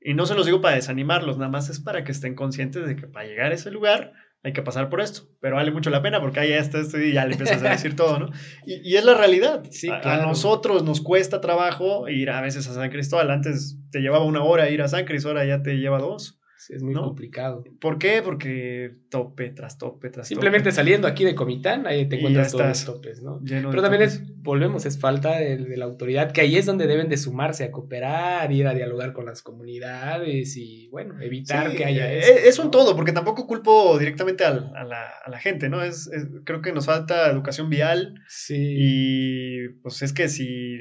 y 0.00 0.14
no 0.14 0.26
se 0.26 0.34
los 0.34 0.46
digo 0.46 0.60
para 0.60 0.76
desanimarlos, 0.76 1.38
nada 1.38 1.50
más 1.50 1.68
es 1.68 1.80
para 1.80 2.04
que 2.04 2.12
estén 2.12 2.34
conscientes 2.34 2.86
de 2.86 2.96
que 2.96 3.06
para 3.06 3.26
llegar 3.26 3.52
a 3.52 3.54
ese 3.54 3.70
lugar 3.70 4.12
hay 4.42 4.54
que 4.54 4.62
pasar 4.62 4.88
por 4.88 5.02
esto, 5.02 5.28
pero 5.40 5.56
vale 5.56 5.70
mucho 5.70 5.90
la 5.90 6.00
pena 6.00 6.20
porque 6.20 6.40
hay 6.40 6.52
esto, 6.52 6.78
esto 6.78 6.98
y 6.98 7.12
ya 7.12 7.26
le 7.26 7.32
empiezas 7.32 7.62
a 7.62 7.70
decir 7.70 7.94
todo, 7.94 8.18
¿no? 8.18 8.30
Y, 8.66 8.90
y 8.90 8.96
es 8.96 9.04
la 9.04 9.14
realidad. 9.14 9.64
Sí, 9.70 9.90
a, 9.90 9.96
a 9.96 10.00
claro. 10.00 10.26
nosotros 10.26 10.82
nos 10.82 11.02
cuesta 11.02 11.42
trabajo 11.42 12.08
ir 12.08 12.30
a 12.30 12.40
veces 12.40 12.66
a 12.66 12.72
San 12.72 12.90
Cristóbal. 12.90 13.30
Antes 13.30 13.78
te 13.90 14.00
llevaba 14.00 14.24
una 14.24 14.42
hora 14.42 14.70
ir 14.70 14.80
a 14.80 14.88
San 14.88 15.04
Cristóbal, 15.04 15.38
ahora 15.38 15.48
ya 15.48 15.62
te 15.62 15.76
lleva 15.76 15.98
dos. 15.98 16.39
Sí, 16.60 16.74
es 16.74 16.82
muy 16.82 16.92
¿no? 16.92 17.04
complicado. 17.04 17.64
¿Por 17.80 17.98
qué? 17.98 18.20
Porque 18.22 18.92
tope 19.08 19.48
tras 19.48 19.78
tope 19.78 20.10
tras 20.10 20.28
Simplemente 20.28 20.72
saliendo 20.72 21.08
aquí 21.08 21.24
de 21.24 21.34
Comitán, 21.34 21.86
ahí 21.86 22.06
te 22.06 22.16
encuentras 22.16 22.52
todos 22.52 22.66
los 22.68 22.84
topes, 22.84 23.22
¿no? 23.22 23.40
Pero 23.42 23.80
también 23.80 24.02
topes. 24.02 24.20
es, 24.20 24.42
volvemos, 24.42 24.84
es 24.84 24.98
falta 24.98 25.38
de, 25.38 25.56
de 25.56 25.76
la 25.78 25.86
autoridad, 25.86 26.32
que 26.32 26.42
ahí 26.42 26.56
es 26.56 26.66
donde 26.66 26.86
deben 26.86 27.08
de 27.08 27.16
sumarse 27.16 27.64
a 27.64 27.70
cooperar, 27.70 28.52
ir 28.52 28.66
a 28.66 28.74
dialogar 28.74 29.14
con 29.14 29.24
las 29.24 29.40
comunidades 29.42 30.54
y, 30.58 30.88
bueno, 30.88 31.18
evitar 31.22 31.70
Sí, 31.70 31.76
que 31.78 31.84
haya 31.86 32.12
eh, 32.12 32.18
eso. 32.18 32.32
Es 32.48 32.58
un 32.58 32.66
¿no? 32.66 32.70
todo, 32.72 32.94
porque 32.94 33.12
tampoco 33.12 33.46
culpo 33.46 33.98
directamente 33.98 34.44
al- 34.44 34.70
a, 34.76 34.84
la, 34.84 35.08
a 35.24 35.30
la 35.30 35.38
gente, 35.38 35.70
¿no? 35.70 35.82
Es, 35.82 36.08
es- 36.12 36.26
creo 36.44 36.60
que 36.60 36.72
nos 36.72 36.84
falta 36.84 37.30
educación 37.30 37.70
vial 37.70 38.16
Sí. 38.28 38.56
y 38.58 39.68
pues 39.82 40.02
es 40.02 40.12
que 40.12 40.28
si 40.28 40.76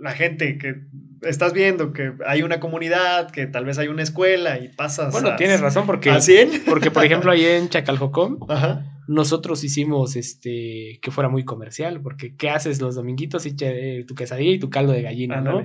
la 0.00 0.12
gente 0.12 0.58
que 0.58 0.74
estás 1.22 1.52
viendo 1.52 1.92
que 1.92 2.12
hay 2.26 2.42
una 2.42 2.60
comunidad, 2.60 3.30
que 3.30 3.46
tal 3.46 3.64
vez 3.64 3.78
hay 3.78 3.88
una 3.88 4.02
escuela 4.02 4.58
y 4.58 4.68
pasas 4.68 5.12
Bueno, 5.12 5.30
a, 5.30 5.36
tienes 5.36 5.60
razón, 5.60 5.86
porque, 5.86 6.10
a 6.10 6.20
100. 6.20 6.62
porque 6.66 6.90
por 6.90 7.04
ejemplo, 7.04 7.30
ahí 7.32 7.44
en 7.44 7.68
Chacaljocón, 7.68 8.38
Ajá. 8.48 8.84
nosotros 9.08 9.64
hicimos 9.64 10.16
este 10.16 10.98
que 11.02 11.10
fuera 11.10 11.28
muy 11.28 11.44
comercial, 11.44 12.00
porque 12.02 12.36
¿qué 12.36 12.50
haces 12.50 12.80
los 12.80 12.94
dominguitos? 12.94 13.46
Y 13.46 13.56
che- 13.56 14.04
tu 14.06 14.14
quesadilla 14.14 14.52
y 14.52 14.58
tu 14.58 14.68
caldo 14.70 14.92
de 14.92 15.02
gallina, 15.02 15.40
¿no? 15.40 15.60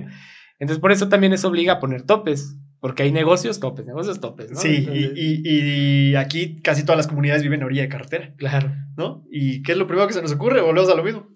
Entonces, 0.58 0.80
por 0.80 0.92
eso 0.92 1.08
también 1.08 1.32
eso 1.32 1.48
obliga 1.48 1.74
a 1.74 1.80
poner 1.80 2.02
topes, 2.02 2.56
porque 2.80 3.02
hay 3.02 3.12
negocios 3.12 3.58
topes, 3.60 3.84
negocios 3.84 4.20
topes, 4.20 4.50
¿no? 4.52 4.60
Sí, 4.60 4.88
y- 4.92 5.12
y, 5.14 6.10
y 6.10 6.14
aquí 6.16 6.60
casi 6.62 6.82
todas 6.84 6.96
las 6.96 7.06
comunidades 7.08 7.42
viven 7.42 7.62
a 7.62 7.66
orilla 7.66 7.82
de 7.82 7.88
carretera, 7.88 8.32
Claro. 8.36 8.72
¿no? 8.96 9.24
¿Y 9.30 9.62
qué 9.62 9.72
es 9.72 9.78
lo 9.78 9.86
primero 9.86 10.06
que 10.06 10.14
se 10.14 10.22
nos 10.22 10.32
ocurre? 10.32 10.60
Volvemos 10.60 10.90
a 10.90 10.94
lo 10.94 11.02
mismo. 11.04 11.26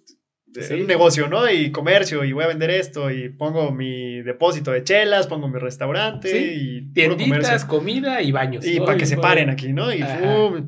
Sí. 0.63 0.75
Un 0.75 0.87
negocio, 0.87 1.29
¿no? 1.29 1.51
Y 1.51 1.71
comercio, 1.73 2.25
y 2.25 2.33
voy 2.33 2.45
a 2.45 2.49
vender 2.49 2.71
esto, 2.71 3.11
y 3.11 3.29
pongo 3.31 3.71
mi 3.73 4.23
depósito 4.23 4.71
de 4.73 4.83
chelas, 4.85 5.27
pongo 5.27 5.49
mi 5.49 5.59
restaurante, 5.59 6.29
Sí. 6.31 6.55
y 6.89 6.93
Tienditas, 6.93 7.65
comida 7.65 8.23
y 8.23 8.33
baños. 8.33 8.67
Y 8.67 8.79
¿no? 8.79 8.85
para 8.85 8.99
que 8.99 9.07
se 9.07 9.17
paren 9.17 9.51
aquí, 9.51 9.73
¿no? 9.73 9.93
Y 9.93 10.01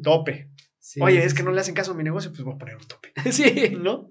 tope. 0.03 0.51
sí, 0.79 1.01
Oye, 1.03 1.25
es 1.25 1.35
que 1.35 1.43
no 1.43 1.53
le 1.53 1.61
hacen 1.61 1.75
caso 1.75 1.93
a 1.93 1.95
mi 1.95 2.05
negocio, 2.05 2.31
pues 2.33 2.43
voy 2.43 2.55
a 2.55 2.59
poner 2.59 2.77
un 2.77 2.87
tope, 2.87 3.13
Sí, 3.33 3.77
¿no? 3.81 4.09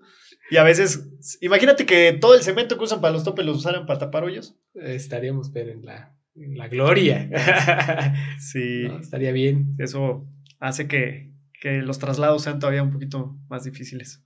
Y 0.49 0.57
a 0.57 0.63
veces, 0.63 1.37
imagínate 1.41 1.85
que 1.85 2.13
todo 2.13 2.33
el 2.33 2.41
cemento 2.41 2.77
que 2.77 2.83
usan 2.85 3.01
para 3.01 3.11
los 3.13 3.23
topes 3.25 3.45
los 3.45 3.57
usaran 3.57 3.85
para 3.85 3.99
tapar 3.99 4.23
hoyos. 4.23 4.55
Estaríamos 4.73 5.49
pero 5.53 5.71
en 5.71 5.83
la, 5.83 6.15
en 6.35 6.57
la 6.57 6.67
gloria. 6.69 7.29
Sí, 8.39 8.83
¿no? 8.87 8.99
Estaría 8.99 9.31
bien. 9.33 9.75
eso 9.79 10.25
hace 10.59 10.87
que, 10.87 11.33
que 11.61 11.81
los 11.81 11.99
traslados 11.99 12.43
sean 12.43 12.59
todavía 12.59 12.81
un 12.83 12.91
poquito 12.91 13.37
más 13.49 13.63
difíciles. 13.65 14.23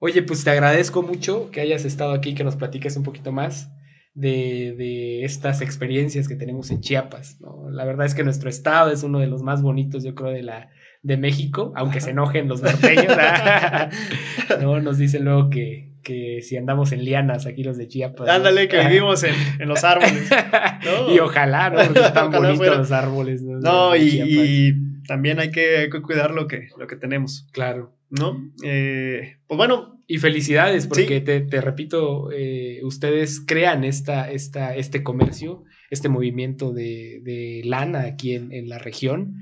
Oye, 0.00 0.22
pues 0.22 0.44
te 0.44 0.50
agradezco 0.50 1.02
mucho 1.02 1.50
que 1.50 1.60
hayas 1.60 1.84
estado 1.84 2.12
aquí, 2.12 2.34
que 2.34 2.44
nos 2.44 2.56
platiques 2.56 2.96
un 2.96 3.02
poquito 3.02 3.32
más 3.32 3.70
de, 4.14 4.74
de 4.78 5.24
estas 5.24 5.60
experiencias 5.60 6.28
que 6.28 6.36
tenemos 6.36 6.70
en 6.70 6.80
Chiapas. 6.80 7.40
¿no? 7.40 7.68
La 7.70 7.84
verdad 7.84 8.06
es 8.06 8.14
que 8.14 8.22
nuestro 8.24 8.48
estado 8.48 8.90
es 8.92 9.02
uno 9.02 9.18
de 9.18 9.26
los 9.26 9.42
más 9.42 9.60
bonitos, 9.62 10.04
yo 10.04 10.14
creo, 10.14 10.30
de 10.30 10.42
la 10.42 10.70
de 11.02 11.16
México, 11.16 11.72
aunque 11.76 12.00
se 12.00 12.10
enojen 12.10 12.48
los 12.48 12.62
norteños. 12.62 13.06
no, 14.60 14.80
nos 14.80 14.98
dicen 14.98 15.24
luego 15.24 15.48
que, 15.50 15.94
que 16.02 16.42
si 16.42 16.56
andamos 16.56 16.90
en 16.92 17.04
lianas 17.04 17.46
aquí 17.46 17.62
los 17.62 17.76
de 17.76 17.86
Chiapas. 17.88 18.26
¿no? 18.26 18.32
Ándale, 18.32 18.68
que 18.68 18.80
vivimos 18.80 19.22
en, 19.24 19.34
en 19.60 19.68
los 19.68 19.84
árboles. 19.84 20.28
¿no? 20.84 21.12
Y 21.12 21.18
ojalá, 21.20 21.70
¿no? 21.70 21.76
Porque 21.84 22.00
están 22.00 22.28
Ojalá 22.28 22.38
bonitos 22.38 22.56
fuera. 22.58 22.76
los 22.76 22.92
árboles. 22.92 23.42
No, 23.42 23.94
y, 23.96 24.22
y 24.26 24.72
también 25.08 25.40
hay 25.40 25.50
que, 25.50 25.90
cuidar 26.02 26.30
lo 26.30 26.46
que, 26.46 26.68
lo 26.78 26.86
que 26.86 26.94
tenemos, 26.94 27.48
Claro. 27.52 27.96
¿no? 28.10 28.40
Eh, 28.62 29.38
pues 29.48 29.56
bueno, 29.58 29.96
Y 30.06 30.18
felicidades, 30.18 30.86
porque 30.86 31.18
Sí. 31.18 31.24
te, 31.24 31.40
te 31.40 31.60
repito, 31.60 32.30
eh, 32.32 32.80
ustedes 32.84 33.40
crean 33.44 33.84
esta, 33.84 34.30
esta, 34.30 34.74
este 34.76 35.02
comercio, 35.02 35.64
este 35.90 36.08
movimiento 36.08 36.72
de, 36.72 37.20
de 37.24 37.60
lana 37.64 38.02
aquí 38.04 38.34
en, 38.34 38.52
en 38.52 38.68
la 38.68 38.78
región. 38.78 39.34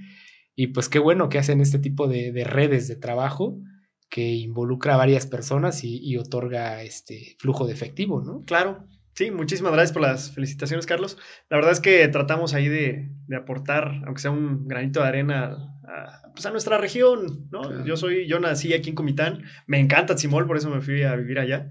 Y 0.56 0.68
pues 0.68 0.88
qué 0.88 0.98
bueno 0.98 1.28
que 1.28 1.38
hacen 1.38 1.60
este 1.60 1.78
tipo 1.78 2.08
de, 2.08 2.32
de 2.32 2.42
redes 2.44 2.88
de 2.88 2.96
trabajo 2.96 3.60
que 4.08 4.32
involucra 4.34 4.94
a 4.94 4.96
varias 4.96 5.26
personas 5.26 5.84
y, 5.84 5.98
y 6.02 6.16
otorga 6.16 6.82
este 6.82 7.36
flujo 7.38 7.66
de 7.66 7.72
efectivo, 7.74 8.22
¿no? 8.22 8.42
claro, 8.46 8.84
sí, 9.16 9.30
muchísimas 9.32 9.72
gracias 9.72 9.92
por 9.92 10.02
las 10.02 10.30
felicitaciones, 10.32 10.86
Carlos. 10.86 11.18
La 11.50 11.56
verdad 11.56 11.72
es 11.72 11.80
que 11.80 12.06
tratamos 12.08 12.54
ahí 12.54 12.68
de, 12.68 13.10
de 13.26 13.36
aportar, 13.36 14.02
aunque 14.06 14.20
sea 14.22 14.30
un 14.30 14.68
granito 14.68 15.00
de 15.02 15.08
arena, 15.08 15.56
a, 15.88 16.22
pues 16.32 16.46
a 16.46 16.50
nuestra 16.50 16.78
región, 16.78 17.48
¿no? 17.50 17.62
Claro. 17.62 17.84
Yo 17.84 17.96
soy, 17.96 18.28
yo 18.28 18.38
nací 18.38 18.72
aquí 18.74 18.90
en 18.90 18.94
Comitán, 18.94 19.42
me 19.66 19.80
encanta 19.80 20.14
Tzimol, 20.14 20.46
por 20.46 20.56
eso 20.56 20.70
me 20.70 20.80
fui 20.80 21.02
a 21.02 21.16
vivir 21.16 21.38
allá. 21.38 21.70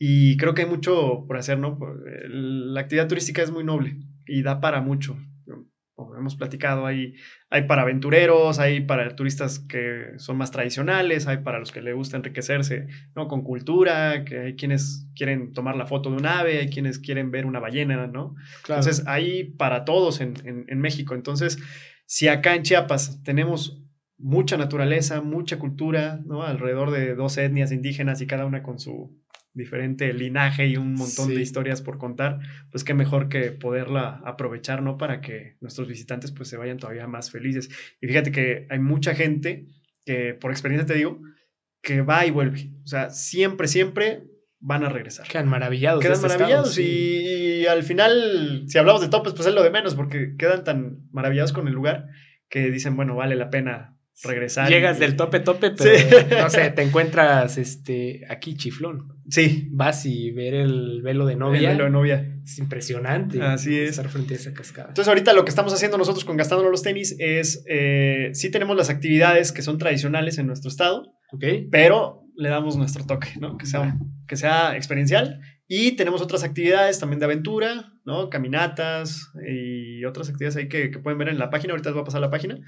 Y 0.00 0.36
creo 0.36 0.54
que 0.54 0.62
hay 0.62 0.68
mucho 0.68 1.24
por 1.26 1.36
hacer, 1.36 1.58
¿no? 1.58 1.78
El- 2.24 2.72
La 2.74 2.80
actividad 2.80 3.08
turística 3.08 3.42
es 3.42 3.50
muy 3.50 3.64
noble 3.64 3.96
y 4.26 4.42
da 4.42 4.60
para 4.60 4.80
mucho. 4.80 5.16
Como 5.98 6.14
hemos 6.16 6.36
platicado, 6.36 6.86
hay, 6.86 7.14
hay 7.50 7.62
para 7.64 7.82
aventureros, 7.82 8.60
hay 8.60 8.82
para 8.82 9.16
turistas 9.16 9.58
que 9.58 10.12
son 10.18 10.36
más 10.36 10.52
tradicionales, 10.52 11.26
hay 11.26 11.38
para 11.38 11.58
los 11.58 11.72
que 11.72 11.82
les 11.82 11.92
gusta 11.92 12.16
enriquecerse 12.16 12.86
¿no? 13.16 13.26
con 13.26 13.42
cultura, 13.42 14.24
que 14.24 14.38
hay 14.38 14.54
quienes 14.54 15.08
quieren 15.16 15.52
tomar 15.52 15.74
la 15.74 15.86
foto 15.86 16.08
de 16.10 16.16
un 16.18 16.26
ave, 16.26 16.60
hay 16.60 16.68
quienes 16.70 17.00
quieren 17.00 17.32
ver 17.32 17.46
una 17.46 17.58
ballena, 17.58 18.06
¿no? 18.06 18.36
Claro. 18.62 18.80
Entonces, 18.80 19.04
hay 19.08 19.42
para 19.42 19.84
todos 19.84 20.20
en, 20.20 20.34
en- 20.44 20.66
en 20.68 20.80
México. 20.80 21.16
Entonces, 21.16 21.58
si 22.06 22.28
acá 22.28 22.54
en 22.54 22.62
Chiapas 22.62 23.20
tenemos 23.24 23.82
mucha 24.18 24.56
naturaleza, 24.56 25.20
mucha 25.20 25.58
cultura, 25.58 26.20
¿no? 26.24 26.44
Alrededor 26.44 26.92
de 26.92 27.16
dos 27.16 27.36
etnias 27.38 27.72
indígenas 27.72 28.20
y 28.20 28.28
cada 28.28 28.46
una 28.46 28.62
con 28.62 28.78
su 28.78 29.18
diferente 29.58 30.12
linaje 30.14 30.66
y 30.66 30.76
un 30.78 30.94
montón 30.94 31.28
Sí. 31.28 31.34
de 31.34 31.42
historias 31.42 31.82
por 31.82 31.98
contar, 31.98 32.38
pues 32.70 32.84
qué 32.84 32.94
mejor 32.94 33.28
que 33.28 33.50
poderla 33.52 34.22
aprovechar, 34.24 34.80
¿no? 34.82 34.96
Para 34.96 35.20
que 35.20 35.56
nuestros 35.60 35.86
visitantes 35.88 36.32
pues 36.32 36.48
se 36.48 36.56
vayan 36.56 36.78
todavía 36.78 37.06
más 37.06 37.30
felices. 37.30 37.68
Y 38.00 38.06
fíjate 38.06 38.32
que 38.32 38.66
hay 38.70 38.78
mucha 38.78 39.14
gente 39.14 39.66
que, 40.06 40.32
por 40.32 40.50
experiencia 40.52 40.86
te 40.86 40.94
digo, 40.94 41.20
que 41.82 42.00
va 42.00 42.24
y 42.24 42.30
vuelve. 42.30 42.70
O 42.84 42.86
sea, 42.86 43.10
siempre, 43.10 43.68
siempre 43.68 44.22
van 44.60 44.82
a 44.84 44.88
regresar. 44.88 45.28
Quedan 45.28 45.48
maravillados. 45.48 46.00
Quedan 46.00 46.14
este 46.14 46.28
maravillados 46.28 46.70
estado, 46.70 46.86
sí. 46.86 47.22
y, 47.22 47.62
y 47.62 47.66
al 47.66 47.82
final, 47.82 48.64
si 48.66 48.78
hablamos 48.78 49.02
de 49.02 49.08
topes, 49.08 49.34
pues 49.34 49.46
es 49.46 49.54
lo 49.54 49.62
de 49.62 49.70
menos, 49.70 49.94
porque 49.94 50.34
quedan 50.38 50.64
tan 50.64 51.08
maravillados 51.12 51.52
con 51.52 51.68
el 51.68 51.74
lugar 51.74 52.08
que 52.48 52.70
dicen, 52.70 52.96
bueno, 52.96 53.14
vale 53.14 53.36
la 53.36 53.50
pena 53.50 53.97
regresar. 54.24 54.68
Llegas 54.68 54.96
y- 54.96 55.00
del 55.00 55.16
tope 55.16 55.40
tope, 55.40 55.70
pero 55.70 55.96
Sí. 55.98 56.04
no 56.38 56.50
sé, 56.50 56.70
te 56.70 56.82
encuentras 56.82 57.58
este 57.58 58.22
aquí 58.28 58.56
chiflón. 58.56 59.14
Sí, 59.30 59.68
Vas 59.72 60.06
y 60.06 60.30
ver 60.30 60.54
el 60.54 61.02
velo 61.02 61.26
de 61.26 61.34
el 61.34 61.38
novia. 61.38 61.70
velo 61.70 61.84
de 61.84 61.90
novia. 61.90 62.34
Es 62.44 62.58
impresionante. 62.58 63.42
Así 63.42 63.78
es. 63.78 63.90
Estar 63.90 64.08
frente 64.08 64.34
a 64.34 64.36
esa 64.38 64.54
cascada. 64.54 64.88
Entonces 64.88 65.08
ahorita 65.08 65.32
lo 65.34 65.44
que 65.44 65.50
estamos 65.50 65.72
haciendo 65.74 65.98
nosotros 65.98 66.24
con 66.24 66.36
Gastándonos 66.38 66.70
los 66.72 66.82
tenis 66.82 67.14
es, 67.18 67.62
eh, 67.68 68.30
sí 68.32 68.50
tenemos 68.50 68.76
las 68.76 68.88
actividades 68.90 69.52
que 69.52 69.62
son 69.62 69.76
tradicionales 69.78 70.38
en 70.38 70.46
nuestro 70.46 70.68
estado, 70.70 71.12
¿Ok? 71.32 71.44
pero 71.70 72.22
le 72.36 72.48
damos 72.48 72.76
nuestro 72.76 73.04
toque, 73.04 73.28
¿no? 73.40 73.58
Que 73.58 73.66
sea, 73.66 73.98
que 74.26 74.36
sea 74.36 74.76
experiencial. 74.76 75.40
Y 75.66 75.92
tenemos 75.96 76.22
otras 76.22 76.42
actividades 76.44 76.98
también 76.98 77.18
de 77.18 77.26
aventura, 77.26 77.92
¿no? 78.06 78.30
Caminatas 78.30 79.28
y 79.46 80.02
otras 80.06 80.30
actividades 80.30 80.56
ahí 80.56 80.68
que, 80.68 80.90
que 80.90 80.98
pueden 80.98 81.18
ver 81.18 81.28
en 81.28 81.38
la 81.38 81.50
página. 81.50 81.72
Ahorita 81.72 81.90
les 81.90 81.94
voy 81.94 82.02
a 82.02 82.04
pasar 82.06 82.22
la 82.22 82.30
página. 82.30 82.58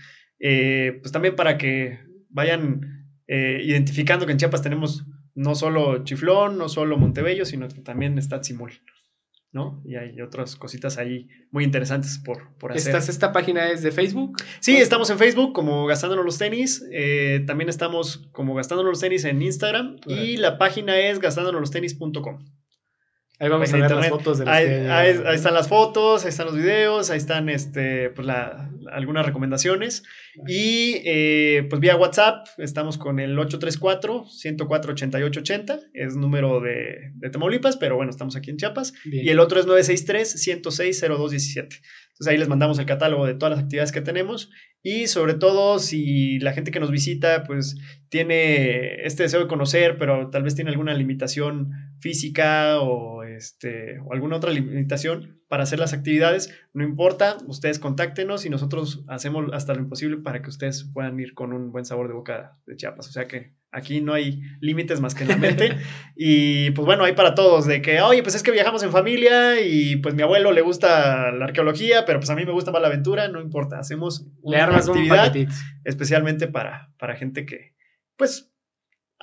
Eh, 0.41 0.99
pues 1.03 1.13
también 1.13 1.37
para 1.37 1.59
que 1.59 2.01
vayan 2.31 3.07
eh, 3.27 3.61
identificando 3.63 4.27
que 4.27 4.33
en 4.33 4.39
Chiapas 4.39 4.63
tenemos 4.63 5.05
no 5.35 5.55
solo 5.55 6.03
Chiflón, 6.05 6.59
no 6.59 6.69
solo 6.69 6.97
Montebello, 6.97 7.45
sino 7.45 7.69
que 7.69 7.81
también 7.83 8.19
está 8.19 8.41
Tzimol, 8.41 8.73
¿no? 9.53 9.81
Y 9.85 9.97
hay 9.97 10.21
otras 10.21 10.57
cositas 10.57 10.99
ahí 10.99 11.29
muy 11.51 11.63
interesantes 11.65 12.19
por, 12.25 12.53
por 12.59 12.73
hacer. 12.73 12.89
¿Estás, 12.89 13.09
¿Esta 13.09 13.33
página 13.33 13.71
es 13.71 13.83
de 13.83 13.93
Facebook? 13.93 14.37
Sí, 14.61 14.77
estamos 14.77 15.09
en 15.11 15.19
Facebook 15.19 15.53
como 15.53 15.87
Gastándonos 15.87 16.25
los 16.25 16.39
Tenis. 16.39 16.85
eh, 16.91 17.45
también 17.47 17.69
estamos 17.69 18.29
como 18.33 18.55
Gastándonos 18.55 18.91
los 18.93 19.01
Tenis 19.01 19.25
en 19.25 19.41
Instagram. 19.43 19.97
Y 20.07 20.37
la 20.39 20.59
página 20.59 20.99
es 20.99 21.21
gastándonoslosteniS.com. 21.21 22.45
Ahí 23.39 23.49
vamos 23.49 23.73
a 23.73 23.77
ver 23.79 23.91
las 23.91 24.09
fotos 24.09 24.39
de 24.39 24.45
los 24.45 24.55
Ahí, 24.55 24.67
que- 24.67 24.89
ahí- 24.91 25.21
ahí 25.27 25.35
están 25.37 25.55
las 25.55 25.69
fotos, 25.69 26.25
ahí 26.25 26.29
están 26.29 26.47
los 26.47 26.57
videos, 26.57 27.11
ahí 27.11 27.17
están 27.19 27.49
este, 27.49 28.11
pues 28.11 28.27
la- 28.27 28.70
algunas 28.93 29.27
recomendaciones. 29.27 30.05
Y 30.47 31.03
eh, 31.05 31.67
pues 31.69 31.81
vía 31.81 31.97
WhatsApp 31.97 32.47
estamos 32.59 32.97
con 32.99 33.19
el 33.21 33.37
834-104-8880, 33.39 35.91
es 35.95 36.17
número 36.17 36.61
de, 36.61 37.13
de 37.15 37.31
Tamaulipas, 37.31 37.77
pero 37.77 37.97
bueno, 37.97 38.11
estamos 38.11 38.37
aquí 38.37 38.51
en 38.51 38.57
Chiapas. 38.57 38.95
Bien. 39.05 39.27
Y 39.27 39.31
el 39.31 39.41
otro 39.41 39.59
es 39.61 39.67
963-106-0217. 39.67 41.81
Entonces 42.21 42.33
ahí 42.33 42.39
les 42.39 42.49
mandamos 42.49 42.79
el 42.79 42.85
catálogo 42.85 43.25
de 43.25 43.33
todas 43.33 43.53
las 43.53 43.65
actividades 43.65 43.93
que 43.93 44.03
tenemos. 44.03 44.51
Y 44.83 45.07
sobre 45.07 45.33
todo, 45.33 45.79
si 45.79 46.39
la 46.39 46.53
gente 46.53 46.71
que 46.71 46.79
nos 46.79 46.91
visita, 46.91 47.45
pues 47.45 47.79
tiene 48.11 49.07
este 49.07 49.23
deseo 49.23 49.41
de 49.41 49.47
conocer, 49.47 49.97
pero 49.97 50.29
tal 50.29 50.43
vez 50.43 50.55
tiene 50.55 50.71
alguna 50.71 50.93
limitación 50.93 51.71
física 51.99 52.79
o, 52.83 53.23
este, 53.23 54.01
o 54.01 54.13
alguna 54.13 54.37
otra 54.37 54.51
limitación 54.53 55.41
para 55.49 55.63
hacer 55.63 55.79
las 55.79 55.95
actividades, 55.95 56.55
no 56.75 56.85
importa, 56.85 57.39
ustedes 57.47 57.79
contáctenos 57.79 58.45
y 58.45 58.51
nosotros 58.51 59.03
hacemos 59.09 59.51
hasta 59.55 59.73
lo 59.73 59.81
imposible 59.81 60.19
para 60.19 60.43
que 60.43 60.51
ustedes 60.51 60.91
puedan 60.93 61.19
ir 61.19 61.33
con 61.33 61.55
un 61.55 61.73
buen 61.73 61.87
sabor 61.87 62.09
de 62.09 62.15
boca 62.15 62.59
de 62.67 62.77
Chiapas. 62.77 63.09
O 63.09 63.13
sea 63.13 63.27
que 63.29 63.55
aquí 63.73 64.01
no 64.01 64.13
hay 64.13 64.41
límites 64.61 65.01
más 65.01 65.15
que 65.15 65.23
en 65.23 65.29
la 65.29 65.37
mente. 65.37 65.77
y 66.17 66.71
pues 66.73 66.87
bueno, 66.87 67.05
hay 67.05 67.13
para 67.13 67.35
todos, 67.35 67.67
de 67.67 67.83
que, 67.83 68.01
oye, 68.01 68.23
pues 68.23 68.35
es 68.35 68.43
que 68.43 68.51
viajamos 68.51 68.83
en 68.83 68.91
familia 68.91 69.61
y 69.61 69.97
pues 69.97 70.15
mi 70.15 70.23
abuelo 70.23 70.53
le 70.53 70.63
gusta 70.63 71.31
la 71.33 71.47
arqueología, 71.47 72.05
pero 72.05 72.21
pues 72.21 72.31
a 72.31 72.35
mí 72.35 72.45
me 72.45 72.53
gusta 72.53 72.73
más 72.73 72.83
la 72.83 72.89
aventura, 72.89 73.29
no 73.29 73.41
importa, 73.41 73.79
hacemos 73.79 74.27
una 74.43 74.69
un 74.69 74.75
actividad 74.75 75.35
especialmente 75.85 76.49
para, 76.49 76.91
para 76.99 77.17
gente 77.17 77.47
que, 77.47 77.75
pues, 78.17 78.50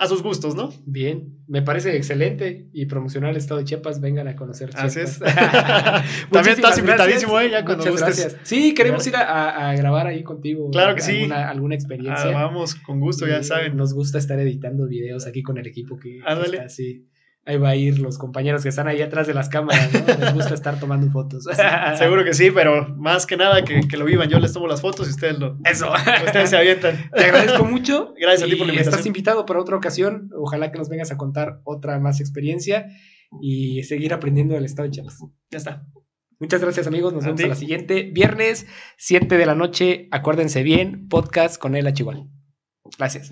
a 0.00 0.06
sus 0.06 0.22
gustos, 0.22 0.54
¿no? 0.54 0.72
Bien, 0.86 1.36
me 1.48 1.60
parece 1.60 1.96
excelente. 1.96 2.68
Y 2.72 2.86
promocionar 2.86 3.30
el 3.30 3.36
estado 3.36 3.58
de 3.58 3.66
Chiapas, 3.66 4.00
vengan 4.00 4.28
a 4.28 4.36
conocer 4.36 4.70
Chiapas. 4.70 4.96
Así 4.96 5.00
es. 5.00 5.18
También 6.30 6.54
estás 6.54 6.78
invitadísimo. 6.78 7.38
¿eh? 7.40 7.50
Ya 7.50 7.64
cuando 7.64 7.84
Muchas 7.84 8.00
gustes. 8.02 8.20
gracias. 8.24 8.40
Sí, 8.48 8.74
queremos 8.74 9.04
ir 9.08 9.16
a, 9.16 9.74
grabar 9.76 10.06
ahí 10.06 10.22
contigo. 10.22 10.70
Claro 10.70 10.94
que 10.94 11.00
sí. 11.02 11.16
Alguna, 11.22 11.50
alguna 11.50 11.74
Ah, 11.74 11.78
experiencia. 11.78 12.30
vamos, 12.30 12.74
con 12.76 13.00
gusto, 13.00 13.26
ya 13.26 13.42
saben. 13.42 13.76
Nos 13.76 13.92
gusta 13.92 14.18
estar 14.18 14.38
editando 14.38 14.86
videos 14.86 15.26
aquí 15.26 15.42
con 15.42 15.58
el 15.58 15.66
equipo 15.66 15.98
que, 15.98 16.18
que 16.18 16.22
Ándale. 16.24 16.52
está 16.58 16.66
así. 16.66 17.04
Ahí 17.48 17.56
va 17.56 17.70
a 17.70 17.76
ir 17.76 17.98
los 17.98 18.18
compañeros 18.18 18.62
que 18.62 18.68
están 18.68 18.88
ahí 18.88 19.00
atrás 19.00 19.26
de 19.26 19.32
las 19.32 19.48
cámaras, 19.48 19.90
¿no? 19.90 20.00
Les 20.22 20.34
gusta 20.34 20.52
estar 20.52 20.78
tomando 20.78 21.10
fotos. 21.10 21.44
Seguro 21.98 22.22
que 22.22 22.34
sí, 22.34 22.50
pero 22.50 22.94
más 22.96 23.24
que 23.24 23.38
nada 23.38 23.64
que, 23.64 23.80
que 23.88 23.96
lo 23.96 24.04
vivan. 24.04 24.28
Yo 24.28 24.38
les 24.38 24.52
tomo 24.52 24.66
las 24.66 24.82
fotos 24.82 25.08
y 25.08 25.12
ustedes 25.12 25.38
lo, 25.38 25.56
Eso. 25.64 25.90
ustedes 26.26 26.50
se 26.50 26.58
avientan. 26.58 27.10
Te 27.16 27.24
agradezco 27.24 27.64
mucho. 27.64 28.12
Gracias 28.20 28.42
a 28.42 28.50
ti 28.50 28.56
por 28.56 28.66
la 28.66 28.72
invitación. 28.74 28.92
Estás 28.94 29.06
invitado 29.06 29.46
para 29.46 29.60
otra 29.60 29.76
ocasión. 29.78 30.28
Ojalá 30.36 30.70
que 30.70 30.76
nos 30.76 30.90
vengas 30.90 31.10
a 31.10 31.16
contar 31.16 31.62
otra 31.64 31.98
más 31.98 32.20
experiencia 32.20 32.84
y 33.40 33.82
seguir 33.84 34.12
aprendiendo 34.12 34.54
del 34.54 34.66
estado 34.66 34.86
de 34.86 34.96
Chiapas. 34.96 35.18
Ya 35.50 35.56
está. 35.56 35.86
Muchas 36.40 36.60
gracias 36.60 36.86
amigos, 36.86 37.14
nos 37.14 37.24
A 37.24 37.28
vemos 37.28 37.38
ti. 37.40 37.44
a 37.46 37.48
la 37.48 37.54
siguiente. 37.54 38.10
Viernes, 38.12 38.66
7 38.98 39.38
de 39.38 39.46
la 39.46 39.54
noche, 39.54 40.06
acuérdense 40.10 40.62
bien, 40.62 41.08
podcast 41.08 41.58
con 41.58 41.74
el 41.74 41.90
Chihuahua. 41.94 42.26
Gracias. 42.98 43.30